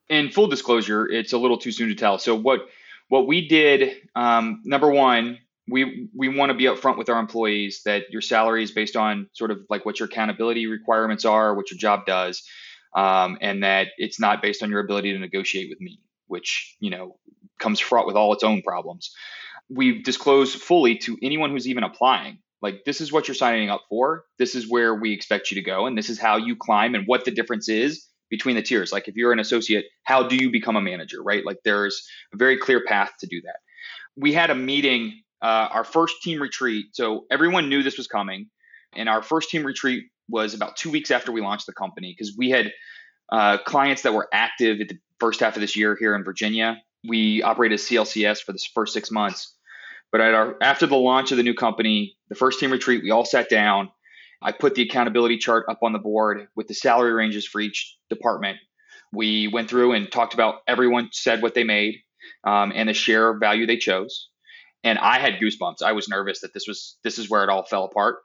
In 0.09 0.31
full 0.31 0.49
disclosure, 0.49 1.09
it's 1.09 1.33
a 1.33 1.39
little 1.39 1.59
too 1.59 1.73
soon 1.73 1.89
to 1.89 1.95
tell. 1.95 2.19
So 2.19 2.35
what 2.35 2.69
what 3.09 3.27
we 3.27 3.47
did, 3.47 3.95
um, 4.17 4.63
number 4.65 4.91
one, 4.91 5.39
we 5.69 6.09
we 6.15 6.29
want 6.29 6.51
to 6.51 6.59
be 6.59 6.65
upfront 6.65 6.99
with 6.99 7.09
our 7.09 7.21
employees 7.21 7.83
that 7.85 8.11
your 8.11 8.21
salary 8.21 8.65
is 8.65 8.73
based 8.73 8.97
on 8.97 9.29
sort 9.33 9.53
of 9.53 9.61
like 9.71 9.87
what 9.87 10.01
your 10.01 10.09
accountability 10.09 10.67
requirements 10.67 11.25
are, 11.25 11.55
what 11.55 11.71
your 11.71 11.79
job 11.79 12.05
does, 12.05 12.43
um, 12.95 13.39
and 13.41 13.63
that 13.63 13.89
it's 13.99 14.19
not 14.19 14.43
based 14.43 14.63
on 14.63 14.71
your 14.71 14.81
ability 14.81 15.13
to 15.13 15.19
negotiate 15.21 15.69
with 15.71 15.81
me, 15.81 16.01
which 16.27 16.77
you 16.81 16.91
know 16.91 17.17
comes 17.61 17.79
fraught 17.79 18.09
with 18.09 18.17
all 18.17 18.33
its 18.33 18.43
own 18.43 18.61
problems. 18.63 19.15
We 19.69 20.03
disclose 20.03 20.55
fully 20.55 20.99
to 20.99 21.17
anyone 21.23 21.51
who's 21.51 21.69
even 21.69 21.85
applying 21.85 22.39
like 22.63 22.85
this 22.85 23.01
is 23.01 23.13
what 23.13 23.29
you're 23.29 23.35
signing 23.35 23.71
up 23.71 23.83
for. 23.89 24.25
This 24.39 24.55
is 24.55 24.69
where 24.69 24.95
we 24.95 25.13
expect 25.13 25.51
you 25.51 25.57
to 25.57 25.63
go 25.63 25.87
and 25.87 25.97
this 25.97 26.09
is 26.09 26.19
how 26.19 26.37
you 26.37 26.57
climb 26.57 26.95
and 26.95 27.07
what 27.07 27.25
the 27.25 27.31
difference 27.31 27.69
is 27.69 28.07
between 28.31 28.57
the 28.57 28.63
tiers. 28.63 28.93
Like 28.93 29.09
if 29.09 29.17
you're 29.17 29.33
an 29.33 29.39
associate 29.39 29.87
how 30.05 30.27
do 30.27 30.37
you 30.37 30.51
become 30.51 30.77
a 30.77 30.81
manager 30.81 31.23
right? 31.23 31.45
Like 31.45 31.59
there's 31.65 32.07
a 32.33 32.37
very 32.37 32.59
clear 32.59 32.83
path 32.85 33.13
to 33.21 33.27
do 33.27 33.41
that. 33.43 33.57
We 34.17 34.33
had 34.33 34.51
a 34.51 34.55
meeting 34.55 35.23
uh, 35.43 35.69
our 35.71 35.85
first 35.85 36.23
team 36.23 36.41
retreat. 36.41 36.87
So 36.93 37.27
everyone 37.31 37.69
knew 37.69 37.83
this 37.83 37.99
was 37.99 38.07
coming 38.07 38.49
and 38.95 39.09
our 39.09 39.23
first 39.23 39.51
team 39.51 39.65
retreat 39.65 40.05
was 40.29 40.55
about 40.55 40.77
two 40.77 40.91
weeks 40.91 41.11
after 41.11 41.31
we 41.31 41.41
launched 41.41 41.67
the 41.67 41.73
company 41.73 42.15
because 42.17 42.35
we 42.37 42.51
had 42.51 42.73
uh, 43.31 43.59
clients 43.59 44.03
that 44.03 44.15
were 44.15 44.29
active 44.33 44.81
at 44.81 44.89
the 44.89 44.99
first 45.21 45.41
half 45.41 45.57
of 45.57 45.61
this 45.61 45.77
year 45.77 45.97
here 45.99 46.15
in 46.15 46.25
virginia. 46.25 46.79
We 47.07 47.43
operated 47.43 47.79
clcs 47.79 48.41
for 48.41 48.53
the 48.53 48.61
first 48.75 48.93
six 48.93 49.11
months 49.11 49.56
but 50.17 50.25
at 50.25 50.33
our 50.33 50.57
after 50.63 50.87
the 50.87 50.97
launch 50.97 51.31
of 51.31 51.37
the 51.37 51.43
new 51.43 51.53
company, 51.53 52.17
the 52.31 52.35
first 52.35 52.59
team 52.59 52.73
retreat, 52.73 53.03
we 53.03 53.11
all 53.11 53.27
sat 53.27 53.51
down. 53.51 53.91
I 54.41 54.53
put 54.53 54.75
the 54.75 54.81
accountability 54.81 55.37
chart 55.37 55.67
up 55.69 55.81
on 55.83 55.93
the 55.93 55.99
board 55.99 56.49
with 56.57 56.69
the 56.69 56.75
salary 56.75 57.13
ranges 57.13 57.47
for 57.47 57.61
each 57.61 57.99
department. 58.09 58.57
We 59.13 59.49
went 59.49 59.69
through 59.69 59.93
and 59.93 60.11
talked 60.11 60.33
about 60.33 60.63
everyone 60.67 61.11
said 61.13 61.43
what 61.43 61.53
they 61.53 61.65
made 61.65 61.97
um, 62.45 62.73
and 62.75 62.89
the 62.89 62.95
share 62.95 63.39
value 63.39 63.67
they 63.67 63.77
chose. 63.77 64.31
And 64.83 64.99
I 64.99 65.19
had 65.19 65.35
goosebumps. 65.35 65.83
I 65.83 65.93
was 65.93 66.09
nervous 66.09 66.41
that 66.41 66.55
this 66.55 66.67
was 66.67 66.97
this 67.05 67.19
is 67.19 67.29
where 67.29 67.45
it 67.45 67.51
all 67.51 67.67
fell 67.67 67.85
apart. 67.85 68.17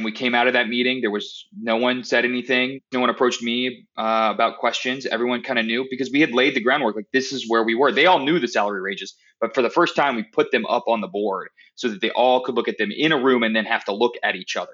And 0.00 0.04
we 0.06 0.12
came 0.12 0.34
out 0.34 0.46
of 0.46 0.54
that 0.54 0.66
meeting. 0.66 1.02
There 1.02 1.10
was 1.10 1.46
no 1.54 1.76
one 1.76 2.04
said 2.04 2.24
anything. 2.24 2.80
No 2.90 3.00
one 3.00 3.10
approached 3.10 3.42
me 3.42 3.86
uh, 3.98 4.30
about 4.34 4.56
questions. 4.56 5.04
Everyone 5.04 5.42
kind 5.42 5.58
of 5.58 5.66
knew 5.66 5.86
because 5.90 6.10
we 6.10 6.22
had 6.22 6.32
laid 6.32 6.54
the 6.54 6.62
groundwork. 6.62 6.96
Like 6.96 7.10
this 7.12 7.34
is 7.34 7.46
where 7.46 7.62
we 7.62 7.74
were. 7.74 7.92
They 7.92 8.06
all 8.06 8.18
knew 8.18 8.38
the 8.38 8.48
salary 8.48 8.80
ranges, 8.80 9.14
but 9.42 9.54
for 9.54 9.60
the 9.60 9.68
first 9.68 9.96
time, 9.96 10.16
we 10.16 10.22
put 10.22 10.52
them 10.52 10.64
up 10.64 10.84
on 10.88 11.02
the 11.02 11.06
board 11.06 11.50
so 11.74 11.90
that 11.90 12.00
they 12.00 12.08
all 12.12 12.42
could 12.42 12.54
look 12.54 12.66
at 12.66 12.78
them 12.78 12.88
in 12.90 13.12
a 13.12 13.22
room 13.22 13.42
and 13.42 13.54
then 13.54 13.66
have 13.66 13.84
to 13.84 13.92
look 13.92 14.14
at 14.22 14.36
each 14.36 14.56
other. 14.56 14.72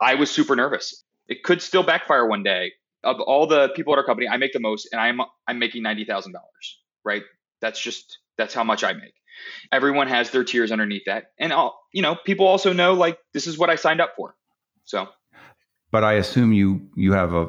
I 0.00 0.16
was 0.16 0.32
super 0.32 0.56
nervous. 0.56 1.04
It 1.28 1.44
could 1.44 1.62
still 1.62 1.84
backfire 1.84 2.26
one 2.26 2.42
day. 2.42 2.72
Of 3.04 3.20
all 3.20 3.46
the 3.46 3.68
people 3.68 3.92
at 3.92 3.98
our 3.98 4.04
company, 4.04 4.26
I 4.26 4.36
make 4.36 4.52
the 4.52 4.58
most, 4.58 4.88
and 4.90 5.00
I'm 5.00 5.20
I'm 5.46 5.60
making 5.60 5.84
ninety 5.84 6.04
thousand 6.04 6.32
dollars. 6.32 6.80
Right? 7.04 7.22
That's 7.60 7.80
just 7.80 8.18
that's 8.36 8.52
how 8.52 8.64
much 8.64 8.82
I 8.82 8.94
make. 8.94 9.14
Everyone 9.70 10.08
has 10.08 10.32
their 10.32 10.42
tiers 10.42 10.72
underneath 10.72 11.04
that, 11.06 11.26
and 11.38 11.52
all 11.52 11.78
you 11.92 12.02
know, 12.02 12.16
people 12.16 12.48
also 12.48 12.72
know 12.72 12.94
like 12.94 13.16
this 13.32 13.46
is 13.46 13.56
what 13.56 13.70
I 13.70 13.76
signed 13.76 14.00
up 14.00 14.14
for. 14.16 14.34
So, 14.86 15.08
but 15.90 16.04
I 16.04 16.14
assume 16.14 16.52
you 16.52 16.88
you 16.96 17.12
have 17.12 17.34
a, 17.34 17.48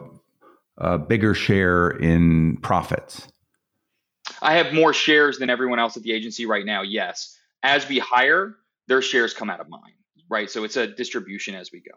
a 0.77 0.97
bigger 0.97 1.33
share 1.33 1.89
in 1.89 2.57
profits. 2.57 3.27
I 4.41 4.55
have 4.55 4.73
more 4.73 4.93
shares 4.93 5.37
than 5.37 5.49
everyone 5.49 5.79
else 5.79 5.95
at 5.95 6.03
the 6.03 6.11
agency 6.11 6.45
right 6.45 6.65
now. 6.65 6.81
Yes. 6.81 7.37
As 7.63 7.87
we 7.87 7.99
hire, 7.99 8.55
their 8.87 9.01
shares 9.01 9.33
come 9.33 9.49
out 9.49 9.59
of 9.59 9.69
mine, 9.69 9.93
right? 10.29 10.49
So 10.49 10.63
it's 10.63 10.77
a 10.77 10.87
distribution 10.87 11.55
as 11.55 11.71
we 11.71 11.79
go. 11.79 11.91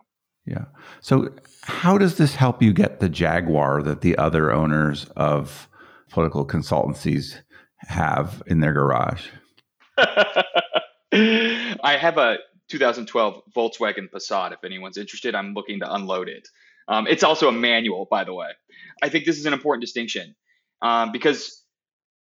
Yeah. 0.46 0.64
So 1.00 1.30
how 1.62 1.98
does 1.98 2.16
this 2.16 2.34
help 2.34 2.62
you 2.62 2.72
get 2.72 3.00
the 3.00 3.08
Jaguar 3.08 3.82
that 3.82 4.00
the 4.00 4.16
other 4.16 4.50
owners 4.50 5.06
of 5.16 5.68
political 6.10 6.46
consultancies 6.46 7.36
have 7.78 8.42
in 8.46 8.60
their 8.60 8.72
garage? 8.72 9.28
I 9.98 11.96
have 11.98 12.18
a 12.18 12.38
2012 12.70 13.42
Volkswagen 13.54 14.08
Passat. 14.10 14.52
If 14.52 14.64
anyone's 14.64 14.96
interested, 14.96 15.34
I'm 15.34 15.54
looking 15.54 15.80
to 15.80 15.92
unload 15.92 16.28
it. 16.28 16.48
Um, 16.88 17.06
it's 17.06 17.22
also 17.22 17.48
a 17.48 17.52
manual, 17.52 18.06
by 18.10 18.24
the 18.24 18.34
way. 18.34 18.48
I 19.02 19.08
think 19.08 19.24
this 19.24 19.38
is 19.38 19.46
an 19.46 19.52
important 19.52 19.82
distinction 19.82 20.34
um, 20.82 21.12
because 21.12 21.62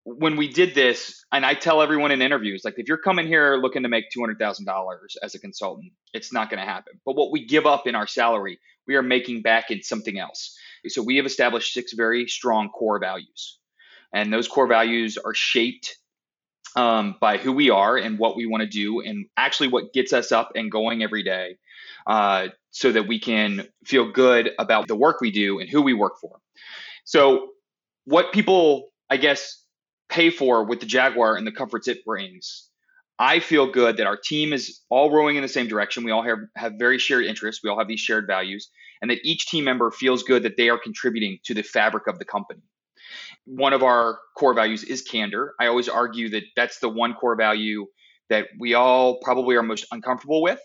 when 0.04 0.38
we 0.38 0.48
did 0.48 0.74
this, 0.74 1.26
and 1.34 1.46
I 1.46 1.54
tell 1.54 1.82
everyone 1.82 2.12
in 2.12 2.22
interviews, 2.22 2.62
like 2.64 2.76
if 2.78 2.88
you're 2.88 2.98
coming 2.98 3.28
here 3.28 3.58
looking 3.58 3.84
to 3.84 3.90
make 3.90 4.06
$200,000 4.18 4.98
as 5.22 5.36
a 5.36 5.40
consultant, 5.40 5.92
it's 6.14 6.32
not 6.32 6.50
going 6.50 6.60
to 6.60 6.66
happen. 6.66 6.94
But 7.06 7.16
what 7.16 7.32
we 7.32 7.46
give 7.46 7.66
up 7.66 7.88
in 7.88 7.96
our 7.96 8.08
salary, 8.08 8.58
we 8.88 8.96
are 8.96 9.04
making 9.04 9.42
back 9.42 9.70
in 9.70 9.84
something 9.84 10.18
else. 10.18 10.58
So 10.88 11.04
we 11.04 11.18
have 11.18 11.26
established 11.26 11.74
six 11.74 11.92
very 11.92 12.28
strong 12.28 12.70
core 12.70 13.00
values. 13.00 13.60
And 14.14 14.32
those 14.32 14.48
core 14.48 14.68
values 14.68 15.18
are 15.18 15.34
shaped 15.34 15.98
um, 16.76 17.16
by 17.20 17.38
who 17.38 17.52
we 17.52 17.70
are 17.70 17.98
and 17.98 18.20
what 18.20 18.36
we 18.36 18.46
want 18.46 18.62
to 18.62 18.70
do, 18.70 19.02
and 19.02 19.26
actually 19.36 19.70
what 19.70 19.94
gets 19.94 20.14
us 20.14 20.32
up 20.32 20.52
and 20.56 20.72
going 20.72 21.04
every 21.04 21.24
day 21.24 21.58
uh, 22.06 22.48
so 22.72 22.92
that 22.92 23.08
we 23.08 23.20
can 23.20 23.68
feel 23.86 24.12
good 24.12 24.52
about 24.60 24.88
the 24.88 24.96
work 24.96 25.22
we 25.22 25.32
do 25.32 25.60
and 25.60 25.70
who 25.70 25.82
we 25.82 25.94
work 25.94 26.20
for. 26.20 26.40
So, 27.04 27.50
what 28.06 28.32
people, 28.32 28.90
I 29.10 29.18
guess, 29.18 29.62
pay 30.10 30.30
for 30.30 30.64
with 30.64 30.80
the 30.80 30.86
Jaguar 30.86 31.36
and 31.36 31.46
the 31.46 31.52
comforts 31.52 31.88
it 31.88 32.06
brings. 32.06 32.70
I 33.20 33.40
feel 33.40 33.72
good 33.72 33.98
that 33.98 34.06
our 34.06 34.16
team 34.16 34.54
is 34.54 34.82
all 34.90 35.12
rowing 35.12 35.38
in 35.38 35.42
the 35.42 35.48
same 35.48 35.68
direction. 35.68 36.04
We 36.04 36.12
all 36.12 36.22
have, 36.22 36.38
have 36.56 36.74
very 36.78 37.00
shared 37.00 37.26
interests. 37.26 37.64
We 37.64 37.70
all 37.70 37.80
have 37.80 37.88
these 37.88 38.00
shared 38.00 38.28
values, 38.28 38.70
and 39.02 39.10
that 39.10 39.20
each 39.24 39.48
team 39.48 39.64
member 39.64 39.90
feels 39.92 40.24
good 40.24 40.44
that 40.44 40.56
they 40.56 40.70
are 40.70 40.78
contributing 40.78 41.40
to 41.46 41.54
the 41.54 41.64
fabric 41.64 42.08
of 42.08 42.20
the 42.20 42.26
company. 42.26 42.62
One 43.48 43.72
of 43.72 43.82
our 43.82 44.20
core 44.38 44.54
values 44.54 44.84
is 44.84 45.02
candor. 45.02 45.54
I 45.60 45.68
always 45.68 45.88
argue 45.88 46.30
that 46.32 46.44
that's 46.56 46.80
the 46.80 46.90
one 46.90 47.14
core 47.14 47.38
value 47.38 47.86
that 48.30 48.48
we 48.60 48.74
all 48.74 49.20
probably 49.22 49.56
are 49.56 49.64
most 49.64 49.86
uncomfortable 49.92 50.42
with, 50.42 50.60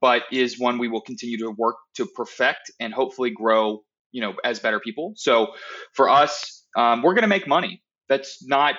but 0.00 0.22
is 0.30 0.58
one 0.58 0.78
we 0.78 0.86
will 0.86 1.00
continue 1.00 1.38
to 1.38 1.50
work 1.50 1.74
to 1.96 2.06
perfect 2.06 2.70
and 2.78 2.94
hopefully 2.94 3.30
grow, 3.30 3.82
you 4.12 4.20
know, 4.20 4.34
as 4.44 4.60
better 4.60 4.78
people. 4.78 5.14
So 5.16 5.54
for 5.92 6.08
us, 6.08 6.64
um, 6.76 7.02
we're 7.02 7.14
going 7.14 7.22
to 7.22 7.28
make 7.28 7.48
money 7.48 7.82
that's 8.08 8.46
not 8.46 8.76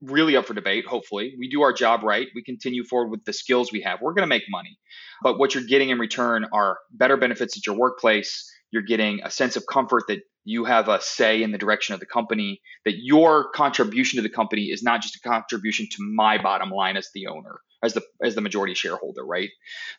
really 0.00 0.36
up 0.36 0.46
for 0.46 0.54
debate, 0.54 0.86
hopefully. 0.86 1.34
We 1.38 1.48
do 1.48 1.62
our 1.62 1.72
job 1.72 2.02
right. 2.02 2.28
We 2.34 2.42
continue 2.42 2.84
forward 2.84 3.10
with 3.10 3.24
the 3.24 3.32
skills 3.32 3.72
we 3.72 3.82
have. 3.82 4.00
We're 4.00 4.14
going 4.14 4.24
to 4.24 4.28
make 4.28 4.44
money. 4.48 4.78
But 5.22 5.38
what 5.38 5.54
you're 5.54 5.64
getting 5.64 5.90
in 5.90 5.98
return 5.98 6.46
are 6.52 6.78
better 6.92 7.16
benefits 7.16 7.56
at 7.56 7.66
your 7.66 7.76
workplace. 7.76 8.51
You're 8.72 8.82
getting 8.82 9.20
a 9.22 9.30
sense 9.30 9.56
of 9.56 9.64
comfort 9.66 10.04
that 10.08 10.22
you 10.44 10.64
have 10.64 10.88
a 10.88 11.00
say 11.00 11.42
in 11.42 11.52
the 11.52 11.58
direction 11.58 11.94
of 11.94 12.00
the 12.00 12.06
company, 12.06 12.60
that 12.84 12.96
your 12.96 13.50
contribution 13.50 14.16
to 14.16 14.22
the 14.22 14.34
company 14.34 14.64
is 14.64 14.82
not 14.82 15.02
just 15.02 15.16
a 15.16 15.20
contribution 15.20 15.86
to 15.92 15.98
my 16.02 16.42
bottom 16.42 16.70
line 16.70 16.96
as 16.96 17.08
the 17.14 17.28
owner, 17.28 17.60
as 17.82 17.94
the 17.94 18.02
as 18.22 18.34
the 18.34 18.40
majority 18.40 18.74
shareholder, 18.74 19.24
right? 19.24 19.50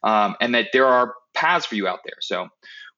Um, 0.03 0.35
and 0.41 0.53
that 0.55 0.69
there 0.73 0.87
are 0.87 1.13
paths 1.33 1.65
for 1.65 1.75
you 1.75 1.87
out 1.87 1.99
there. 2.03 2.17
So 2.19 2.49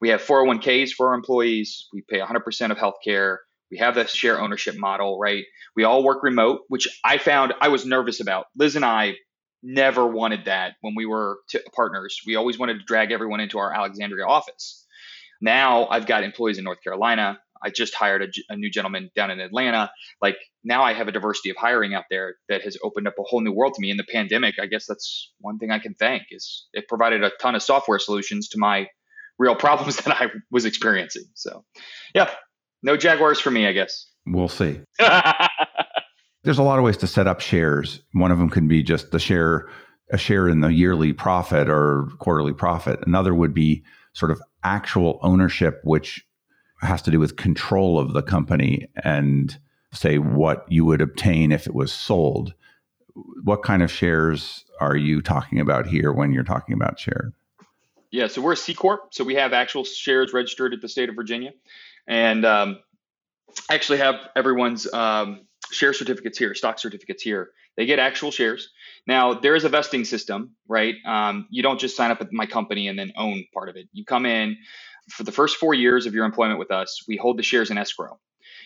we 0.02 0.10
have 0.10 0.22
401ks 0.22 0.92
for 0.92 1.10
our 1.10 1.14
employees. 1.14 1.88
We 1.94 2.02
pay 2.02 2.20
100% 2.20 2.72
of 2.72 2.78
healthcare. 2.78 3.38
We 3.72 3.78
have 3.78 3.96
the 3.96 4.08
share 4.08 4.40
ownership 4.40 4.76
model, 4.78 5.20
right? 5.20 5.44
We 5.76 5.84
all 5.84 6.04
work 6.04 6.24
remote, 6.24 6.62
which 6.68 6.88
I 7.04 7.18
found 7.18 7.54
I 7.62 7.70
was 7.70 7.86
nervous 7.86 8.20
about. 8.20 8.48
Liz 8.56 8.76
and 8.76 8.86
I 8.86 9.16
never 9.64 10.06
wanted 10.06 10.46
that 10.46 10.74
when 10.82 10.94
we 10.96 11.06
were 11.06 11.40
t- 11.50 11.60
partners. 11.76 12.22
We 12.26 12.36
always 12.36 12.60
wanted 12.60 12.80
to 12.80 12.86
drag 12.86 13.12
everyone 13.12 13.40
into 13.40 13.58
our 13.58 13.74
Alexandria 13.74 14.26
office. 14.26 14.85
Now 15.42 15.88
I've 15.88 16.06
got 16.06 16.24
employees 16.24 16.58
in 16.58 16.64
North 16.64 16.82
Carolina. 16.84 17.40
I 17.64 17.70
just 17.70 17.96
hired 17.96 18.22
a, 18.22 18.28
a, 18.54 18.58
new 18.58 18.70
gentleman 18.70 19.10
down 19.16 19.32
in 19.32 19.40
Atlanta. 19.40 19.92
Like 20.22 20.38
now 20.64 20.84
I 20.84 20.94
have 20.94 21.08
a 21.08 21.12
diversity 21.12 21.50
of 21.50 21.58
hiring 21.58 21.96
out 21.96 22.04
there 22.10 22.36
that 22.48 22.62
has 22.62 22.78
opened 22.84 23.08
up 23.08 23.16
a 23.18 23.24
whole 23.24 23.42
new 23.42 23.52
world 23.52 23.74
to 23.76 23.82
me. 23.82 23.90
In 23.90 23.98
the 23.98 24.04
pandemic, 24.04 24.56
I 24.62 24.68
guess 24.68 24.86
that's 24.86 25.32
one 25.40 25.58
thing 25.58 25.72
I 25.72 25.80
can 25.80 25.96
thank 25.96 26.24
is 26.32 26.68
it 26.74 26.88
provided 26.88 27.24
a 27.24 27.32
ton 27.42 27.56
of 27.56 27.64
software 27.64 27.98
solutions 27.98 28.50
to 28.50 28.60
my 28.60 28.88
real 29.40 29.56
problems 29.66 29.98
that 29.98 30.22
I 30.22 30.28
was 30.52 30.66
experiencing. 30.66 31.26
So 31.34 31.64
yeah, 32.14 32.30
no 32.84 32.98
Jaguars 32.98 33.40
for 33.40 33.52
me, 33.52 33.68
I 33.68 33.74
guess. 33.74 34.08
We'll 34.26 34.48
see. 34.48 34.82
There's 36.44 36.60
a 36.60 36.64
lot 36.64 36.78
of 36.78 36.86
ways 36.86 36.98
to 36.98 37.08
set 37.08 37.26
up 37.26 37.40
shares. 37.40 38.02
One 38.14 38.32
of 38.32 38.38
them 38.38 38.52
can 38.52 38.68
be 38.68 38.84
just 38.84 39.10
the 39.10 39.20
share, 39.20 39.68
a 40.12 40.18
share 40.18 40.48
in 40.48 40.62
the 40.62 40.68
yearly 40.68 41.12
profit 41.12 41.68
or 41.68 42.10
quarterly 42.20 42.54
profit. 42.54 43.00
Another 43.08 43.34
would 43.34 43.54
be 43.54 43.84
sort 44.16 44.32
of 44.32 44.42
actual 44.64 45.20
ownership, 45.22 45.82
which 45.84 46.26
has 46.82 47.02
to 47.04 47.12
do 47.12 47.20
with 47.20 47.36
control 47.36 48.00
of 48.00 48.14
the 48.14 48.24
company 48.24 48.88
and 49.04 49.60
say 49.92 50.18
what 50.18 50.66
you 50.70 50.86
would 50.86 51.02
obtain 51.02 51.52
if 51.52 51.68
it 51.68 51.76
was 51.76 51.94
sold. 51.94 52.54
What 53.44 53.62
kind 53.62 53.84
of 53.84 53.92
shares 53.92 54.66
are 54.80 54.96
you 54.96 55.22
talking 55.22 55.60
about 55.60 55.86
here 55.86 56.12
when 56.12 56.34
you're 56.34 56.44
talking 56.44 56.74
about 56.74 57.00
shares? 57.00 57.34
Yeah, 58.12 58.28
so 58.28 58.42
we're 58.42 58.54
a 58.54 58.58
C 58.58 58.74
corp, 58.74 59.14
so 59.14 59.24
we 59.24 59.36
have 59.36 59.54
actual 59.54 59.84
shares 59.84 60.34
registered 60.34 60.74
at 60.74 60.82
the 60.82 60.88
state 60.88 61.10
of 61.10 61.16
Virginia 61.16 61.52
and 62.08 62.46
um, 62.46 62.80
actually 63.70 63.98
have 63.98 64.16
everyone's 64.36 64.92
um, 64.94 65.42
share 65.72 65.94
certificates 65.94 66.38
here, 66.38 66.56
stock 66.56 66.80
certificates 66.80 67.22
here. 67.22 67.50
They 67.76 67.86
get 67.86 68.00
actual 68.00 68.32
shares. 68.32 68.70
Now 69.08 69.34
there 69.36 69.56
is 69.56 69.64
a 69.64 69.70
vesting 69.70 70.06
system, 70.06 70.56
right? 70.68 70.96
Um, 71.06 71.48
you 71.50 71.62
don't 71.62 71.80
just 71.80 71.96
sign 71.96 72.12
up 72.12 72.22
at 72.22 72.32
my 72.32 72.46
company 72.46 72.88
and 72.88 72.98
then 72.98 73.14
own 73.16 73.46
part 73.54 73.70
of 73.70 73.76
it. 73.76 73.88
You 73.94 74.06
come 74.06 74.26
in 74.26 74.58
for 75.10 75.24
the 75.24 75.32
first 75.32 75.58
four 75.58 75.74
years 75.74 76.06
of 76.06 76.14
your 76.14 76.26
employment 76.26 76.60
with 76.60 76.72
us. 76.72 77.04
We 77.08 77.18
hold 77.18 77.38
the 77.38 77.44
shares 77.44 77.70
in 77.70 77.78
escrow. 77.78 78.20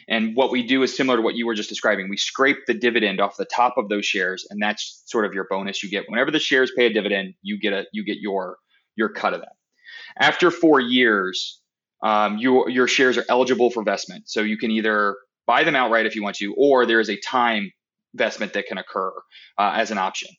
And 0.07 0.35
what 0.35 0.51
we 0.51 0.65
do 0.65 0.81
is 0.81 0.95
similar 0.95 1.17
to 1.17 1.21
what 1.21 1.35
you 1.35 1.45
were 1.45 1.53
just 1.53 1.69
describing. 1.69 2.09
We 2.09 2.17
scrape 2.17 2.65
the 2.65 2.73
dividend 2.73 3.21
off 3.21 3.37
the 3.37 3.45
top 3.45 3.77
of 3.77 3.89
those 3.89 4.05
shares, 4.05 4.47
and 4.49 4.59
that's 4.61 5.03
sort 5.05 5.25
of 5.25 5.33
your 5.33 5.45
bonus 5.49 5.83
you 5.83 5.89
get. 5.89 6.05
Whenever 6.09 6.31
the 6.31 6.39
shares 6.39 6.71
pay 6.75 6.87
a 6.87 6.93
dividend, 6.93 7.35
you 7.43 7.59
get 7.59 7.73
a 7.73 7.85
you 7.93 8.03
get 8.03 8.17
your 8.19 8.57
your 8.95 9.09
cut 9.09 9.33
of 9.33 9.41
that. 9.41 9.53
After 10.17 10.49
four 10.49 10.79
years, 10.79 11.61
um, 12.03 12.39
your 12.39 12.69
your 12.69 12.87
shares 12.87 13.17
are 13.17 13.25
eligible 13.29 13.69
for 13.69 13.83
vestment. 13.83 14.29
So 14.29 14.41
you 14.41 14.57
can 14.57 14.71
either 14.71 15.15
buy 15.45 15.63
them 15.63 15.75
outright 15.75 16.07
if 16.07 16.15
you 16.15 16.23
want 16.23 16.37
to, 16.37 16.55
or 16.57 16.85
there 16.85 16.99
is 16.99 17.09
a 17.09 17.17
time 17.17 17.71
vestment 18.15 18.53
that 18.53 18.65
can 18.67 18.77
occur 18.77 19.11
uh, 19.57 19.73
as 19.75 19.91
an 19.91 19.97
option. 19.97 20.29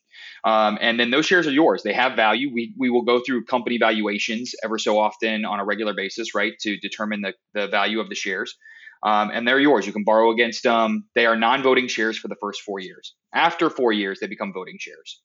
Um, 0.43 0.77
and 0.81 0.99
then 0.99 1.11
those 1.11 1.25
shares 1.25 1.47
are 1.47 1.51
yours. 1.51 1.83
They 1.83 1.93
have 1.93 2.15
value. 2.15 2.51
We, 2.53 2.73
we 2.77 2.89
will 2.89 3.03
go 3.03 3.21
through 3.25 3.45
company 3.45 3.77
valuations 3.77 4.53
ever 4.63 4.77
so 4.77 4.99
often 4.99 5.45
on 5.45 5.59
a 5.59 5.65
regular 5.65 5.93
basis, 5.93 6.35
right, 6.35 6.53
to 6.61 6.77
determine 6.77 7.21
the, 7.21 7.33
the 7.53 7.67
value 7.67 7.99
of 7.99 8.09
the 8.09 8.15
shares. 8.15 8.57
Um, 9.03 9.31
and 9.33 9.47
they're 9.47 9.59
yours. 9.59 9.87
You 9.87 9.93
can 9.93 10.03
borrow 10.03 10.31
against 10.31 10.63
them. 10.63 11.05
They 11.15 11.25
are 11.25 11.35
non 11.35 11.63
voting 11.63 11.87
shares 11.87 12.17
for 12.17 12.27
the 12.27 12.35
first 12.39 12.61
four 12.61 12.79
years. 12.79 13.15
After 13.33 13.69
four 13.69 13.91
years, 13.91 14.19
they 14.19 14.27
become 14.27 14.53
voting 14.53 14.77
shares. 14.79 15.21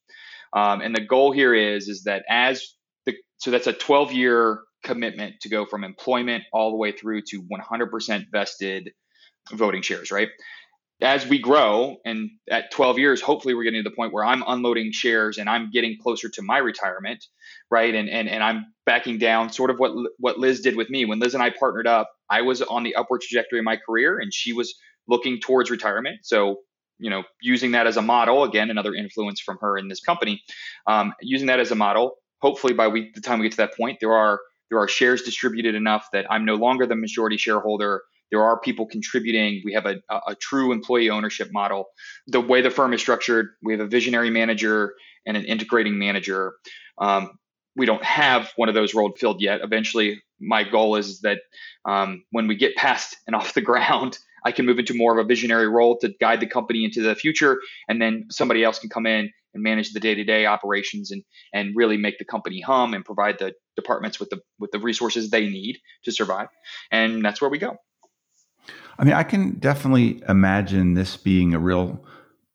Um, 0.53 0.80
and 0.80 0.94
the 0.94 1.05
goal 1.05 1.32
here 1.32 1.55
is, 1.55 1.88
is 1.88 2.05
that 2.05 2.24
as 2.28 2.74
the, 3.05 3.14
so 3.36 3.51
that's 3.51 3.66
a 3.66 3.72
12 3.72 4.12
year 4.12 4.61
commitment 4.82 5.34
to 5.42 5.49
go 5.49 5.66
from 5.66 5.84
employment 5.84 6.44
all 6.53 6.70
the 6.70 6.76
way 6.76 6.92
through 6.92 7.22
to 7.28 7.42
100% 7.42 8.24
vested 8.30 8.92
voting 9.53 9.82
shares, 9.82 10.11
right? 10.11 10.28
As 11.03 11.26
we 11.26 11.38
grow, 11.38 11.99
and 12.07 12.30
at 12.51 12.70
12 12.70 12.99
years, 12.99 13.20
hopefully 13.20 13.55
we're 13.55 13.64
getting 13.64 13.84
to 13.84 13.88
the 13.88 13.94
point 13.94 14.14
where 14.14 14.24
I'm 14.24 14.42
unloading 14.47 14.92
shares 14.92 15.36
and 15.36 15.49
I'm 15.49 15.70
getting 15.70 15.99
closer 16.03 16.30
to 16.30 16.42
my 16.42 16.57
retirement, 16.57 17.22
right? 17.70 17.94
And 17.94 18.09
and 18.09 18.28
and 18.28 18.42
I'm 18.42 18.66
backing 18.86 19.18
down, 19.18 19.53
sort 19.53 19.70
of 19.70 19.78
what 19.78 19.92
what 20.18 20.38
Liz 20.38 20.61
did 20.61 20.74
with 20.74 20.88
me 20.88 21.05
when 21.05 21.18
Liz 21.18 21.34
and 21.34 21.42
I 21.42 21.51
partnered 21.51 21.86
up. 21.86 22.11
I 22.30 22.42
was 22.42 22.62
on 22.62 22.82
the 22.82 22.94
upward 22.94 23.20
trajectory 23.20 23.59
of 23.59 23.64
my 23.66 23.76
career, 23.76 24.18
and 24.18 24.32
she 24.32 24.55
was 24.55 24.74
looking 25.07 25.38
towards 25.38 25.70
retirement. 25.70 26.20
So 26.22 26.61
you 26.99 27.11
know, 27.11 27.24
using 27.42 27.72
that 27.72 27.86
as 27.86 27.97
a 27.97 28.03
model, 28.03 28.44
again, 28.44 28.70
another 28.70 28.94
influence 28.94 29.40
from 29.40 29.59
her 29.61 29.76
in 29.76 29.88
this 29.88 30.01
company, 30.01 30.42
um, 30.86 31.12
using 31.20 31.49
that 31.49 31.61
as 31.61 31.70
a 31.70 31.74
model. 31.74 32.16
Hopefully, 32.40 32.72
by 32.72 32.88
we, 32.88 33.11
the 33.14 33.20
time 33.20 33.38
we 33.38 33.44
get 33.44 33.53
to 33.53 33.57
that 33.59 33.76
point, 33.76 33.99
there 34.01 34.12
are 34.12 34.40
there 34.70 34.78
are 34.78 34.88
shares 34.88 35.22
distributed 35.22 35.74
enough 35.74 36.09
that 36.12 36.26
I'm 36.30 36.44
no 36.44 36.55
longer 36.55 36.86
the 36.86 36.97
majority 36.97 37.36
shareholder. 37.36 38.03
There 38.31 38.43
are 38.43 38.59
people 38.59 38.87
contributing. 38.87 39.62
We 39.64 39.74
have 39.74 39.87
a, 39.87 39.97
a, 40.11 40.35
true 40.35 40.72
employee 40.72 41.11
ownership 41.11 41.49
model. 41.53 41.87
The 42.27 42.41
way 42.41 42.61
the 42.61 42.70
firm 42.70 42.93
is 42.93 43.01
structured, 43.01 43.51
we 43.62 43.72
have 43.72 43.81
a 43.81 43.87
visionary 43.87 44.31
manager 44.31 44.95
and 45.27 45.37
an 45.37 45.45
integrating 45.45 45.99
manager. 45.99 46.55
Um, 46.99 47.39
we 47.77 47.87
don't 47.87 48.03
have 48.03 48.53
one 48.57 48.68
of 48.68 48.74
those 48.74 48.95
rolled 48.95 49.18
filled 49.18 49.41
yet. 49.41 49.61
Eventually, 49.62 50.22
my 50.41 50.64
goal 50.64 50.97
is 50.97 51.20
that 51.20 51.39
um, 51.85 52.24
when 52.31 52.47
we 52.49 52.57
get 52.57 52.74
past 52.77 53.16
and 53.27 53.37
off 53.37 53.55
the 53.55 53.61
ground, 53.61 54.18
I 54.45 54.53
can 54.53 54.66
move 54.66 54.79
into 54.79 54.95
more 54.95 55.18
of 55.18 55.24
a 55.24 55.29
visionary 55.29 55.68
role 55.68 55.99
to 55.99 56.14
guide 56.20 56.41
the 56.41 56.47
company 56.47 56.85
into 56.85 57.03
the 57.03 57.14
future, 57.14 57.61
and 57.89 58.01
then 58.01 58.27
somebody 58.31 58.62
else 58.64 58.79
can 58.79 58.91
come 58.91 59.07
in 59.07 59.31
and 59.57 59.62
manage 59.62 59.93
the 59.93 60.01
day-to-day 60.01 60.47
operations 60.47 61.11
and 61.11 61.24
and 61.53 61.74
really 61.74 61.97
make 61.97 62.18
the 62.18 62.24
company 62.24 62.61
hum 62.61 62.95
and 62.95 63.05
provide 63.05 63.39
the 63.39 63.55
departments 63.74 64.20
with 64.20 64.31
the 64.31 64.41
with 64.61 64.70
the 64.70 64.79
resources 64.79 65.31
they 65.31 65.49
need 65.49 65.79
to 66.05 66.12
survive 66.12 66.49
and 66.93 67.24
that's 67.24 67.41
where 67.41 67.51
we 67.51 67.59
go 67.59 67.77
I 68.99 69.05
mean, 69.05 69.14
I 69.14 69.22
can 69.22 69.59
definitely 69.59 70.22
imagine 70.28 70.94
this 70.94 71.16
being 71.16 71.55
a 71.55 71.59
real 71.59 72.03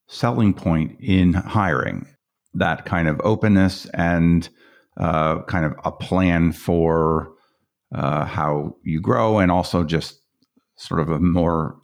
selling 0.07 0.53
point 0.53 0.97
in 0.99 1.33
hiring 1.33 2.07
that 2.53 2.85
kind 2.85 3.07
of 3.07 3.21
openness 3.23 3.85
and 3.93 4.49
uh, 4.97 5.41
kind 5.43 5.65
of 5.65 5.73
a 5.85 5.91
plan 5.91 6.51
for 6.51 7.31
uh, 7.93 8.25
how 8.25 8.75
you 8.83 8.99
grow 8.99 9.39
and 9.39 9.51
also 9.51 9.83
just 9.83 10.19
sort 10.75 10.99
of 10.99 11.09
a 11.09 11.19
more 11.19 11.77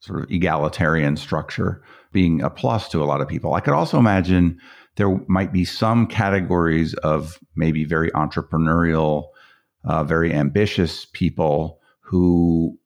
sort 0.00 0.20
of 0.20 0.30
egalitarian 0.30 1.16
structure 1.16 1.82
being 2.12 2.42
a 2.42 2.50
plus 2.50 2.88
to 2.88 3.02
a 3.02 3.06
lot 3.06 3.20
of 3.20 3.28
people. 3.28 3.54
I 3.54 3.60
could 3.60 3.74
also 3.74 3.98
imagine 3.98 4.58
there 4.96 5.20
might 5.28 5.52
be 5.52 5.64
some 5.64 6.06
categories 6.06 6.92
of 6.94 7.38
maybe 7.56 7.84
very 7.84 8.10
entrepreneurial, 8.10 9.28
uh, 9.84 10.04
very 10.04 10.34
ambitious 10.34 11.06
people 11.12 11.78
who 12.00 12.78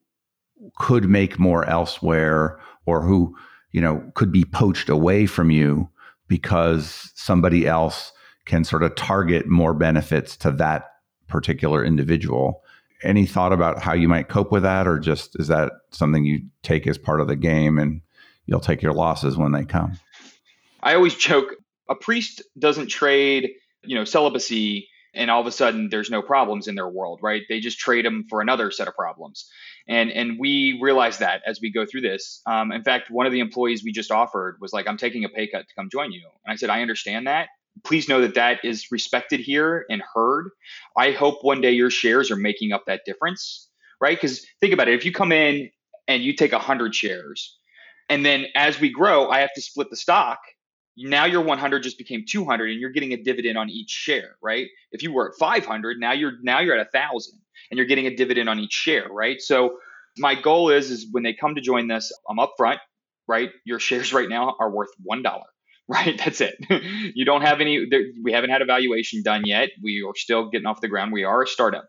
could 0.77 1.09
make 1.09 1.39
more 1.39 1.65
elsewhere 1.69 2.61
or 2.85 3.03
who 3.03 3.37
you 3.73 3.81
know 3.81 4.03
could 4.15 4.33
be 4.33 4.45
poached 4.45 4.89
away 4.89 5.27
from 5.27 5.51
you 5.51 5.89
because 6.29 7.11
somebody 7.15 7.67
else 7.67 8.13
can 8.45 8.65
sort 8.65 8.83
of 8.83 8.95
target 8.95 9.47
more 9.47 9.75
benefits 9.75 10.37
to 10.37 10.51
that 10.53 10.91
particular 11.29 11.85
individual. 11.85 12.63
Any 13.03 13.27
thought 13.27 13.53
about 13.53 13.83
how 13.83 13.93
you 13.93 14.09
might 14.09 14.29
cope 14.29 14.53
with 14.53 14.63
that 14.63 14.87
or 14.87 14.99
just 14.99 15.39
is 15.39 15.49
that 15.49 15.73
something 15.91 16.25
you 16.25 16.43
take 16.63 16.87
as 16.87 16.97
part 16.97 17.21
of 17.21 17.29
the 17.29 17.37
game 17.37 17.79
and 17.79 18.01
you'll 18.47 18.61
take 18.61 18.83
your 18.83 18.93
losses 18.93 19.37
when 19.37 19.53
they 19.53 19.65
come? 19.65 19.99
I 20.83 20.95
always 20.95 21.15
joke 21.15 21.57
a 21.89 21.95
priest 21.95 22.43
doesn't 22.59 22.89
trade 22.89 23.51
you 23.83 23.95
know 23.95 24.05
celibacy 24.05 24.89
and 25.17 25.31
all 25.31 25.41
of 25.41 25.47
a 25.47 25.53
sudden 25.53 25.89
there's 25.91 26.11
no 26.11 26.23
problems 26.23 26.69
in 26.69 26.75
their 26.75 26.89
world 26.89 27.21
right? 27.23 27.43
They 27.49 27.61
just 27.61 27.79
trade 27.79 28.05
them 28.05 28.27
for 28.29 28.41
another 28.41 28.71
set 28.71 28.89
of 28.89 28.95
problems. 28.95 29.49
And 29.89 30.11
and 30.11 30.39
we 30.39 30.79
realize 30.81 31.19
that 31.19 31.43
as 31.47 31.61
we 31.61 31.71
go 31.71 31.87
through 31.87 32.03
this. 32.03 32.43
Um, 32.47 32.73
in 32.73 32.83
fact 32.83 33.11
one 33.11 33.27
of 33.27 33.33
the 33.33 33.41
employees 33.41 33.83
we 33.85 33.93
just 33.93 34.11
offered 34.11 34.59
was 34.61 34.73
like 34.73 34.87
i'm 34.89 34.97
taking 34.97 35.25
a 35.25 35.29
pay 35.29 35.47
cut 35.47 35.69
to 35.69 35.75
come 35.75 35.89
join 35.91 36.13
you. 36.13 36.29
And 36.45 36.53
i 36.53 36.57
said 36.57 36.71
i 36.71 36.83
understand 36.83 37.27
that. 37.27 37.49
Please 37.85 38.09
know 38.09 38.23
that 38.23 38.35
that 38.35 38.65
is 38.65 38.87
respected 38.91 39.39
here 39.39 39.85
and 39.91 40.03
heard. 40.15 40.49
I 40.97 41.11
hope 41.11 41.43
one 41.43 41.61
day 41.61 41.73
your 41.73 41.91
shares 41.91 42.31
are 42.31 42.37
making 42.37 42.73
up 42.73 42.85
that 42.87 43.03
difference 43.05 43.69
right? 43.99 44.17
Because 44.21 44.45
think 44.61 44.75
about 44.75 44.89
it. 44.89 44.95
If 44.95 45.07
you 45.07 45.13
come 45.13 45.33
in 45.33 45.71
and 46.07 46.23
you 46.23 46.35
take 46.35 46.53
100 46.53 46.95
shares 46.95 47.57
and 48.09 48.25
then 48.25 48.47
as 48.55 48.81
we 48.81 48.91
grow 48.91 49.29
i 49.31 49.41
have 49.41 49.53
to 49.55 49.63
split 49.63 49.91
the 49.91 49.97
stock 49.97 50.39
now 50.97 51.25
your 51.25 51.43
100 51.43 51.83
just 51.83 51.99
became 51.99 52.25
200 52.29 52.71
and 52.71 52.81
you're 52.81 52.91
getting 52.91 53.13
a 53.13 53.23
dividend 53.23 53.59
on 53.59 53.71
each 53.71 53.91
share 53.91 54.37
right? 54.43 54.69
If 54.93 55.03
you 55.03 55.13
were 55.13 55.31
at 55.31 55.39
500 55.39 55.99
now 55.99 56.13
you're 56.13 56.33
now 56.43 56.61
you're 56.61 56.79
at 56.79 56.87
a 56.87 56.91
thousand 56.91 57.39
and 57.71 57.79
you're 57.79 57.87
getting 57.87 58.07
a 58.07 58.15
dividend 58.17 58.49
on 58.49 58.59
each 58.59 58.73
share 58.73 59.09
right? 59.11 59.41
So 59.41 59.79
my 60.19 60.35
goal 60.35 60.71
is 60.71 60.91
is 60.91 61.07
when 61.11 61.23
they 61.23 61.35
come 61.35 61.55
to 61.57 61.61
join 61.61 61.89
this 61.89 62.13
i'm 62.29 62.39
upfront 62.39 62.79
right? 63.29 63.51
Your 63.65 63.81
shares 63.81 64.13
right 64.13 64.29
now 64.29 64.55
are 64.61 64.71
worth 64.71 64.91
one 65.03 65.23
dollar 65.23 65.47
right? 65.89 66.19
That's 66.19 66.41
it. 66.41 66.57
You 67.15 67.25
don't 67.25 67.43
have 67.43 67.61
any 67.61 67.87
we 68.23 68.33
haven't 68.33 68.51
had 68.51 68.63
a 68.63 68.65
valuation 68.65 69.23
done 69.23 69.43
yet. 69.45 69.71
We 69.83 70.05
are 70.07 70.17
still 70.17 70.51
getting 70.51 70.67
off 70.67 70.81
the 70.81 70.89
ground. 70.89 71.13
We 71.13 71.25
are 71.25 71.43
a 71.43 71.47
startup. 71.47 71.89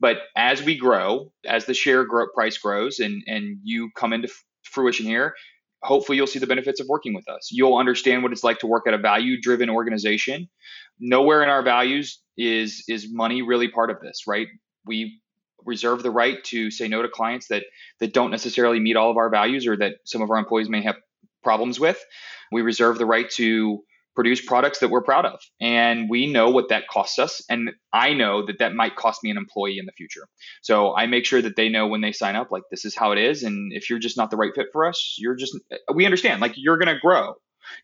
But 0.00 0.18
as 0.36 0.62
we 0.62 0.76
grow 0.76 1.32
as 1.46 1.66
the 1.66 1.74
share 1.74 2.04
grow, 2.04 2.26
price 2.34 2.58
grows 2.58 2.98
and 2.98 3.22
and 3.26 3.58
you 3.62 3.90
come 3.94 4.12
into 4.12 4.28
fruition 4.62 5.06
here 5.06 5.34
hopefully 5.82 6.16
you'll 6.16 6.26
see 6.26 6.38
the 6.38 6.46
benefits 6.46 6.80
of 6.80 6.86
working 6.88 7.14
with 7.14 7.28
us. 7.28 7.50
You'll 7.50 7.76
understand 7.76 8.22
what 8.22 8.32
it's 8.32 8.44
like 8.44 8.58
to 8.60 8.66
work 8.66 8.86
at 8.86 8.94
a 8.94 8.98
value 8.98 9.40
driven 9.40 9.70
organization. 9.70 10.48
Nowhere 10.98 11.42
in 11.42 11.48
our 11.48 11.62
values 11.62 12.20
is 12.36 12.84
is 12.88 13.06
money 13.10 13.42
really 13.42 13.68
part 13.68 13.90
of 13.90 14.00
this, 14.00 14.22
right? 14.26 14.48
We 14.84 15.20
reserve 15.64 16.02
the 16.02 16.10
right 16.10 16.42
to 16.44 16.70
say 16.70 16.88
no 16.88 17.02
to 17.02 17.08
clients 17.08 17.48
that 17.48 17.64
that 18.00 18.12
don't 18.12 18.30
necessarily 18.30 18.80
meet 18.80 18.96
all 18.96 19.10
of 19.10 19.16
our 19.16 19.30
values 19.30 19.66
or 19.66 19.76
that 19.76 19.96
some 20.04 20.22
of 20.22 20.30
our 20.30 20.36
employees 20.36 20.68
may 20.68 20.82
have 20.82 20.96
problems 21.42 21.78
with. 21.78 22.02
We 22.52 22.62
reserve 22.62 22.98
the 22.98 23.06
right 23.06 23.28
to 23.30 23.82
produce 24.16 24.40
products 24.40 24.80
that 24.80 24.88
we're 24.88 25.02
proud 25.02 25.26
of. 25.26 25.38
And 25.60 26.10
we 26.10 26.32
know 26.32 26.50
what 26.50 26.70
that 26.70 26.88
costs 26.88 27.18
us. 27.18 27.42
And 27.48 27.70
I 27.92 28.14
know 28.14 28.44
that 28.46 28.58
that 28.58 28.74
might 28.74 28.96
cost 28.96 29.22
me 29.22 29.30
an 29.30 29.36
employee 29.36 29.78
in 29.78 29.86
the 29.86 29.92
future. 29.92 30.26
So 30.62 30.96
I 30.96 31.06
make 31.06 31.26
sure 31.26 31.42
that 31.42 31.54
they 31.54 31.68
know 31.68 31.86
when 31.86 32.00
they 32.00 32.12
sign 32.12 32.34
up, 32.34 32.50
like, 32.50 32.64
this 32.70 32.84
is 32.84 32.96
how 32.96 33.12
it 33.12 33.18
is. 33.18 33.44
And 33.44 33.72
if 33.72 33.88
you're 33.88 34.00
just 34.00 34.16
not 34.16 34.30
the 34.30 34.36
right 34.36 34.52
fit 34.54 34.68
for 34.72 34.86
us, 34.86 35.16
you're 35.18 35.36
just, 35.36 35.56
we 35.94 36.06
understand, 36.06 36.40
like, 36.40 36.54
you're 36.56 36.78
going 36.78 36.92
to 36.92 37.00
grow 37.00 37.34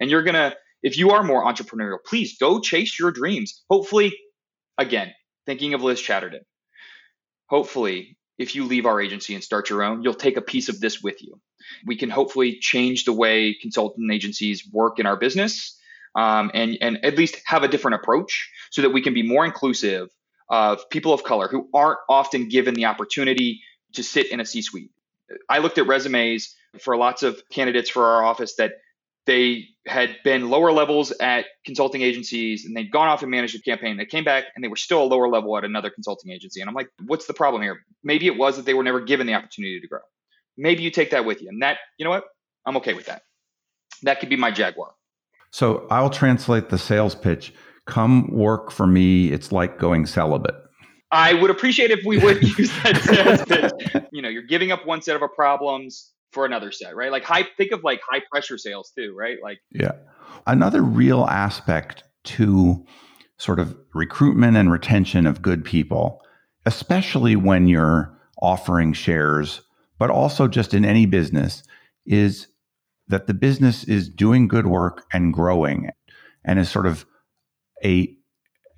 and 0.01 0.11
you're 0.11 0.24
going 0.24 0.35
to, 0.35 0.57
if 0.83 0.99
you 0.99 1.11
are 1.11 1.22
more 1.22 1.45
entrepreneurial, 1.45 1.99
please 2.05 2.39
go 2.39 2.59
chase 2.59 2.99
your 2.99 3.12
dreams. 3.12 3.62
Hopefully, 3.70 4.16
again, 4.78 5.12
thinking 5.47 5.74
of 5.74 5.83
Liz 5.83 6.01
Chatterton, 6.01 6.41
hopefully, 7.47 8.16
if 8.39 8.57
you 8.57 8.64
leave 8.64 8.87
our 8.87 9.01
agency 9.01 9.35
and 9.35 9.45
start 9.45 9.68
your 9.68 9.83
own, 9.83 10.03
you'll 10.03 10.14
take 10.14 10.39
a 10.39 10.43
piece 10.43 10.70
of 10.70 10.80
this 10.80 11.03
with 11.03 11.22
you. 11.22 11.39
We 11.87 11.97
can 11.97 12.09
hopefully 12.11 12.59
change 12.59 13.05
the 13.05 13.12
way 13.12 13.55
consultant 13.61 14.11
agencies 14.11 14.66
work 14.72 14.99
in 14.99 15.07
our 15.07 15.16
business 15.16 15.78
um, 16.15 16.51
and 16.55 16.79
and 16.81 17.05
at 17.05 17.17
least 17.17 17.37
have 17.45 17.63
a 17.63 17.69
different 17.69 17.97
approach 17.97 18.51
so 18.71 18.83
that 18.83 18.91
we 18.91 19.03
can 19.03 19.15
be 19.15 19.23
more 19.23 19.45
inclusive 19.45 20.09
of 20.49 20.89
people 20.91 21.13
of 21.13 21.25
color 21.25 21.49
who 21.49 21.69
aren't 21.73 21.99
often 22.09 22.49
given 22.49 22.75
the 22.75 22.85
opportunity 22.87 23.61
to 23.95 24.03
sit 24.03 24.31
in 24.31 24.41
a 24.41 24.45
C-suite. 24.45 24.91
I 25.49 25.59
looked 25.59 25.79
at 25.79 25.87
resumes 25.87 26.55
for 26.81 26.97
lots 26.97 27.23
of 27.23 27.43
candidates 27.51 27.89
for 27.89 28.05
our 28.05 28.25
office 28.25 28.57
that 28.57 28.73
they 29.25 29.69
had 29.87 30.17
been 30.25 30.51
lower 30.51 30.73
levels 30.73 31.13
at 31.13 31.47
consulting 31.65 32.03
agencies 32.03 32.65
and 32.65 32.77
they'd 32.77 32.91
gone 32.91 33.09
off 33.09 33.23
and 33.23 33.31
managed 33.31 33.55
a 33.55 33.61
campaign. 33.61 33.97
They 33.97 34.07
came 34.07 34.25
back 34.25 34.45
and 34.55 34.65
they 34.65 34.69
were 34.69 34.77
still 34.77 35.03
a 35.03 35.05
lower 35.05 35.29
level 35.29 35.57
at 35.57 35.65
another 35.65 35.91
consulting 35.91 36.33
agency. 36.33 36.61
And 36.61 36.69
I'm 36.69 36.75
like, 36.75 36.89
what's 37.07 37.27
the 37.27 37.35
problem 37.35 37.63
here? 37.63 37.81
Maybe 38.03 38.27
it 38.27 38.37
was 38.37 38.57
that 38.57 38.67
they 38.67 38.75
were 38.75 38.83
never 38.83 39.01
given 39.01 39.27
the 39.27 39.35
opportunity 39.35 39.81
to 39.81 39.87
grow. 39.87 40.01
Maybe 40.57 40.83
you 40.83 40.91
take 40.91 41.11
that 41.11 41.25
with 41.25 41.41
you. 41.41 41.49
And 41.49 41.63
that, 41.63 41.79
you 41.99 42.05
know 42.05 42.11
what? 42.11 42.25
I'm 42.67 42.77
okay 42.79 42.95
with 42.95 43.07
that. 43.07 43.23
That 44.03 44.21
could 44.21 44.29
be 44.29 44.37
my 44.37 44.51
Jaguar. 44.51 44.93
So 45.53 45.87
I'll 45.91 46.11
translate 46.11 46.71
the 46.71 46.79
sales 46.79 47.15
pitch. 47.15 47.55
Come 47.87 48.29
work 48.33 48.73
for 48.73 48.87
me. 48.87 49.31
It's 49.33 49.53
like 49.53 49.79
going 49.79 50.07
celibate. 50.07 50.55
I 51.13 51.35
would 51.35 51.51
appreciate 51.51 51.91
if 51.91 52.01
we 52.07 52.19
would 52.19 52.43
use 52.59 52.73
that 52.83 52.97
sales 53.03 53.45
pitch. 53.45 54.05
You 54.13 54.23
know, 54.23 54.29
you're 54.29 54.43
giving 54.43 54.73
up 54.73 54.87
one 54.87 55.03
set 55.03 55.21
of 55.23 55.33
problems 55.35 56.11
for 56.33 56.47
another 56.47 56.73
set, 56.73 56.97
right? 56.97 57.13
Like 57.13 57.25
high 57.25 57.47
think 57.57 57.73
of 57.73 57.85
like 57.85 58.01
high 58.11 58.23
pressure 58.31 58.57
sales 58.57 58.91
too, 58.97 59.15
right? 59.17 59.37
Like 59.43 59.59
Yeah. 59.71 59.93
Another 60.47 60.83
real 60.83 61.27
aspect 61.27 62.05
to 62.25 62.85
sort 63.37 63.59
of 63.59 63.77
recruitment 63.93 64.57
and 64.57 64.73
retention 64.73 65.27
of 65.27 65.43
good 65.43 65.65
people, 65.65 66.23
especially 66.65 67.37
when 67.37 67.67
you're 67.67 68.17
offering 68.41 68.95
shares, 68.95 69.61
but 69.99 70.09
also 70.09 70.49
just 70.49 70.73
in 70.73 70.85
any 70.85 71.05
business, 71.05 71.63
is 72.07 72.47
that 73.09 73.27
the 73.27 73.35
business 73.35 73.85
is 73.85 74.09
doing 74.09 74.49
good 74.49 74.67
work 74.67 75.05
and 75.13 75.33
growing 75.33 75.91
and 76.45 76.59
is 76.59 76.71
sort 76.71 76.87
of 76.87 77.05
a 77.85 78.17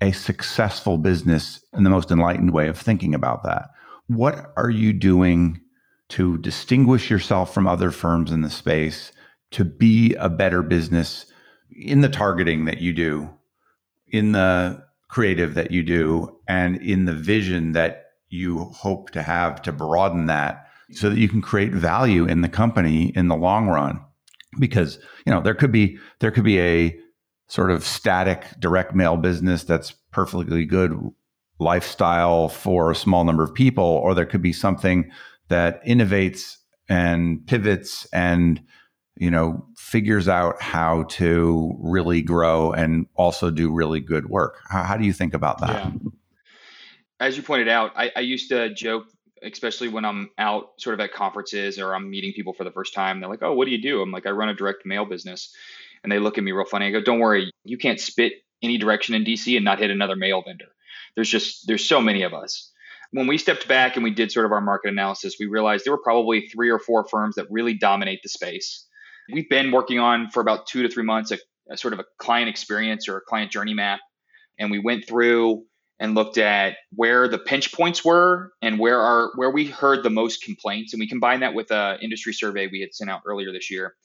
a 0.01 0.11
successful 0.11 0.97
business 0.97 1.63
in 1.73 1.83
the 1.83 1.89
most 1.89 2.11
enlightened 2.11 2.51
way 2.51 2.67
of 2.67 2.77
thinking 2.77 3.15
about 3.15 3.43
that. 3.43 3.69
What 4.07 4.51
are 4.57 4.69
you 4.69 4.91
doing 4.93 5.61
to 6.09 6.37
distinguish 6.39 7.09
yourself 7.09 7.53
from 7.53 7.65
other 7.65 7.91
firms 7.91 8.31
in 8.31 8.41
the 8.41 8.49
space 8.49 9.11
to 9.51 9.63
be 9.63 10.13
a 10.15 10.29
better 10.29 10.61
business 10.61 11.25
in 11.71 12.01
the 12.01 12.09
targeting 12.09 12.65
that 12.65 12.81
you 12.81 12.93
do, 12.93 13.29
in 14.07 14.33
the 14.33 14.83
creative 15.07 15.53
that 15.55 15.71
you 15.71 15.81
do, 15.81 16.39
and 16.47 16.75
in 16.81 17.05
the 17.05 17.13
vision 17.13 17.71
that 17.71 18.07
you 18.29 18.65
hope 18.65 19.11
to 19.11 19.21
have 19.21 19.61
to 19.61 19.71
broaden 19.71 20.25
that 20.25 20.67
so 20.91 21.09
that 21.09 21.17
you 21.17 21.29
can 21.29 21.41
create 21.41 21.71
value 21.71 22.25
in 22.25 22.41
the 22.41 22.49
company 22.49 23.11
in 23.15 23.27
the 23.27 23.35
long 23.35 23.67
run? 23.67 23.99
Because 24.59 24.99
you 25.25 25.31
know 25.31 25.41
there 25.41 25.55
could 25.55 25.71
be 25.71 25.97
there 26.19 26.31
could 26.31 26.43
be 26.43 26.59
a 26.59 26.97
sort 27.47 27.71
of 27.71 27.83
static 27.83 28.45
direct 28.59 28.95
mail 28.95 29.17
business 29.17 29.63
that's 29.63 29.91
perfectly 30.11 30.65
good 30.65 30.97
lifestyle 31.59 32.49
for 32.49 32.91
a 32.91 32.95
small 32.95 33.23
number 33.23 33.43
of 33.43 33.53
people 33.53 33.83
or 33.83 34.13
there 34.13 34.25
could 34.25 34.41
be 34.41 34.53
something 34.53 35.09
that 35.47 35.83
innovates 35.85 36.57
and 36.89 37.45
pivots 37.47 38.05
and 38.11 38.61
you 39.15 39.31
know 39.31 39.65
figures 39.77 40.27
out 40.27 40.61
how 40.61 41.03
to 41.03 41.73
really 41.79 42.21
grow 42.21 42.71
and 42.73 43.07
also 43.15 43.49
do 43.49 43.71
really 43.71 43.99
good 43.99 44.29
work 44.29 44.59
how, 44.69 44.83
how 44.83 44.97
do 44.97 45.05
you 45.05 45.13
think 45.13 45.33
about 45.33 45.59
that 45.59 45.85
yeah. 45.85 45.91
as 47.19 47.37
you 47.37 47.43
pointed 47.43 47.69
out 47.69 47.91
I, 47.95 48.11
I 48.15 48.19
used 48.19 48.49
to 48.49 48.73
joke 48.73 49.05
especially 49.43 49.89
when 49.89 50.05
I'm 50.05 50.29
out 50.37 50.69
sort 50.79 50.93
of 50.93 50.99
at 50.99 51.13
conferences 51.13 51.79
or 51.79 51.93
I'm 51.93 52.09
meeting 52.09 52.33
people 52.33 52.53
for 52.53 52.63
the 52.63 52.71
first 52.71 52.93
time. 52.93 53.19
They're 53.19 53.29
like, 53.29 53.43
"Oh, 53.43 53.53
what 53.53 53.65
do 53.65 53.71
you 53.71 53.81
do?" 53.81 54.01
I'm 54.01 54.11
like, 54.11 54.25
"I 54.25 54.31
run 54.31 54.49
a 54.49 54.53
direct 54.53 54.85
mail 54.85 55.05
business," 55.05 55.53
and 56.03 56.11
they 56.11 56.19
look 56.19 56.37
at 56.37 56.43
me 56.43 56.51
real 56.51 56.65
funny. 56.65 56.87
I 56.87 56.91
go, 56.91 57.01
"Don't 57.01 57.19
worry, 57.19 57.51
you 57.63 57.77
can't 57.77 57.99
spit 57.99 58.33
any 58.61 58.77
direction 58.77 59.15
in 59.15 59.23
DC 59.23 59.55
and 59.55 59.65
not 59.65 59.79
hit 59.79 59.91
another 59.91 60.15
mail 60.15 60.41
vendor. 60.41 60.73
There's 61.15 61.29
just 61.29 61.67
there's 61.67 61.87
so 61.87 62.01
many 62.01 62.23
of 62.23 62.33
us." 62.33 62.71
When 63.11 63.27
we 63.27 63.37
stepped 63.37 63.67
back 63.67 63.95
and 63.95 64.03
we 64.03 64.11
did 64.11 64.31
sort 64.31 64.45
of 64.45 64.51
our 64.51 64.61
market 64.61 64.91
analysis, 64.91 65.35
we 65.39 65.45
realized 65.45 65.85
there 65.85 65.93
were 65.93 66.01
probably 66.01 66.47
three 66.47 66.69
or 66.69 66.79
four 66.79 67.07
firms 67.07 67.35
that 67.35 67.45
really 67.49 67.73
dominate 67.73 68.21
the 68.23 68.29
space. 68.29 68.85
We've 69.31 69.49
been 69.49 69.71
working 69.71 69.99
on 69.99 70.29
for 70.31 70.41
about 70.41 70.67
two 70.67 70.83
to 70.83 70.89
three 70.89 71.03
months 71.03 71.31
a, 71.31 71.37
a 71.69 71.77
sort 71.77 71.93
of 71.93 71.99
a 71.99 72.05
client 72.19 72.49
experience 72.49 73.07
or 73.07 73.17
a 73.17 73.21
client 73.21 73.51
journey 73.51 73.73
map, 73.73 73.99
and 74.59 74.69
we 74.71 74.79
went 74.79 75.07
through 75.07 75.65
and 75.99 76.15
looked 76.15 76.37
at 76.37 76.75
where 76.93 77.27
the 77.27 77.37
pinch 77.37 77.73
points 77.73 78.03
were 78.03 78.51
and 78.61 78.79
where 78.79 78.99
our 78.99 79.31
where 79.35 79.49
we 79.49 79.65
heard 79.65 80.03
the 80.03 80.09
most 80.09 80.43
complaints. 80.43 80.93
And 80.93 80.99
we 80.99 81.07
combined 81.07 81.41
that 81.41 81.53
with 81.53 81.71
a 81.71 81.97
industry 82.01 82.33
survey 82.33 82.67
we 82.67 82.81
had 82.81 82.93
sent 82.93 83.09
out 83.09 83.21
earlier 83.25 83.51
this 83.51 83.71
year. 83.71 83.95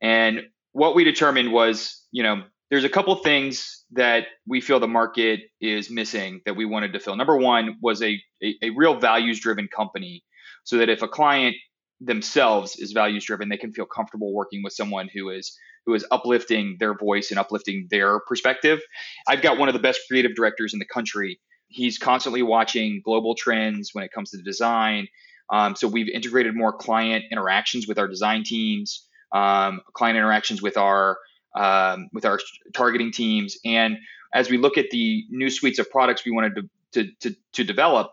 And 0.00 0.42
what 0.72 0.94
we 0.94 1.04
determined 1.04 1.52
was 1.52 2.04
you 2.12 2.22
know 2.22 2.42
there's 2.70 2.84
a 2.84 2.88
couple 2.88 3.14
things 3.16 3.84
that 3.92 4.26
we 4.46 4.60
feel 4.60 4.78
the 4.78 4.88
market 4.88 5.40
is 5.60 5.90
missing 5.90 6.42
that 6.44 6.56
we 6.56 6.66
wanted 6.66 6.92
to 6.92 7.00
fill. 7.00 7.16
Number 7.16 7.36
one 7.36 7.76
was 7.80 8.02
a, 8.02 8.20
a, 8.42 8.54
a 8.62 8.70
real 8.76 8.98
values 8.98 9.40
driven 9.40 9.68
company 9.68 10.22
so 10.64 10.76
that 10.76 10.90
if 10.90 11.00
a 11.00 11.08
client 11.08 11.56
themselves 12.00 12.76
is 12.76 12.92
values 12.92 13.24
driven 13.24 13.48
they 13.48 13.56
can 13.56 13.72
feel 13.72 13.86
comfortable 13.86 14.32
working 14.32 14.62
with 14.62 14.72
someone 14.72 15.08
who 15.12 15.30
is 15.30 15.58
who 15.88 15.94
is 15.94 16.04
uplifting 16.10 16.76
their 16.78 16.92
voice 16.92 17.30
and 17.30 17.40
uplifting 17.40 17.88
their 17.90 18.20
perspective. 18.20 18.78
I've 19.26 19.40
got 19.40 19.56
one 19.56 19.70
of 19.70 19.72
the 19.72 19.80
best 19.80 20.00
creative 20.06 20.34
directors 20.34 20.74
in 20.74 20.78
the 20.78 20.84
country. 20.84 21.40
He's 21.68 21.96
constantly 21.96 22.42
watching 22.42 23.00
global 23.02 23.34
trends 23.34 23.94
when 23.94 24.04
it 24.04 24.12
comes 24.12 24.32
to 24.32 24.42
design. 24.42 25.08
Um, 25.50 25.76
so 25.76 25.88
we've 25.88 26.10
integrated 26.10 26.54
more 26.54 26.74
client 26.74 27.24
interactions 27.32 27.88
with 27.88 27.98
our 27.98 28.06
design 28.06 28.44
teams, 28.44 29.06
um, 29.32 29.80
client 29.94 30.18
interactions 30.18 30.60
with 30.60 30.76
our 30.76 31.16
um, 31.56 32.10
with 32.12 32.26
our 32.26 32.38
targeting 32.74 33.10
teams, 33.10 33.56
and 33.64 33.96
as 34.34 34.50
we 34.50 34.58
look 34.58 34.76
at 34.76 34.90
the 34.90 35.24
new 35.30 35.48
suites 35.48 35.78
of 35.78 35.90
products 35.90 36.22
we 36.26 36.32
wanted 36.32 36.54
to, 36.56 36.68
to, 36.92 37.10
to, 37.20 37.36
to 37.54 37.64
develop, 37.64 38.10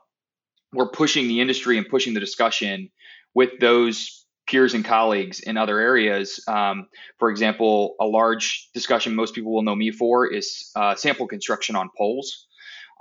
we're 0.71 0.88
pushing 0.88 1.28
the 1.28 1.41
industry 1.41 1.78
and 1.78 1.89
pushing 1.89 2.13
the 2.13 2.21
discussion 2.21 2.89
with 3.34 3.59
those 3.59 4.24
peers 4.48 4.74
and 4.74 4.86
colleagues 4.86 5.39
in 5.39 5.58
other 5.58 5.80
areas. 5.80 6.43
Um, 6.48 6.88
for 7.20 7.30
example, 7.30 7.96
a 8.00 8.06
large 8.06 8.70
discussion 8.74 9.16
most 9.16 9.34
people 9.34 9.54
will 9.54 9.64
know 9.64 9.76
me 9.76 9.91
for 9.91 10.32
is 10.32 10.72
uh, 10.76 10.96
sample 10.96 11.28
construction 11.28 11.76
on 11.76 11.89
polls. 11.98 12.48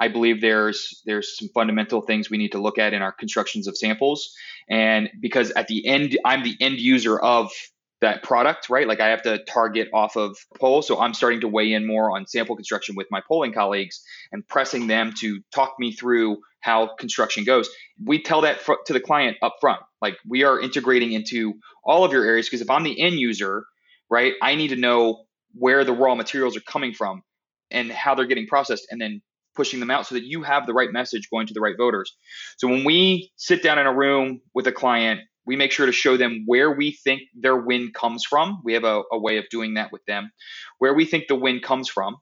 I 0.00 0.08
believe 0.08 0.40
there's 0.40 1.02
there's 1.06 1.38
some 1.38 1.48
fundamental 1.54 2.00
things 2.00 2.28
we 2.28 2.38
need 2.38 2.52
to 2.52 2.58
look 2.60 2.78
at 2.78 2.92
in 2.94 3.02
our 3.02 3.12
constructions 3.12 3.68
of 3.68 3.76
samples, 3.76 4.34
and 4.68 5.08
because 5.20 5.52
at 5.52 5.68
the 5.68 5.86
end 5.86 6.18
I'm 6.24 6.42
the 6.42 6.56
end 6.60 6.80
user 6.80 7.18
of 7.18 7.52
that 8.00 8.22
product, 8.22 8.68
right? 8.68 8.86
Like 8.86 9.00
I 9.00 9.08
have 9.08 9.22
to 9.22 9.42
target 9.44 9.88
off 9.94 10.16
of 10.16 10.36
poll. 10.60 10.82
So 10.82 11.00
I'm 11.00 11.14
starting 11.14 11.40
to 11.40 11.48
weigh 11.48 11.72
in 11.72 11.86
more 11.86 12.14
on 12.14 12.26
sample 12.26 12.54
construction 12.54 12.96
with 12.96 13.06
my 13.10 13.22
polling 13.26 13.52
colleagues 13.52 14.02
and 14.30 14.46
pressing 14.46 14.88
them 14.88 15.12
to 15.20 15.40
talk 15.52 15.76
me 15.78 15.92
through 15.92 16.38
how 16.64 16.94
construction 16.98 17.44
goes. 17.44 17.68
We 18.02 18.22
tell 18.22 18.40
that 18.40 18.60
fr- 18.60 18.82
to 18.86 18.92
the 18.92 19.00
client 19.00 19.36
up 19.42 19.56
front. 19.60 19.80
Like 20.00 20.16
we 20.26 20.44
are 20.44 20.58
integrating 20.58 21.12
into 21.12 21.54
all 21.84 22.04
of 22.04 22.12
your 22.12 22.24
areas 22.24 22.46
because 22.46 22.62
if 22.62 22.70
I'm 22.70 22.82
the 22.82 23.00
end 23.00 23.16
user, 23.16 23.64
right, 24.10 24.32
I 24.42 24.54
need 24.54 24.68
to 24.68 24.76
know 24.76 25.24
where 25.52 25.84
the 25.84 25.92
raw 25.92 26.14
materials 26.14 26.56
are 26.56 26.62
coming 26.62 26.94
from 26.94 27.22
and 27.70 27.92
how 27.92 28.14
they're 28.14 28.26
getting 28.26 28.46
processed 28.46 28.86
and 28.90 29.00
then 29.00 29.20
pushing 29.54 29.78
them 29.78 29.90
out 29.90 30.06
so 30.06 30.14
that 30.14 30.24
you 30.24 30.42
have 30.42 30.66
the 30.66 30.72
right 30.72 30.90
message 30.90 31.28
going 31.30 31.46
to 31.46 31.54
the 31.54 31.60
right 31.60 31.76
voters. 31.76 32.16
So 32.56 32.66
when 32.66 32.84
we 32.84 33.30
sit 33.36 33.62
down 33.62 33.78
in 33.78 33.86
a 33.86 33.94
room 33.94 34.40
with 34.54 34.66
a 34.66 34.72
client 34.72 35.20
we 35.46 35.56
make 35.56 35.72
sure 35.72 35.86
to 35.86 35.92
show 35.92 36.16
them 36.16 36.44
where 36.46 36.70
we 36.70 36.92
think 36.92 37.22
their 37.34 37.56
win 37.56 37.92
comes 37.94 38.24
from. 38.24 38.60
We 38.64 38.74
have 38.74 38.84
a, 38.84 39.02
a 39.12 39.18
way 39.18 39.38
of 39.38 39.44
doing 39.50 39.74
that 39.74 39.92
with 39.92 40.04
them, 40.06 40.30
where 40.78 40.94
we 40.94 41.04
think 41.04 41.24
the 41.28 41.34
win 41.34 41.60
comes 41.60 41.88
from, 41.88 42.16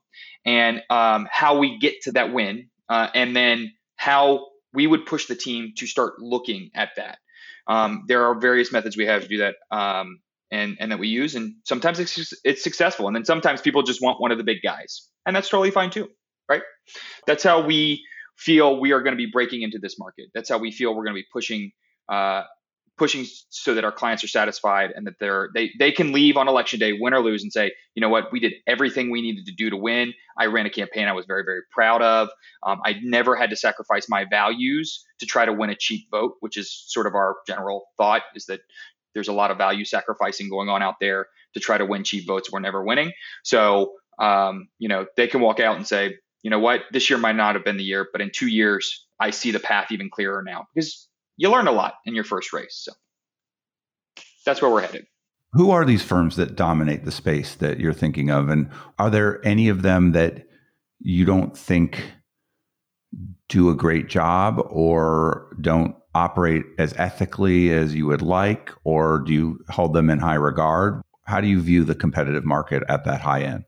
and 0.45 0.81
um, 0.89 1.27
how 1.31 1.57
we 1.57 1.79
get 1.79 2.01
to 2.03 2.11
that 2.13 2.33
win, 2.33 2.69
uh, 2.89 3.07
and 3.13 3.35
then 3.35 3.71
how 4.03 4.47
we 4.73 4.85
would 4.85 5.05
push 5.05 5.27
the 5.27 5.35
team 5.35 5.73
to 5.77 5.87
start 5.87 6.19
looking 6.19 6.71
at 6.75 6.89
that. 6.97 7.19
Um, 7.67 8.03
there 8.07 8.25
are 8.25 8.37
various 8.37 8.73
methods 8.73 8.97
we 8.97 9.05
have 9.05 9.21
to 9.21 9.27
do 9.29 9.37
that, 9.37 9.55
um, 9.71 10.19
and 10.51 10.75
and 10.81 10.91
that 10.91 10.99
we 10.99 11.07
use, 11.07 11.35
and 11.35 11.55
sometimes 11.63 11.99
it's 11.99 12.33
it's 12.43 12.63
successful, 12.63 13.07
and 13.07 13.15
then 13.15 13.23
sometimes 13.23 13.61
people 13.61 13.81
just 13.83 14.01
want 14.01 14.19
one 14.19 14.33
of 14.33 14.37
the 14.37 14.43
big 14.43 14.57
guys, 14.61 15.07
and 15.25 15.33
that's 15.33 15.47
totally 15.47 15.71
fine 15.71 15.89
too, 15.89 16.09
right? 16.49 16.63
That's 17.25 17.43
how 17.43 17.65
we 17.65 18.03
feel 18.37 18.77
we 18.77 18.91
are 18.91 19.01
going 19.01 19.13
to 19.13 19.23
be 19.25 19.31
breaking 19.31 19.61
into 19.61 19.79
this 19.79 19.97
market. 19.97 20.25
That's 20.33 20.49
how 20.49 20.57
we 20.57 20.71
feel 20.73 20.93
we're 20.93 21.05
going 21.05 21.15
to 21.15 21.21
be 21.21 21.27
pushing 21.31 21.71
uh, 22.11 22.43
pushing 22.97 23.25
so 23.49 23.73
that 23.73 23.83
our 23.83 23.91
clients 23.91 24.23
are 24.23 24.27
satisfied 24.27 24.91
and 24.95 25.07
that 25.07 25.17
they're 25.19 25.49
they 25.53 25.71
they 25.79 25.91
can 25.91 26.11
leave 26.11 26.37
on 26.37 26.47
election 26.47 26.79
day 26.79 26.93
win 26.93 27.13
or 27.13 27.19
lose 27.21 27.43
and 27.43 27.51
say 27.51 27.71
you 27.95 28.01
know 28.01 28.09
what? 28.09 28.31
We 28.31 28.39
did 28.39 28.53
everything 28.67 29.09
we 29.09 29.21
needed 29.21 29.45
to 29.45 29.51
do 29.51 29.69
to 29.69 29.77
win. 29.77 30.13
I 30.37 30.47
ran 30.47 30.65
a 30.65 30.69
campaign 30.69 31.07
i 31.07 31.13
was 31.13 31.25
very 31.25 31.43
very 31.43 31.61
proud 31.71 32.01
of. 32.01 32.29
Um, 32.63 32.81
i 32.85 32.95
never 33.01 33.35
had 33.35 33.49
to 33.49 33.55
sacrifice 33.55 34.07
my 34.09 34.25
values 34.25 35.05
to 35.19 35.25
try 35.25 35.45
to 35.45 35.53
win 35.53 35.69
a 35.69 35.75
cheap 35.75 36.07
vote 36.11 36.35
which 36.39 36.57
is 36.57 36.83
sort 36.87 37.07
of 37.07 37.15
our 37.15 37.37
general 37.47 37.85
thought 37.97 38.21
is 38.35 38.45
that 38.45 38.61
there's 39.13 39.27
a 39.27 39.33
lot 39.33 39.51
of 39.51 39.57
value 39.57 39.85
sacrificing 39.85 40.49
going 40.49 40.69
on 40.69 40.81
out 40.81 40.95
there 40.99 41.27
to 41.53 41.59
try 41.59 41.77
to 41.77 41.85
win 41.85 42.03
cheap 42.03 42.25
votes. 42.25 42.51
We're 42.51 42.59
never 42.59 42.83
winning. 42.83 43.11
So 43.43 43.93
um, 44.19 44.67
you 44.77 44.89
know 44.89 45.05
they 45.17 45.27
can 45.27 45.41
walk 45.41 45.59
out 45.59 45.77
and 45.77 45.87
say 45.87 46.15
you 46.43 46.49
know 46.49 46.59
what? 46.59 46.81
This 46.91 47.09
year 47.09 47.17
might 47.17 47.37
not 47.37 47.55
have 47.55 47.65
been 47.65 47.77
the 47.77 47.83
year 47.83 48.07
but 48.11 48.21
in 48.21 48.29
two 48.31 48.47
years 48.47 49.07
i 49.19 49.29
see 49.29 49.51
the 49.51 49.59
path 49.59 49.91
even 49.91 50.09
clearer 50.09 50.43
now. 50.43 50.67
Because 50.73 51.07
you 51.37 51.49
learn 51.49 51.67
a 51.67 51.71
lot 51.71 51.95
in 52.05 52.15
your 52.15 52.23
first 52.23 52.53
race. 52.53 52.81
So 52.83 52.91
that's 54.45 54.61
where 54.61 54.71
we're 54.71 54.81
headed. 54.81 55.05
Who 55.53 55.71
are 55.71 55.85
these 55.85 56.03
firms 56.03 56.35
that 56.37 56.55
dominate 56.55 57.05
the 57.05 57.11
space 57.11 57.55
that 57.55 57.79
you're 57.79 57.93
thinking 57.93 58.31
of? 58.31 58.49
And 58.49 58.69
are 58.97 59.09
there 59.09 59.45
any 59.45 59.69
of 59.69 59.83
them 59.83 60.11
that 60.13 60.47
you 60.99 61.25
don't 61.25 61.55
think 61.55 62.03
do 63.49 63.69
a 63.69 63.75
great 63.75 64.07
job 64.07 64.59
or 64.69 65.55
don't 65.61 65.95
operate 66.15 66.63
as 66.79 66.93
ethically 66.97 67.71
as 67.71 67.93
you 67.93 68.07
would 68.07 68.23
like? 68.23 68.71
Or 68.83 69.19
do 69.19 69.33
you 69.33 69.59
hold 69.69 69.93
them 69.93 70.09
in 70.09 70.19
high 70.19 70.35
regard? 70.35 71.01
How 71.25 71.39
do 71.39 71.47
you 71.47 71.61
view 71.61 71.83
the 71.83 71.95
competitive 71.95 72.45
market 72.45 72.83
at 72.89 73.05
that 73.05 73.21
high 73.21 73.43
end? 73.43 73.65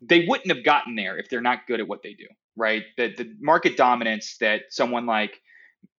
They 0.00 0.24
wouldn't 0.26 0.50
have 0.54 0.64
gotten 0.64 0.94
there 0.94 1.18
if 1.18 1.28
they're 1.28 1.42
not 1.42 1.66
good 1.66 1.80
at 1.80 1.88
what 1.88 2.02
they 2.02 2.14
do, 2.14 2.26
right? 2.56 2.84
The, 2.96 3.14
the 3.14 3.30
market 3.40 3.76
dominance 3.76 4.38
that 4.40 4.62
someone 4.70 5.04
like 5.04 5.42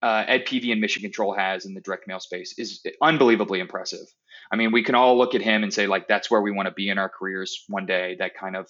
uh, 0.01 0.23
Ed 0.27 0.45
Peavy 0.45 0.71
and 0.71 0.81
Mission 0.81 1.01
Control 1.01 1.33
has 1.33 1.65
in 1.65 1.73
the 1.73 1.81
direct 1.81 2.07
mail 2.07 2.19
space 2.19 2.55
is 2.57 2.85
unbelievably 3.01 3.59
impressive. 3.59 4.05
I 4.51 4.55
mean, 4.55 4.71
we 4.71 4.83
can 4.83 4.95
all 4.95 5.17
look 5.17 5.35
at 5.35 5.41
him 5.41 5.63
and 5.63 5.73
say, 5.73 5.87
like, 5.87 6.07
that's 6.07 6.31
where 6.31 6.41
we 6.41 6.51
want 6.51 6.67
to 6.67 6.73
be 6.73 6.89
in 6.89 6.97
our 6.97 7.09
careers 7.09 7.63
one 7.67 7.85
day, 7.85 8.15
that 8.19 8.35
kind 8.35 8.55
of 8.55 8.67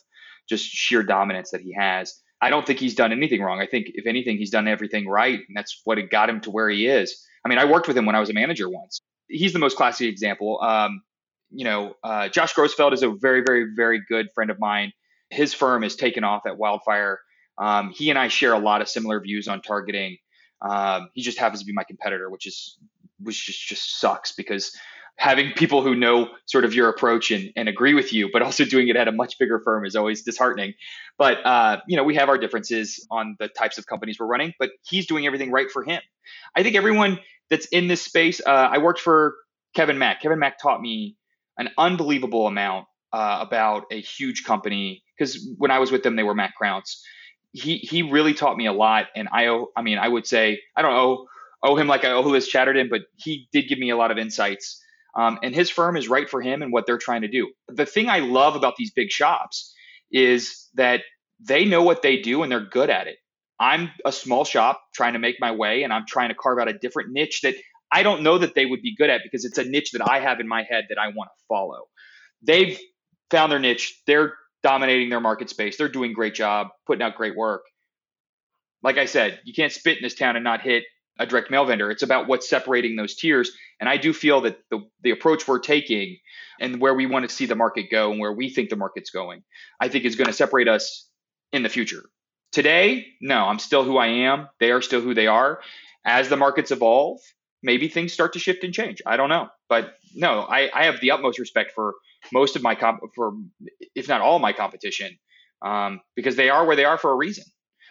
just 0.48 0.66
sheer 0.66 1.04
dominance 1.04 1.52
that 1.52 1.62
he 1.62 1.74
has. 1.74 2.20
I 2.42 2.50
don't 2.50 2.66
think 2.66 2.80
he's 2.80 2.96
done 2.96 3.12
anything 3.12 3.42
wrong. 3.42 3.60
I 3.60 3.68
think, 3.68 3.88
if 3.94 4.08
anything, 4.08 4.38
he's 4.38 4.50
done 4.50 4.68
everything 4.68 5.08
right. 5.08 5.40
And 5.48 5.56
that's 5.56 5.82
what 5.84 5.98
got 6.10 6.30
him 6.30 6.42
to 6.42 6.52
where 6.52 6.70
he 6.70 6.88
is. 6.88 7.24
I 7.46 7.50
mean, 7.50 7.60
I 7.60 7.66
worked 7.66 7.88
with 7.88 7.98
him 7.98 8.06
when 8.06 8.16
I 8.16 8.20
was 8.20 8.30
a 8.30 8.34
manager 8.34 8.70
once. 8.70 9.02
He's 9.28 9.54
the 9.54 9.60
most 9.60 9.78
classy 9.78 10.08
example. 10.08 10.60
Um, 10.62 11.02
you 11.52 11.66
know, 11.66 11.94
uh, 12.04 12.30
Josh 12.30 12.54
Grossfeld 12.54 12.94
is 12.94 13.04
a 13.04 13.10
very, 13.10 13.44
very, 13.46 13.68
very 13.76 14.02
good 14.08 14.28
friend 14.34 14.50
of 14.50 14.60
mine. 14.60 14.92
His 15.30 15.54
firm 15.54 15.84
has 15.84 15.96
taken 15.96 16.24
off 16.24 16.44
at 16.48 16.58
Wildfire. 16.58 17.20
Um, 17.58 17.92
he 17.92 18.10
and 18.10 18.18
I 18.18 18.30
share 18.30 18.54
a 18.54 18.60
lot 18.60 18.82
of 18.82 18.90
similar 18.90 19.20
views 19.20 19.48
on 19.48 19.62
targeting. 19.62 20.18
Um, 20.62 21.10
he 21.14 21.22
just 21.22 21.38
happens 21.38 21.62
to 21.62 21.66
be 21.66 21.74
my 21.74 21.84
competitor, 21.84 22.30
which 22.30 22.46
is 22.46 22.78
which 23.22 23.46
just 23.46 23.68
just 23.68 24.00
sucks 24.00 24.32
because 24.32 24.76
having 25.16 25.52
people 25.52 25.82
who 25.82 25.96
know 25.96 26.30
sort 26.46 26.64
of 26.64 26.74
your 26.74 26.88
approach 26.88 27.30
and, 27.30 27.52
and 27.58 27.68
agree 27.68 27.94
with 27.94 28.14
you, 28.14 28.30
but 28.32 28.42
also 28.42 28.64
doing 28.64 28.88
it 28.88 28.96
at 28.96 29.10
a 29.10 29.12
much 29.12 29.38
bigger 29.38 29.60
firm 29.60 29.86
is 29.86 29.96
always 29.96 30.24
disheartening. 30.24 30.74
But 31.18 31.46
uh, 31.46 31.82
you 31.88 31.98
know, 31.98 32.04
we 32.04 32.16
have 32.16 32.30
our 32.30 32.38
differences 32.38 33.06
on 33.12 33.36
the 33.40 33.48
types 33.50 33.78
of 33.78 33.86
companies 33.86 34.18
we're 34.20 34.28
running, 34.28 34.54
but 34.60 34.72
he's 34.84 35.08
doing 35.08 35.26
everything 35.26 35.52
right 35.52 35.70
for 35.70 35.84
him. 35.84 36.02
I 36.56 36.64
think 36.64 36.76
everyone 36.76 37.20
that's 37.50 37.66
in 37.68 37.88
this 37.88 38.02
space. 38.02 38.42
Uh, 38.46 38.50
I 38.50 38.78
worked 38.78 39.00
for 39.00 39.36
Kevin 39.76 39.98
Mack. 39.98 40.22
Kevin 40.22 40.40
Mack 40.40 40.60
taught 40.60 40.82
me 40.82 41.18
an 41.58 41.70
unbelievable 41.78 42.48
amount 42.48 42.86
uh, 43.12 43.40
about 43.42 43.86
a 43.92 44.00
huge 44.00 44.44
company 44.44 45.04
because 45.18 45.48
when 45.58 45.72
I 45.72 45.80
was 45.80 45.92
with 45.92 46.04
them, 46.04 46.16
they 46.16 46.24
were 46.24 46.36
Mack 46.36 46.54
Crounse 46.56 47.02
he 47.52 47.78
he 47.78 48.04
really 48.04 48.34
taught 48.34 48.58
me 48.58 48.68
a 48.68 48.74
lot, 48.74 49.08
and 49.16 49.28
I 49.32 49.48
owe. 49.48 49.68
I 49.76 49.82
mean, 49.82 49.98
I 49.98 50.08
would 50.08 50.28
say 50.28 50.62
I 50.76 50.82
don't 50.82 50.94
owe 50.94 51.26
owe 51.64 51.76
him 51.76 51.88
like 51.88 52.06
I 52.06 52.12
owe 52.12 52.22
Liz 52.22 52.48
Chatterton, 52.48 52.88
but 52.90 53.02
he 53.18 53.48
did 53.52 53.68
give 53.68 53.80
me 53.80 53.90
a 53.90 53.98
lot 53.98 54.12
of 54.12 54.18
insights. 54.18 54.82
Um, 55.18 55.40
and 55.44 55.54
his 55.54 55.70
firm 55.70 55.98
is 55.98 56.08
right 56.08 56.30
for 56.30 56.42
him 56.42 56.62
and 56.62 56.72
what 56.72 56.86
they're 56.86 57.00
trying 57.00 57.22
to 57.22 57.28
do. 57.28 57.52
The 57.68 57.86
thing 57.86 58.10
I 58.10 58.20
love 58.20 58.56
about 58.56 58.76
these 58.78 58.92
big 58.92 59.10
shops 59.10 59.74
is 60.12 60.68
that 60.76 61.02
they 61.40 61.66
know 61.66 61.84
what 61.84 62.02
they 62.02 62.18
do 62.18 62.44
and 62.44 62.52
they're 62.52 62.66
good 62.66 62.90
at 62.90 63.08
it. 63.08 63.18
I'm 63.60 63.90
a 64.06 64.12
small 64.12 64.46
shop 64.46 64.82
trying 64.94 65.14
to 65.14 65.20
make 65.20 65.36
my 65.40 65.52
way, 65.52 65.84
and 65.84 65.92
I'm 65.92 66.06
trying 66.08 66.30
to 66.30 66.36
carve 66.36 66.60
out 66.60 66.70
a 66.70 66.78
different 66.78 67.12
niche 67.12 67.42
that 67.42 67.56
I 67.92 68.04
don't 68.04 68.24
know 68.24 68.38
that 68.38 68.56
they 68.56 68.66
would 68.66 68.82
be 68.82 68.96
good 68.96 69.10
at 69.10 69.22
because 69.24 69.44
it's 69.44 69.58
a 69.58 69.64
niche 69.66 69.92
that 69.94 70.08
I 70.08 70.20
have 70.20 70.40
in 70.40 70.48
my 70.48 70.64
head 70.64 70.86
that 70.90 70.98
I 70.98 71.08
want 71.08 71.30
to 71.36 71.46
follow. 71.48 71.88
They've 72.42 72.80
found 73.32 73.52
their 73.52 73.60
niche. 73.60 74.02
They're 74.08 74.34
dominating 74.64 75.10
their 75.10 75.20
market 75.20 75.50
space. 75.50 75.78
They're 75.78 75.90
doing 75.90 76.14
great 76.14 76.36
job, 76.36 76.68
putting 76.86 77.02
out 77.02 77.16
great 77.16 77.36
work. 77.36 77.64
Like 78.82 78.98
I 78.98 79.06
said, 79.06 79.40
you 79.44 79.54
can't 79.54 79.72
spit 79.72 79.98
in 79.98 80.04
this 80.04 80.16
town 80.16 80.36
and 80.36 80.44
not 80.44 80.62
hit 80.62 80.84
a 81.20 81.26
direct 81.26 81.52
mail 81.52 81.66
vendor. 81.66 81.92
It's 81.92 82.04
about 82.04 82.28
what's 82.28 82.50
separating 82.50 82.96
those 82.96 83.16
tiers. 83.16 83.52
And 83.80 83.90
I 83.90 83.98
do 83.98 84.14
feel 84.14 84.42
that 84.42 84.58
the, 84.70 84.80
the 85.04 85.12
approach 85.12 85.48
we're 85.48 85.60
taking 85.60 86.18
and 86.62 86.80
where 86.80 86.94
we 86.94 87.06
want 87.06 87.28
to 87.28 87.34
see 87.34 87.46
the 87.46 87.56
market 87.56 87.88
go 87.92 88.12
and 88.12 88.20
where 88.20 88.32
we 88.32 88.50
think 88.50 88.70
the 88.70 88.78
market's 88.78 89.10
going, 89.10 89.44
I 89.80 89.90
think 89.90 90.06
is 90.06 90.16
going 90.16 90.28
to 90.28 90.34
separate 90.34 90.70
us 90.70 91.08
in 91.52 91.64
the 91.64 91.70
future. 91.70 92.04
Today, 92.52 93.08
no, 93.22 93.46
I'm 93.46 93.60
still 93.60 93.84
who 93.84 93.98
I 93.98 94.08
am. 94.08 94.48
They 94.60 94.72
are 94.72 94.82
still 94.82 95.02
who 95.02 95.14
they 95.14 95.28
are. 95.28 95.60
As 96.06 96.30
the 96.30 96.38
markets 96.38 96.72
evolve, 96.72 97.20
maybe 97.62 97.88
things 97.88 98.14
start 98.14 98.34
to 98.34 98.40
shift 98.40 98.64
and 98.64 98.74
change. 98.74 99.02
I 99.06 99.18
don't 99.18 99.30
know. 99.30 99.50
But 99.68 99.96
no, 100.16 100.42
I, 100.42 100.70
I 100.74 100.86
have 100.86 101.00
the 101.02 101.12
utmost 101.12 101.40
respect 101.40 101.72
for 101.74 101.96
most 102.34 102.56
of 102.56 102.62
my 102.62 102.76
comp 102.76 103.02
for 103.16 103.34
if 103.96 104.08
not 104.08 104.22
all 104.22 104.40
my 104.40 104.54
competition 104.54 105.18
um, 105.62 106.02
because 106.16 106.36
they 106.36 106.50
are 106.50 106.66
where 106.66 106.76
they 106.76 106.86
are 106.86 106.98
for 106.98 107.12
a 107.12 107.16
reason. 107.16 107.46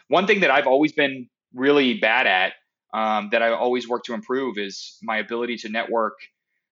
one 0.08 0.26
thing 0.26 0.40
that 0.40 0.50
I've 0.50 0.66
always 0.66 0.92
been 0.92 1.28
really 1.54 1.94
bad 1.94 2.26
at, 2.26 2.52
um, 2.94 3.28
that 3.32 3.42
I 3.42 3.50
always 3.50 3.88
work 3.88 4.04
to 4.04 4.14
improve, 4.14 4.56
is 4.58 4.96
my 5.02 5.18
ability 5.18 5.56
to 5.58 5.68
network 5.68 6.14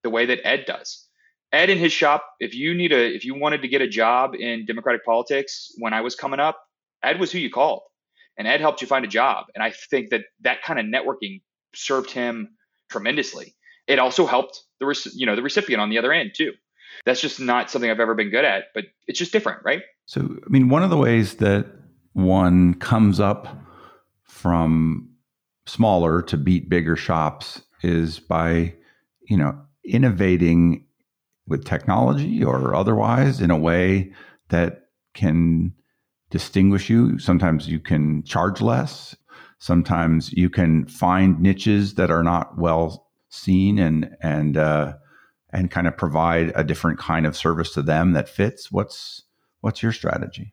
the 0.02 0.10
way 0.10 0.26
that 0.26 0.40
Ed 0.44 0.64
does. 0.66 1.06
Ed 1.52 1.70
in 1.70 1.78
his 1.78 1.92
shop, 1.92 2.24
if 2.40 2.54
you 2.54 2.74
need 2.74 2.92
a, 2.92 3.14
if 3.14 3.24
you 3.24 3.34
wanted 3.34 3.62
to 3.62 3.68
get 3.68 3.80
a 3.82 3.88
job 3.88 4.34
in 4.34 4.66
Democratic 4.66 5.04
politics 5.04 5.72
when 5.78 5.92
I 5.92 6.00
was 6.00 6.14
coming 6.14 6.40
up, 6.40 6.58
Ed 7.02 7.20
was 7.20 7.30
who 7.30 7.38
you 7.38 7.50
called, 7.50 7.82
and 8.38 8.48
Ed 8.48 8.60
helped 8.60 8.80
you 8.80 8.86
find 8.86 9.04
a 9.04 9.08
job. 9.08 9.46
And 9.54 9.62
I 9.62 9.72
think 9.90 10.10
that 10.10 10.22
that 10.40 10.62
kind 10.62 10.80
of 10.80 10.86
networking 10.86 11.42
served 11.74 12.10
him 12.10 12.55
tremendously. 12.90 13.54
It 13.86 13.98
also 13.98 14.26
helped 14.26 14.62
the 14.80 15.10
you 15.14 15.26
know 15.26 15.36
the 15.36 15.42
recipient 15.42 15.80
on 15.80 15.90
the 15.90 15.98
other 15.98 16.12
end 16.12 16.32
too. 16.34 16.52
That's 17.04 17.20
just 17.20 17.38
not 17.40 17.70
something 17.70 17.90
I've 17.90 18.00
ever 18.00 18.14
been 18.14 18.30
good 18.30 18.44
at, 18.44 18.64
but 18.74 18.84
it's 19.06 19.18
just 19.18 19.32
different, 19.32 19.60
right? 19.64 19.82
So, 20.06 20.20
I 20.22 20.48
mean, 20.48 20.68
one 20.68 20.82
of 20.82 20.90
the 20.90 20.96
ways 20.96 21.34
that 21.36 21.66
one 22.14 22.74
comes 22.74 23.20
up 23.20 23.48
from 24.24 25.10
smaller 25.66 26.22
to 26.22 26.36
beat 26.36 26.70
bigger 26.70 26.96
shops 26.96 27.62
is 27.82 28.18
by, 28.18 28.74
you 29.28 29.36
know, 29.36 29.58
innovating 29.84 30.84
with 31.46 31.64
technology 31.64 32.42
or 32.42 32.74
otherwise 32.74 33.40
in 33.40 33.50
a 33.50 33.58
way 33.58 34.12
that 34.48 34.86
can 35.14 35.72
distinguish 36.30 36.88
you. 36.90 37.18
Sometimes 37.18 37.68
you 37.68 37.78
can 37.78 38.22
charge 38.24 38.60
less. 38.60 39.16
Sometimes 39.58 40.32
you 40.32 40.50
can 40.50 40.86
find 40.86 41.40
niches 41.40 41.94
that 41.94 42.10
are 42.10 42.22
not 42.22 42.58
well 42.58 43.06
seen 43.28 43.78
and 43.78 44.16
and 44.20 44.56
uh, 44.56 44.94
and 45.50 45.70
kind 45.70 45.86
of 45.86 45.96
provide 45.96 46.52
a 46.54 46.64
different 46.64 46.98
kind 46.98 47.26
of 47.26 47.36
service 47.36 47.72
to 47.74 47.82
them 47.82 48.12
that 48.12 48.28
fits. 48.28 48.70
What's 48.70 49.22
what's 49.60 49.82
your 49.82 49.92
strategy? 49.92 50.52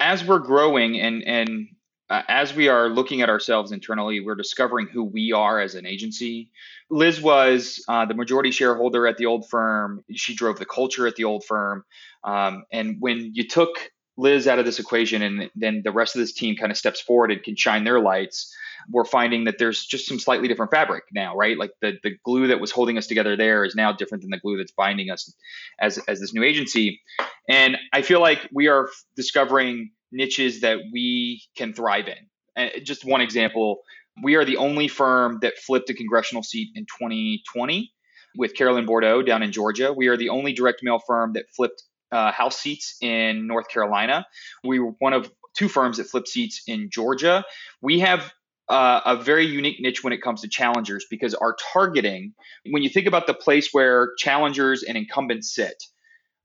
As 0.00 0.24
we're 0.24 0.38
growing 0.38 0.98
and 0.98 1.22
and 1.24 1.68
uh, 2.10 2.22
as 2.26 2.52
we 2.54 2.68
are 2.68 2.88
looking 2.88 3.22
at 3.22 3.28
ourselves 3.28 3.70
internally, 3.70 4.20
we're 4.20 4.34
discovering 4.34 4.88
who 4.88 5.04
we 5.04 5.32
are 5.32 5.60
as 5.60 5.76
an 5.76 5.86
agency. 5.86 6.50
Liz 6.90 7.22
was 7.22 7.84
uh, 7.86 8.04
the 8.04 8.14
majority 8.14 8.50
shareholder 8.50 9.06
at 9.06 9.16
the 9.16 9.26
old 9.26 9.48
firm. 9.48 10.02
She 10.10 10.34
drove 10.34 10.58
the 10.58 10.66
culture 10.66 11.06
at 11.06 11.14
the 11.14 11.24
old 11.24 11.44
firm. 11.44 11.84
Um, 12.24 12.64
and 12.72 12.96
when 12.98 13.30
you 13.34 13.46
took 13.46 13.92
Liz 14.20 14.46
out 14.46 14.58
of 14.58 14.66
this 14.66 14.78
equation 14.78 15.22
and 15.22 15.50
then 15.54 15.82
the 15.82 15.92
rest 15.92 16.14
of 16.14 16.20
this 16.20 16.32
team 16.32 16.56
kind 16.56 16.70
of 16.70 16.78
steps 16.78 17.00
forward 17.00 17.30
and 17.32 17.42
can 17.42 17.56
shine 17.56 17.84
their 17.84 18.00
lights, 18.00 18.54
we're 18.88 19.04
finding 19.04 19.44
that 19.44 19.58
there's 19.58 19.84
just 19.84 20.06
some 20.06 20.18
slightly 20.18 20.48
different 20.48 20.70
fabric 20.70 21.04
now, 21.12 21.36
right? 21.36 21.56
Like 21.58 21.72
the 21.80 21.98
the 22.02 22.16
glue 22.24 22.48
that 22.48 22.60
was 22.60 22.70
holding 22.70 22.98
us 22.98 23.06
together 23.06 23.36
there 23.36 23.64
is 23.64 23.74
now 23.74 23.92
different 23.92 24.22
than 24.22 24.30
the 24.30 24.38
glue 24.38 24.58
that's 24.58 24.72
binding 24.72 25.10
us 25.10 25.34
as 25.80 25.98
as 26.08 26.20
this 26.20 26.34
new 26.34 26.42
agency. 26.42 27.00
And 27.48 27.76
I 27.92 28.02
feel 28.02 28.20
like 28.20 28.48
we 28.52 28.68
are 28.68 28.88
discovering 29.16 29.90
niches 30.12 30.60
that 30.60 30.78
we 30.92 31.42
can 31.56 31.72
thrive 31.72 32.08
in. 32.08 32.28
And 32.56 32.84
just 32.84 33.04
one 33.04 33.20
example, 33.20 33.80
we 34.22 34.34
are 34.34 34.44
the 34.44 34.56
only 34.56 34.88
firm 34.88 35.38
that 35.42 35.58
flipped 35.58 35.88
a 35.90 35.94
congressional 35.94 36.42
seat 36.42 36.70
in 36.74 36.84
2020 36.84 37.92
with 38.36 38.54
Carolyn 38.54 38.86
Bourdeaux 38.86 39.22
down 39.22 39.42
in 39.42 39.52
Georgia. 39.52 39.92
We 39.92 40.08
are 40.08 40.16
the 40.16 40.28
only 40.28 40.52
direct 40.52 40.82
mail 40.82 40.98
firm 40.98 41.32
that 41.34 41.50
flipped 41.50 41.82
uh, 42.12 42.32
House 42.32 42.58
seats 42.58 42.96
in 43.00 43.46
North 43.46 43.68
Carolina. 43.68 44.26
We 44.64 44.78
were 44.78 44.92
one 44.98 45.12
of 45.12 45.30
two 45.56 45.68
firms 45.68 45.98
that 45.98 46.04
flipped 46.04 46.28
seats 46.28 46.62
in 46.66 46.90
Georgia. 46.90 47.44
We 47.82 48.00
have 48.00 48.32
uh, 48.68 49.00
a 49.04 49.16
very 49.16 49.46
unique 49.46 49.78
niche 49.80 50.04
when 50.04 50.12
it 50.12 50.22
comes 50.22 50.42
to 50.42 50.48
challengers 50.48 51.04
because 51.10 51.34
our 51.34 51.56
targeting, 51.72 52.34
when 52.70 52.82
you 52.82 52.88
think 52.88 53.06
about 53.06 53.26
the 53.26 53.34
place 53.34 53.70
where 53.72 54.12
challengers 54.16 54.84
and 54.84 54.96
incumbents 54.96 55.54
sit, 55.54 55.82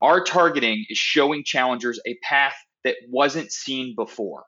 our 0.02 0.22
targeting 0.22 0.84
is 0.88 0.98
showing 0.98 1.44
challengers 1.44 2.00
a 2.06 2.16
path 2.22 2.56
that 2.84 2.96
wasn't 3.08 3.52
seen 3.52 3.94
before 3.96 4.44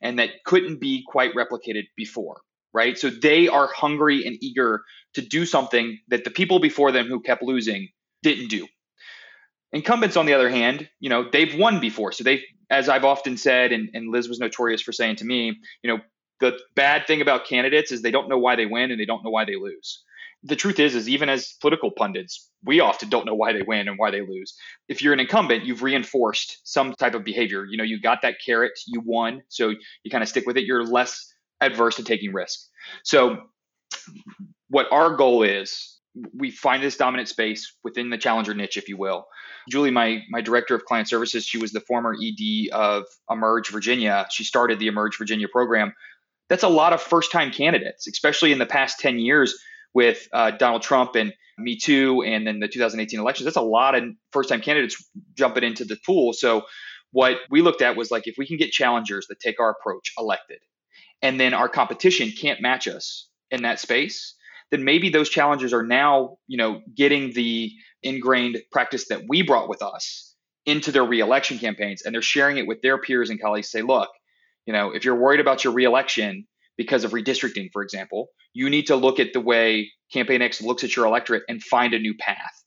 and 0.00 0.18
that 0.18 0.30
couldn't 0.44 0.80
be 0.80 1.04
quite 1.06 1.34
replicated 1.34 1.84
before, 1.96 2.40
right? 2.72 2.96
So 2.96 3.10
they 3.10 3.48
are 3.48 3.68
hungry 3.74 4.26
and 4.26 4.36
eager 4.40 4.82
to 5.14 5.20
do 5.20 5.44
something 5.44 5.98
that 6.08 6.24
the 6.24 6.30
people 6.30 6.60
before 6.60 6.92
them 6.92 7.06
who 7.06 7.20
kept 7.20 7.42
losing 7.42 7.88
didn't 8.22 8.48
do. 8.48 8.66
Incumbents, 9.72 10.16
on 10.16 10.26
the 10.26 10.34
other 10.34 10.48
hand, 10.48 10.88
you 10.98 11.08
know, 11.08 11.28
they've 11.30 11.54
won 11.56 11.80
before. 11.80 12.12
So 12.12 12.24
they, 12.24 12.42
as 12.70 12.88
I've 12.88 13.04
often 13.04 13.36
said, 13.36 13.72
and, 13.72 13.90
and 13.94 14.10
Liz 14.10 14.28
was 14.28 14.40
notorious 14.40 14.82
for 14.82 14.92
saying 14.92 15.16
to 15.16 15.24
me, 15.24 15.58
you 15.82 15.90
know, 15.90 16.00
the 16.40 16.58
bad 16.74 17.06
thing 17.06 17.20
about 17.20 17.46
candidates 17.46 17.92
is 17.92 18.02
they 18.02 18.10
don't 18.10 18.28
know 18.28 18.38
why 18.38 18.56
they 18.56 18.66
win 18.66 18.90
and 18.90 18.98
they 18.98 19.04
don't 19.04 19.22
know 19.24 19.30
why 19.30 19.44
they 19.44 19.56
lose. 19.56 20.02
The 20.42 20.56
truth 20.56 20.80
is, 20.80 20.94
is 20.94 21.08
even 21.08 21.28
as 21.28 21.52
political 21.60 21.90
pundits, 21.90 22.48
we 22.64 22.80
often 22.80 23.10
don't 23.10 23.26
know 23.26 23.34
why 23.34 23.52
they 23.52 23.62
win 23.62 23.88
and 23.88 23.98
why 23.98 24.10
they 24.10 24.22
lose. 24.22 24.56
If 24.88 25.02
you're 25.02 25.12
an 25.12 25.20
incumbent, 25.20 25.64
you've 25.66 25.82
reinforced 25.82 26.60
some 26.64 26.94
type 26.94 27.14
of 27.14 27.24
behavior. 27.24 27.66
You 27.66 27.76
know, 27.76 27.84
you 27.84 28.00
got 28.00 28.22
that 28.22 28.36
carrot, 28.44 28.72
you 28.86 29.02
won, 29.04 29.42
so 29.48 29.68
you 30.02 30.10
kind 30.10 30.22
of 30.22 30.28
stick 30.30 30.46
with 30.46 30.56
it. 30.56 30.64
You're 30.64 30.84
less 30.84 31.30
adverse 31.60 31.96
to 31.96 32.04
taking 32.04 32.32
risk. 32.32 32.58
So, 33.04 33.36
what 34.68 34.86
our 34.90 35.14
goal 35.16 35.42
is, 35.42 35.99
we 36.34 36.50
find 36.50 36.82
this 36.82 36.96
dominant 36.96 37.28
space 37.28 37.76
within 37.84 38.10
the 38.10 38.18
challenger 38.18 38.54
niche, 38.54 38.76
if 38.76 38.88
you 38.88 38.96
will. 38.96 39.26
Julie, 39.68 39.90
my 39.90 40.22
my 40.30 40.40
director 40.40 40.74
of 40.74 40.84
client 40.84 41.08
services, 41.08 41.44
she 41.44 41.58
was 41.58 41.72
the 41.72 41.80
former 41.80 42.14
ED 42.14 42.70
of 42.72 43.04
Emerge 43.30 43.68
Virginia. 43.68 44.26
She 44.30 44.44
started 44.44 44.78
the 44.78 44.88
Emerge 44.88 45.16
Virginia 45.18 45.48
program 45.48 45.92
that's 46.50 46.64
a 46.64 46.68
lot 46.68 46.92
of 46.92 47.00
first 47.00 47.32
time 47.32 47.52
candidates, 47.52 48.06
especially 48.08 48.52
in 48.52 48.58
the 48.58 48.66
past 48.66 48.98
10 48.98 49.18
years 49.20 49.54
with 49.94 50.28
uh, 50.32 50.50
Donald 50.50 50.82
Trump 50.82 51.14
and 51.14 51.32
Me 51.56 51.76
Too 51.76 52.22
and 52.22 52.46
then 52.46 52.58
the 52.58 52.68
2018 52.68 53.18
elections. 53.18 53.44
That's 53.44 53.56
a 53.56 53.62
lot 53.62 53.94
of 53.94 54.04
first 54.32 54.48
time 54.50 54.60
candidates 54.60 55.02
jumping 55.38 55.62
into 55.64 55.84
the 55.84 55.96
pool. 56.04 56.32
So, 56.32 56.64
what 57.12 57.38
we 57.50 57.62
looked 57.62 57.82
at 57.82 57.96
was 57.96 58.10
like 58.10 58.28
if 58.28 58.36
we 58.38 58.46
can 58.46 58.56
get 58.56 58.70
challengers 58.70 59.26
that 59.28 59.40
take 59.40 59.58
our 59.58 59.70
approach 59.70 60.12
elected, 60.18 60.58
and 61.22 61.40
then 61.40 61.54
our 61.54 61.68
competition 61.68 62.30
can't 62.30 62.60
match 62.60 62.86
us 62.86 63.28
in 63.50 63.62
that 63.62 63.80
space, 63.80 64.34
then 64.70 64.84
maybe 64.84 65.10
those 65.10 65.28
challengers 65.28 65.72
are 65.72 65.82
now, 65.82 66.38
you 66.46 66.56
know, 66.56 66.80
getting 66.94 67.32
the 67.32 67.72
ingrained 68.02 68.58
practice 68.70 69.08
that 69.08 69.22
we 69.28 69.42
brought 69.42 69.68
with 69.68 69.82
us 69.82 70.34
into 70.66 70.92
their 70.92 71.04
reelection 71.04 71.58
campaigns 71.58 72.02
and 72.02 72.14
they're 72.14 72.22
sharing 72.22 72.58
it 72.58 72.66
with 72.66 72.80
their 72.82 72.98
peers 72.98 73.30
and 73.30 73.40
colleagues 73.40 73.70
say, 73.70 73.82
look, 73.82 74.10
you 74.66 74.72
know, 74.72 74.90
if 74.90 75.04
you're 75.04 75.16
worried 75.16 75.40
about 75.40 75.64
your 75.64 75.72
reelection 75.72 76.46
because 76.76 77.04
of 77.04 77.12
redistricting, 77.12 77.70
for 77.72 77.82
example, 77.82 78.28
you 78.52 78.70
need 78.70 78.86
to 78.86 78.96
look 78.96 79.18
at 79.18 79.32
the 79.32 79.40
way 79.40 79.90
Campaign 80.12 80.42
X 80.42 80.60
looks 80.62 80.84
at 80.84 80.94
your 80.96 81.06
electorate 81.06 81.42
and 81.48 81.62
find 81.62 81.94
a 81.94 81.98
new 81.98 82.14
path 82.16 82.64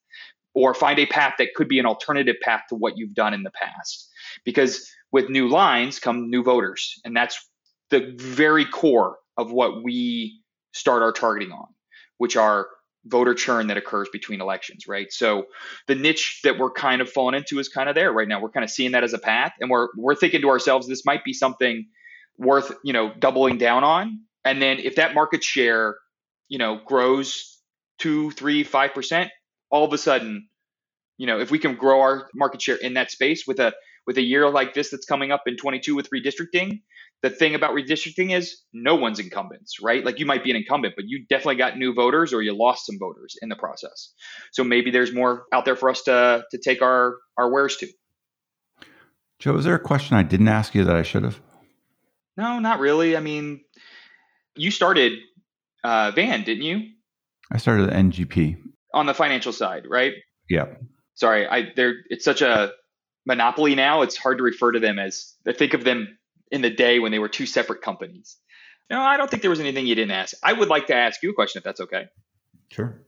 or 0.54 0.74
find 0.74 1.00
a 1.00 1.06
path 1.06 1.36
that 1.40 1.54
could 1.56 1.68
be 1.68 1.80
an 1.80 1.86
alternative 1.86 2.36
path 2.42 2.62
to 2.70 2.76
what 2.76 2.98
you've 2.98 3.16
done 3.16 3.34
in 3.34 3.44
the 3.44 3.52
past. 3.52 4.10
Because 4.46 4.90
with 5.12 5.30
new 5.30 5.48
lines 5.48 6.00
come 6.00 6.30
new 6.30 6.44
voters. 6.44 7.00
And 7.06 7.16
that's 7.16 7.50
the 7.90 8.14
very 8.18 8.66
core 8.66 9.18
of 9.38 9.52
what 9.52 9.84
we 9.84 10.42
start 10.74 11.04
our 11.04 11.12
targeting 11.12 11.52
on, 11.52 11.68
which 12.18 12.36
are 12.36 12.68
voter 13.06 13.34
churn 13.34 13.68
that 13.68 13.78
occurs 13.78 14.08
between 14.12 14.42
elections, 14.42 14.88
right? 14.88 15.12
So 15.12 15.48
the 15.88 15.96
niche 15.96 16.42
that 16.44 16.58
we're 16.58 16.72
kind 16.72 17.02
of 17.02 17.10
falling 17.10 17.36
into 17.36 17.60
is 17.60 17.68
kind 17.68 17.90
of 17.90 17.96
there 17.96 18.12
right 18.12 18.28
now. 18.28 18.42
We're 18.42 18.52
kind 18.52 18.64
of 18.64 18.70
seeing 18.70 18.92
that 18.94 19.04
as 19.04 19.14
a 19.14 19.20
path, 19.20 19.54
and 19.60 19.70
we're 19.70 19.90
we're 19.98 20.16
thinking 20.16 20.42
to 20.42 20.50
ourselves, 20.50 20.88
this 20.88 21.06
might 21.06 21.24
be 21.24 21.34
something 21.34 21.88
worth 22.38 22.72
you 22.84 22.94
know 22.94 23.12
doubling 23.18 23.58
down 23.58 23.84
on. 23.84 24.22
And 24.46 24.62
then 24.62 24.80
if 24.80 24.96
that 24.96 25.14
market 25.14 25.44
share, 25.44 25.96
you 26.50 26.58
know, 26.58 26.80
grows 26.86 27.60
two, 28.00 28.32
three, 28.32 28.64
five 28.64 28.94
percent, 28.94 29.32
all 29.70 29.86
of 29.86 29.94
a 29.94 29.98
sudden, 29.98 30.48
you 31.18 31.28
know, 31.28 31.40
if 31.40 31.52
we 31.52 31.60
can 31.60 31.76
grow 31.76 32.02
our 32.02 32.30
market 32.34 32.62
share 32.62 32.76
in 32.76 32.96
that 32.96 33.12
space 33.12 33.46
with 33.48 33.60
a 33.60 33.74
with 34.06 34.18
a 34.18 34.22
year 34.22 34.50
like 34.50 34.74
this 34.74 34.90
that's 34.90 35.06
coming 35.06 35.32
up 35.32 35.44
in 35.46 35.56
22 35.56 35.96
with 35.96 36.10
redistricting, 36.10 36.82
the 37.24 37.30
thing 37.30 37.56
about 37.56 37.72
redistricting 37.72 38.36
is 38.36 38.62
no 38.74 38.96
one's 38.96 39.18
incumbents, 39.18 39.82
right? 39.82 40.04
Like 40.04 40.20
you 40.20 40.26
might 40.26 40.44
be 40.44 40.52
an 40.52 40.58
incumbent, 40.58 40.96
but 40.98 41.06
you 41.08 41.26
definitely 41.30 41.56
got 41.56 41.78
new 41.78 41.94
voters 41.94 42.34
or 42.34 42.42
you 42.42 42.54
lost 42.54 42.86
some 42.86 43.00
voters 43.00 43.38
in 43.42 43.48
the 43.48 43.56
process. 43.56 44.14
So 44.52 44.64
maybe 44.66 44.92
there's 44.92 45.14
more 45.14 45.46
out 45.54 45.64
there 45.64 45.78
for 45.78 45.90
us 45.90 46.04
to 46.04 46.44
to 46.52 46.58
take 46.58 46.82
our 46.82 47.16
our 47.38 47.50
wares 47.50 47.78
to. 47.78 47.88
Joe, 49.40 49.56
is 49.56 49.64
there 49.64 49.76
a 49.76 49.80
question 49.80 50.18
I 50.18 50.24
didn't 50.24 50.50
ask 50.50 50.76
you 50.76 50.84
that 50.84 50.96
I 50.96 51.04
should 51.04 51.24
have? 51.24 51.40
No, 52.36 52.60
not 52.60 52.80
really. 52.80 53.16
I 53.16 53.22
mean, 53.22 53.62
you 54.56 54.70
started 54.70 55.14
uh, 55.84 56.12
Van, 56.12 56.44
didn't 56.44 56.64
you? 56.64 56.90
I 57.52 57.58
started 57.58 57.90
at 57.90 57.96
NGP 57.96 58.58
on 58.94 59.06
the 59.06 59.14
financial 59.14 59.54
side, 59.54 59.86
right? 59.90 60.14
Yeah. 60.50 60.66
Sorry, 61.16 61.48
I 61.48 61.72
there. 61.74 61.94
It's 62.10 62.26
such 62.26 62.42
a 62.42 62.74
monopoly 63.26 63.76
now. 63.76 64.02
It's 64.02 64.18
hard 64.18 64.40
to 64.40 64.44
refer 64.44 64.74
to 64.74 64.80
them 64.82 65.00
as. 65.00 65.34
I 65.48 65.54
think 65.54 65.74
of 65.74 65.86
them 65.86 66.18
in 66.54 66.62
the 66.62 66.70
day 66.70 67.00
when 67.00 67.12
they 67.12 67.18
were 67.18 67.28
two 67.28 67.48
separate 67.48 67.82
companies. 67.82 68.38
No, 68.90 69.02
I 69.02 69.18
don't 69.18 69.30
think 69.30 69.42
there 69.42 69.50
was 69.50 69.60
anything 69.60 69.88
you 69.88 69.96
didn't 69.96 70.12
ask. 70.12 70.36
I 70.44 70.54
would 70.54 70.70
like 70.70 70.88
to 70.88 70.96
ask 70.96 71.22
you 71.24 71.32
a 71.32 71.34
question 71.34 71.60
if 71.60 71.64
that's 71.64 71.82
okay. 71.82 72.06
Sure. 72.70 73.02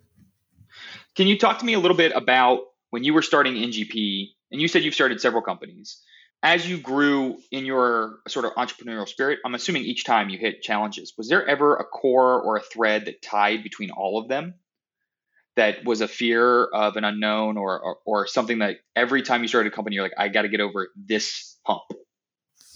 Can 1.13 1.27
you 1.27 1.37
talk 1.37 1.59
to 1.59 1.65
me 1.65 1.73
a 1.73 1.79
little 1.79 1.95
bit 1.95 2.11
about 2.15 2.61
when 2.89 3.03
you 3.03 3.13
were 3.13 3.21
starting 3.21 3.53
NGP 3.53 4.29
and 4.51 4.59
you 4.59 4.67
said 4.67 4.83
you've 4.83 4.95
started 4.95 5.21
several 5.21 5.43
companies? 5.43 6.01
As 6.41 6.67
you 6.67 6.79
grew 6.79 7.37
in 7.51 7.65
your 7.65 8.17
sort 8.27 8.45
of 8.45 8.53
entrepreneurial 8.53 9.07
spirit, 9.07 9.39
I'm 9.45 9.53
assuming 9.53 9.83
each 9.83 10.05
time 10.05 10.29
you 10.29 10.39
hit 10.39 10.63
challenges, 10.63 11.13
was 11.15 11.29
there 11.29 11.47
ever 11.47 11.75
a 11.75 11.83
core 11.83 12.41
or 12.41 12.57
a 12.57 12.61
thread 12.61 13.05
that 13.05 13.21
tied 13.21 13.61
between 13.61 13.91
all 13.91 14.19
of 14.19 14.27
them? 14.27 14.55
That 15.55 15.85
was 15.85 16.01
a 16.01 16.07
fear 16.07 16.65
of 16.65 16.97
an 16.97 17.03
unknown 17.03 17.57
or, 17.57 17.79
or, 17.79 17.97
or 18.05 18.27
something 18.27 18.59
that 18.59 18.77
every 18.95 19.21
time 19.21 19.43
you 19.43 19.47
started 19.47 19.71
a 19.71 19.75
company, 19.75 19.95
you're 19.95 20.03
like, 20.03 20.17
I 20.17 20.29
got 20.29 20.41
to 20.41 20.49
get 20.49 20.61
over 20.61 20.89
this 20.95 21.57
hump 21.63 21.83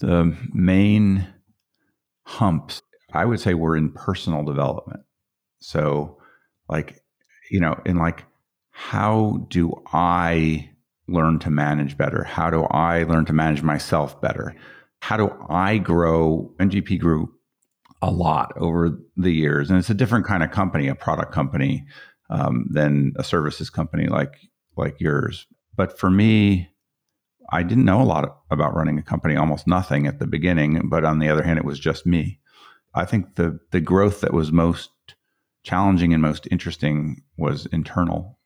the 0.00 0.36
main 0.52 1.26
humps, 2.24 2.82
I 3.12 3.24
would 3.24 3.40
say 3.40 3.54
we're 3.54 3.76
in 3.76 3.92
personal 3.92 4.44
development. 4.44 5.00
So, 5.60 6.18
like, 6.68 7.02
you 7.50 7.60
know, 7.60 7.80
in 7.84 7.96
like, 7.96 8.24
how 8.70 9.46
do 9.50 9.74
I 9.92 10.70
learn 11.06 11.38
to 11.40 11.50
manage 11.50 11.96
better? 11.96 12.24
How 12.24 12.50
do 12.50 12.64
I 12.64 13.02
learn 13.02 13.24
to 13.26 13.32
manage 13.32 13.62
myself 13.62 14.20
better? 14.20 14.54
How 15.00 15.16
do 15.16 15.30
I 15.48 15.78
grow? 15.78 16.52
NGP 16.58 16.98
grew 16.98 17.32
a 18.02 18.10
lot 18.10 18.52
over 18.56 18.98
the 19.16 19.32
years, 19.32 19.70
and 19.70 19.78
it's 19.78 19.90
a 19.90 19.94
different 19.94 20.24
kind 20.24 20.42
of 20.42 20.50
company, 20.50 20.88
a 20.88 20.94
product 20.94 21.32
company, 21.32 21.84
um, 22.30 22.66
than 22.70 23.12
a 23.16 23.24
services 23.24 23.68
company 23.68 24.06
like 24.06 24.34
like 24.76 25.00
yours. 25.00 25.46
But 25.76 25.98
for 25.98 26.10
me, 26.10 26.70
I 27.52 27.62
didn't 27.62 27.84
know 27.84 28.00
a 28.00 28.04
lot 28.04 28.42
about 28.50 28.74
running 28.74 28.98
a 28.98 29.02
company, 29.02 29.36
almost 29.36 29.66
nothing 29.66 30.06
at 30.06 30.18
the 30.18 30.26
beginning. 30.26 30.88
But 30.88 31.04
on 31.04 31.18
the 31.18 31.28
other 31.28 31.42
hand, 31.42 31.58
it 31.58 31.64
was 31.64 31.78
just 31.78 32.06
me. 32.06 32.40
I 32.94 33.04
think 33.04 33.36
the 33.36 33.58
the 33.70 33.80
growth 33.80 34.20
that 34.20 34.32
was 34.32 34.52
most 34.52 34.90
challenging 35.62 36.12
and 36.12 36.22
most 36.22 36.48
interesting 36.50 37.22
was 37.36 37.66
internal 37.66 38.38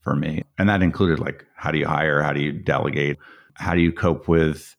for 0.00 0.14
me, 0.14 0.44
and 0.58 0.68
that 0.68 0.82
included 0.82 1.18
like 1.18 1.44
how 1.56 1.70
do 1.70 1.78
you 1.78 1.86
hire, 1.86 2.22
how 2.22 2.32
do 2.32 2.40
you 2.40 2.52
delegate, 2.52 3.18
how 3.54 3.74
do 3.74 3.80
you 3.80 3.92
cope 3.92 4.28
with 4.28 4.76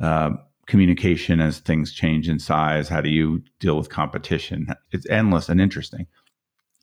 uh, 0.00 0.30
communication 0.66 1.40
as 1.40 1.58
things 1.58 1.92
change 1.92 2.28
in 2.28 2.38
size, 2.38 2.88
how 2.88 3.00
do 3.00 3.08
you 3.08 3.42
deal 3.58 3.76
with 3.76 3.88
competition? 3.88 4.68
It's 4.92 5.08
endless 5.08 5.48
and 5.48 5.60
interesting. 5.60 6.06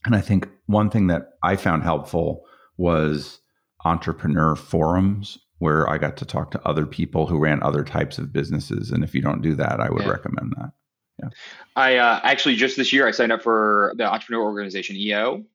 And 0.06 0.16
I 0.16 0.22
think 0.22 0.50
one 0.66 0.90
thing 0.90 1.08
that 1.08 1.30
I 1.44 1.56
found 1.56 1.84
helpful 1.84 2.44
was 2.78 3.40
entrepreneur 3.86 4.56
forums 4.56 5.38
where 5.60 5.90
I 5.90 5.98
got 5.98 6.18
to 6.18 6.26
talk 6.26 6.52
to 6.52 6.68
other 6.68 6.86
people 6.86 7.28
who 7.28 7.38
ran 7.38 7.64
other 7.64 7.84
types 7.84 8.18
of 8.18 8.34
businesses. 8.34 8.92
And 8.92 9.04
if 9.04 9.16
you 9.16 9.22
don't 9.22 9.42
do 9.42 9.56
that, 9.56 9.80
I 9.80 9.90
would 9.90 10.04
yeah. 10.04 10.10
recommend 10.10 10.54
that. 10.58 10.72
Yeah. 11.20 11.30
I 11.76 11.96
uh, 11.96 12.20
actually 12.24 12.56
just 12.56 12.76
this 12.76 12.92
year 12.92 13.08
I 13.08 13.12
signed 13.12 13.32
up 13.32 13.42
for 13.42 13.94
the 13.98 14.06
entrepreneur 14.06 14.44
organization 14.44 14.98
EO, 14.98 15.46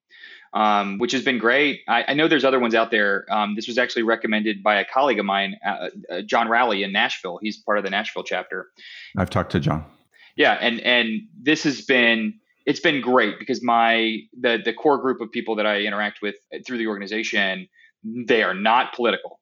um, 0.55 0.99
which 0.99 1.13
has 1.13 1.23
been 1.23 1.39
great. 1.39 1.81
I, 1.87 2.05
I, 2.09 2.15
know 2.15 2.29
there's 2.29 2.47
other 2.47 2.59
ones 2.59 2.75
out 2.75 2.91
there. 2.91 3.27
Um, 3.31 3.57
this 3.57 3.69
was 3.69 3.77
actually 3.77 4.05
recommended 4.05 4.63
by 4.63 4.77
a 4.77 4.87
colleague 4.87 5.19
of 5.19 5.27
mine, 5.27 5.57
uh, 5.65 5.91
uh, 6.11 6.23
John 6.23 6.49
Rowley 6.49 6.83
in 6.83 6.93
Nashville. 6.93 7.39
He's 7.43 7.59
part 7.59 7.77
of 7.77 7.85
the 7.85 7.91
Nashville 7.91 8.25
chapter. 8.25 8.69
I've 9.19 9.29
talked 9.29 9.53
to 9.53 9.61
John. 9.61 9.85
Yeah, 10.35 10.55
and 10.55 10.81
and 10.81 11.23
this 11.39 11.65
has 11.65 11.83
been 11.83 12.35
it's 12.65 12.81
been 12.81 13.03
great 13.03 13.39
because 13.39 13.63
my 13.63 14.19
the 14.39 14.59
the 14.65 14.73
core 14.73 14.97
group 14.97 15.21
of 15.21 15.31
people 15.31 15.57
that 15.57 15.67
I 15.67 15.81
interact 15.81 16.23
with 16.23 16.37
through 16.67 16.79
the 16.79 16.87
organization 16.87 17.69
they 18.05 18.43
are 18.43 18.55
not 18.55 18.95
political. 18.95 19.40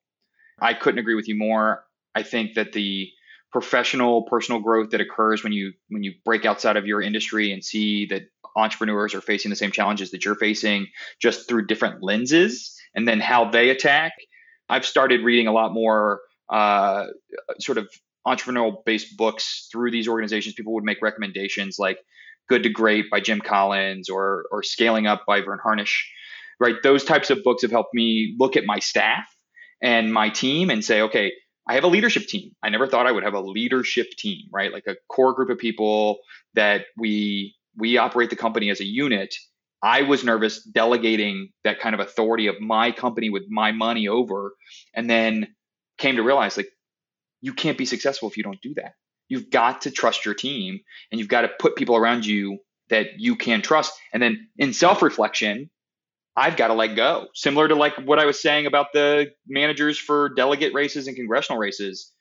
I 0.61 0.74
couldn't 0.74 0.98
agree 0.98 1.14
with 1.14 1.28
you 1.28 1.36
more. 1.36 1.84
I 2.14 2.22
think 2.22 2.54
that 2.54 2.72
the 2.72 3.11
professional 3.52 4.22
personal 4.22 4.61
growth 4.61 4.90
that 4.90 5.00
occurs 5.00 5.42
when 5.42 5.52
you 5.52 5.72
when 5.88 6.02
you 6.02 6.12
break 6.24 6.44
outside 6.44 6.76
of 6.76 6.86
your 6.86 7.00
industry 7.00 7.52
and 7.52 7.64
see 7.64 8.06
that 8.06 8.22
entrepreneurs 8.56 9.14
are 9.14 9.20
facing 9.20 9.50
the 9.50 9.56
same 9.56 9.70
challenges 9.70 10.11
that 10.11 10.24
you're 10.24 10.34
facing 10.34 10.86
just 11.20 11.48
through 11.48 11.66
different 11.66 12.02
lenses 12.02 12.76
and 12.94 13.06
then 13.09 13.20
how 13.20 13.50
they 13.50 13.70
attack 13.70 14.12
i've 14.68 14.84
started 14.84 15.22
reading 15.22 15.46
a 15.46 15.52
lot 15.52 15.72
more 15.72 16.20
uh, 16.50 17.06
sort 17.59 17.78
of 17.78 17.88
entrepreneurial 18.26 18.84
based 18.84 19.16
books 19.16 19.68
through 19.72 19.90
these 19.90 20.09
organizations 20.09 20.54
people 20.54 20.74
would 20.74 20.84
make 20.84 21.00
recommendations 21.00 21.78
like 21.78 21.98
good 22.48 22.62
to 22.62 22.68
great 22.68 23.09
by 23.11 23.20
jim 23.20 23.40
collins 23.40 24.11
or 24.11 24.44
or 24.50 24.62
scaling 24.62 25.06
up 25.06 25.24
by 25.26 25.40
vern 25.40 25.59
harnish 25.62 26.12
right 26.61 26.76
those 26.82 27.04
types 27.04 27.30
of 27.30 27.42
books 27.44 27.62
have 27.62 27.70
helped 27.70 27.94
me 27.94 28.34
look 28.38 28.56
at 28.56 28.64
my 28.66 28.78
staff 28.78 29.24
and 29.83 30.12
my 30.12 30.29
team 30.29 30.70
and 30.70 30.85
say 30.85 31.03
okay 31.03 31.33
I 31.68 31.74
have 31.74 31.85
a 31.85 31.89
leadership 31.89 32.26
team. 32.26 32.53
I 32.62 32.70
never 32.70 32.87
thought 32.87 33.07
I 33.07 33.12
would 33.12 33.24
have 33.24 33.35
a 33.35 33.41
leadership 33.41 34.11
team, 34.12 34.47
right? 34.51 34.72
Like 34.72 34.87
a 34.87 34.97
core 35.09 35.35
group 35.35 35.51
of 35.51 35.59
people 35.59 36.20
that 36.55 36.87
we 36.97 37.55
we 37.76 37.99
operate 37.99 38.31
the 38.31 38.37
company 38.37 38.70
as 38.70 38.81
a 38.81 38.87
unit. 38.87 39.35
I 39.83 40.03
was 40.03 40.24
nervous 40.24 40.62
delegating 40.64 41.51
that 41.62 41.79
kind 41.79 41.95
of 41.95 42.01
authority 42.01 42.47
of 42.49 42.59
my 42.59 42.91
company 42.91 43.31
with 43.31 43.45
my 43.49 43.70
money 43.70 44.09
over 44.09 44.55
and 44.95 45.09
then 45.09 45.55
came 45.99 46.16
to 46.16 46.22
realize 46.22 46.57
like 46.57 46.68
you 47.43 47.53
can't 47.53 47.79
be 47.79 47.85
successful 47.85 48.29
if 48.29 48.37
you 48.37 48.43
don't 48.43 48.61
do 48.62 48.74
that. 48.74 48.95
You've 49.29 49.51
got 49.51 49.83
to 49.83 49.91
trust 49.91 50.24
your 50.24 50.35
team 50.35 50.81
and 51.12 51.20
you've 51.20 51.29
got 51.29 51.43
to 51.43 51.51
put 51.61 51.76
people 51.76 51.97
around 51.97 52.24
you 52.24 52.59
that 52.89 53.18
you 53.18 53.37
can 53.37 53.61
trust. 53.61 53.93
And 54.12 54.22
then 54.22 54.49
in 54.57 54.72
self-reflection, 54.72 55.70
I've 56.39 56.57
got 56.57 56.68
to 56.68 56.74
let 56.74 56.95
go. 56.95 57.26
Similar 57.34 57.68
to 57.68 57.74
like 57.74 57.95
what 57.97 58.20
I 58.20 58.24
was 58.24 58.41
saying 58.41 58.66
about 58.66 58.93
the 58.93 59.32
managers 59.49 59.99
for 59.99 60.28
delegate 60.28 60.72
races 60.72 61.09
and 61.09 61.16
congressional 61.16 61.59
races. 61.59 62.12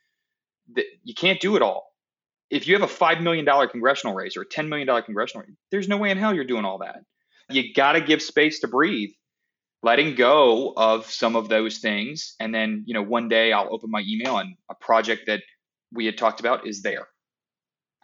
That 0.75 0.85
you 1.03 1.13
can't 1.13 1.39
do 1.39 1.55
it 1.55 1.61
all. 1.61 1.85
If 2.49 2.67
you 2.67 2.73
have 2.77 2.89
a 2.89 2.91
$5 2.91 3.21
million 3.21 3.45
congressional 3.69 4.15
race 4.15 4.35
or 4.35 4.41
a 4.41 4.45
$10 4.47 4.69
million 4.69 4.87
congressional 5.03 5.45
race, 5.45 5.55
there's 5.69 5.87
no 5.87 5.97
way 5.97 6.09
in 6.09 6.17
hell 6.17 6.33
you're 6.33 6.45
doing 6.45 6.65
all 6.65 6.79
that. 6.79 6.97
You 7.49 7.73
got 7.73 7.93
to 7.93 8.01
give 8.01 8.21
space 8.21 8.61
to 8.61 8.67
breathe, 8.67 9.11
letting 9.83 10.15
go 10.15 10.73
of 10.75 11.09
some 11.11 11.35
of 11.35 11.47
those 11.47 11.77
things. 11.77 12.35
And 12.39 12.53
then, 12.53 12.83
you 12.87 12.95
know, 12.95 13.03
one 13.03 13.29
day 13.29 13.53
I'll 13.53 13.71
open 13.71 13.91
my 13.91 14.03
email 14.07 14.39
and 14.39 14.55
a 14.69 14.75
project 14.75 15.27
that 15.27 15.41
we 15.93 16.05
had 16.05 16.17
talked 16.17 16.39
about 16.39 16.67
is 16.67 16.81
there. 16.81 17.07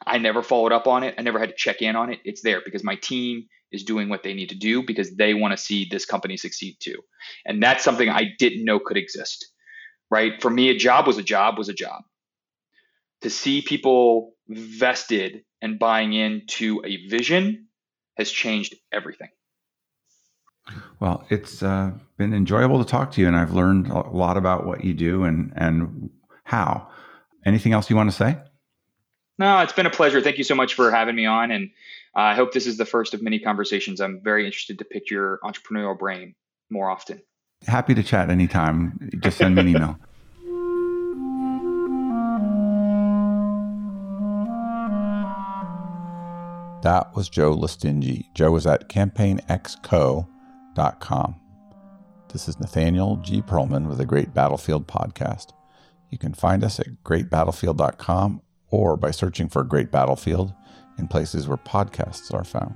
I 0.05 0.17
never 0.17 0.43
followed 0.43 0.71
up 0.71 0.87
on 0.87 1.03
it. 1.03 1.15
I 1.17 1.21
never 1.21 1.39
had 1.39 1.49
to 1.49 1.55
check 1.55 1.81
in 1.81 1.95
on 1.95 2.11
it. 2.11 2.19
It's 2.23 2.41
there 2.41 2.61
because 2.63 2.83
my 2.83 2.95
team 2.95 3.47
is 3.71 3.83
doing 3.83 4.09
what 4.09 4.23
they 4.23 4.33
need 4.33 4.49
to 4.49 4.55
do 4.55 4.83
because 4.83 5.15
they 5.15 5.33
want 5.33 5.51
to 5.51 5.63
see 5.63 5.87
this 5.89 6.05
company 6.05 6.37
succeed 6.37 6.77
too. 6.79 7.01
And 7.45 7.61
that's 7.61 7.83
something 7.83 8.09
I 8.09 8.25
didn't 8.37 8.65
know 8.65 8.79
could 8.79 8.97
exist. 8.97 9.47
Right? 10.11 10.41
For 10.41 10.49
me, 10.49 10.69
a 10.69 10.77
job 10.77 11.07
was 11.07 11.17
a 11.17 11.23
job 11.23 11.57
was 11.57 11.69
a 11.69 11.73
job. 11.73 12.03
To 13.21 13.29
see 13.29 13.61
people 13.61 14.33
vested 14.47 15.43
and 15.61 15.79
buying 15.79 16.13
into 16.13 16.83
a 16.85 17.07
vision 17.07 17.67
has 18.17 18.29
changed 18.29 18.75
everything. 18.91 19.29
Well, 20.99 21.25
it's 21.29 21.63
uh, 21.63 21.91
been 22.17 22.33
enjoyable 22.33 22.83
to 22.83 22.89
talk 22.89 23.11
to 23.13 23.21
you, 23.21 23.27
and 23.27 23.35
I've 23.35 23.53
learned 23.53 23.87
a 23.87 24.09
lot 24.09 24.37
about 24.37 24.65
what 24.65 24.83
you 24.83 24.93
do 24.93 25.23
and 25.23 25.51
and 25.55 26.09
how. 26.43 26.89
Anything 27.45 27.73
else 27.73 27.89
you 27.89 27.95
want 27.95 28.09
to 28.09 28.15
say? 28.15 28.37
No, 29.39 29.59
it's 29.59 29.73
been 29.73 29.85
a 29.85 29.91
pleasure. 29.91 30.21
Thank 30.21 30.37
you 30.37 30.43
so 30.43 30.55
much 30.55 30.75
for 30.75 30.91
having 30.91 31.15
me 31.15 31.25
on, 31.25 31.51
and 31.51 31.69
uh, 32.15 32.21
I 32.21 32.35
hope 32.35 32.53
this 32.53 32.67
is 32.67 32.77
the 32.77 32.85
first 32.85 33.13
of 33.13 33.21
many 33.21 33.39
conversations. 33.39 33.99
I'm 33.99 34.21
very 34.23 34.45
interested 34.45 34.77
to 34.79 34.85
pick 34.85 35.09
your 35.09 35.39
entrepreneurial 35.43 35.97
brain 35.97 36.35
more 36.69 36.89
often. 36.89 37.21
Happy 37.65 37.95
to 37.95 38.03
chat 38.03 38.29
anytime. 38.29 39.09
Just 39.19 39.37
send 39.37 39.55
me 39.55 39.61
an 39.61 39.69
email. 39.69 39.99
That 46.83 47.15
was 47.15 47.29
Joe 47.29 47.55
Lestingi. 47.55 48.25
Joe 48.35 48.51
was 48.51 48.67
at 48.67 48.89
campaignxco.com. 48.89 51.35
This 52.33 52.49
is 52.49 52.59
Nathaniel 52.59 53.15
G. 53.17 53.41
Pearlman 53.41 53.87
with 53.87 53.99
the 53.99 54.05
Great 54.05 54.33
Battlefield 54.33 54.85
Podcast. 54.85 55.53
You 56.09 56.17
can 56.17 56.33
find 56.33 56.61
us 56.61 56.81
at 56.81 57.01
greatbattlefield.com 57.05 58.41
or 58.73 58.97
by 58.97 59.11
searching 59.11 59.47
for 59.47 59.63
Great 59.63 59.91
Battlefield 59.91 60.51
in 60.97 61.07
places 61.07 61.47
where 61.47 61.57
podcasts 61.57 62.33
are 62.33 62.43
found. 62.43 62.73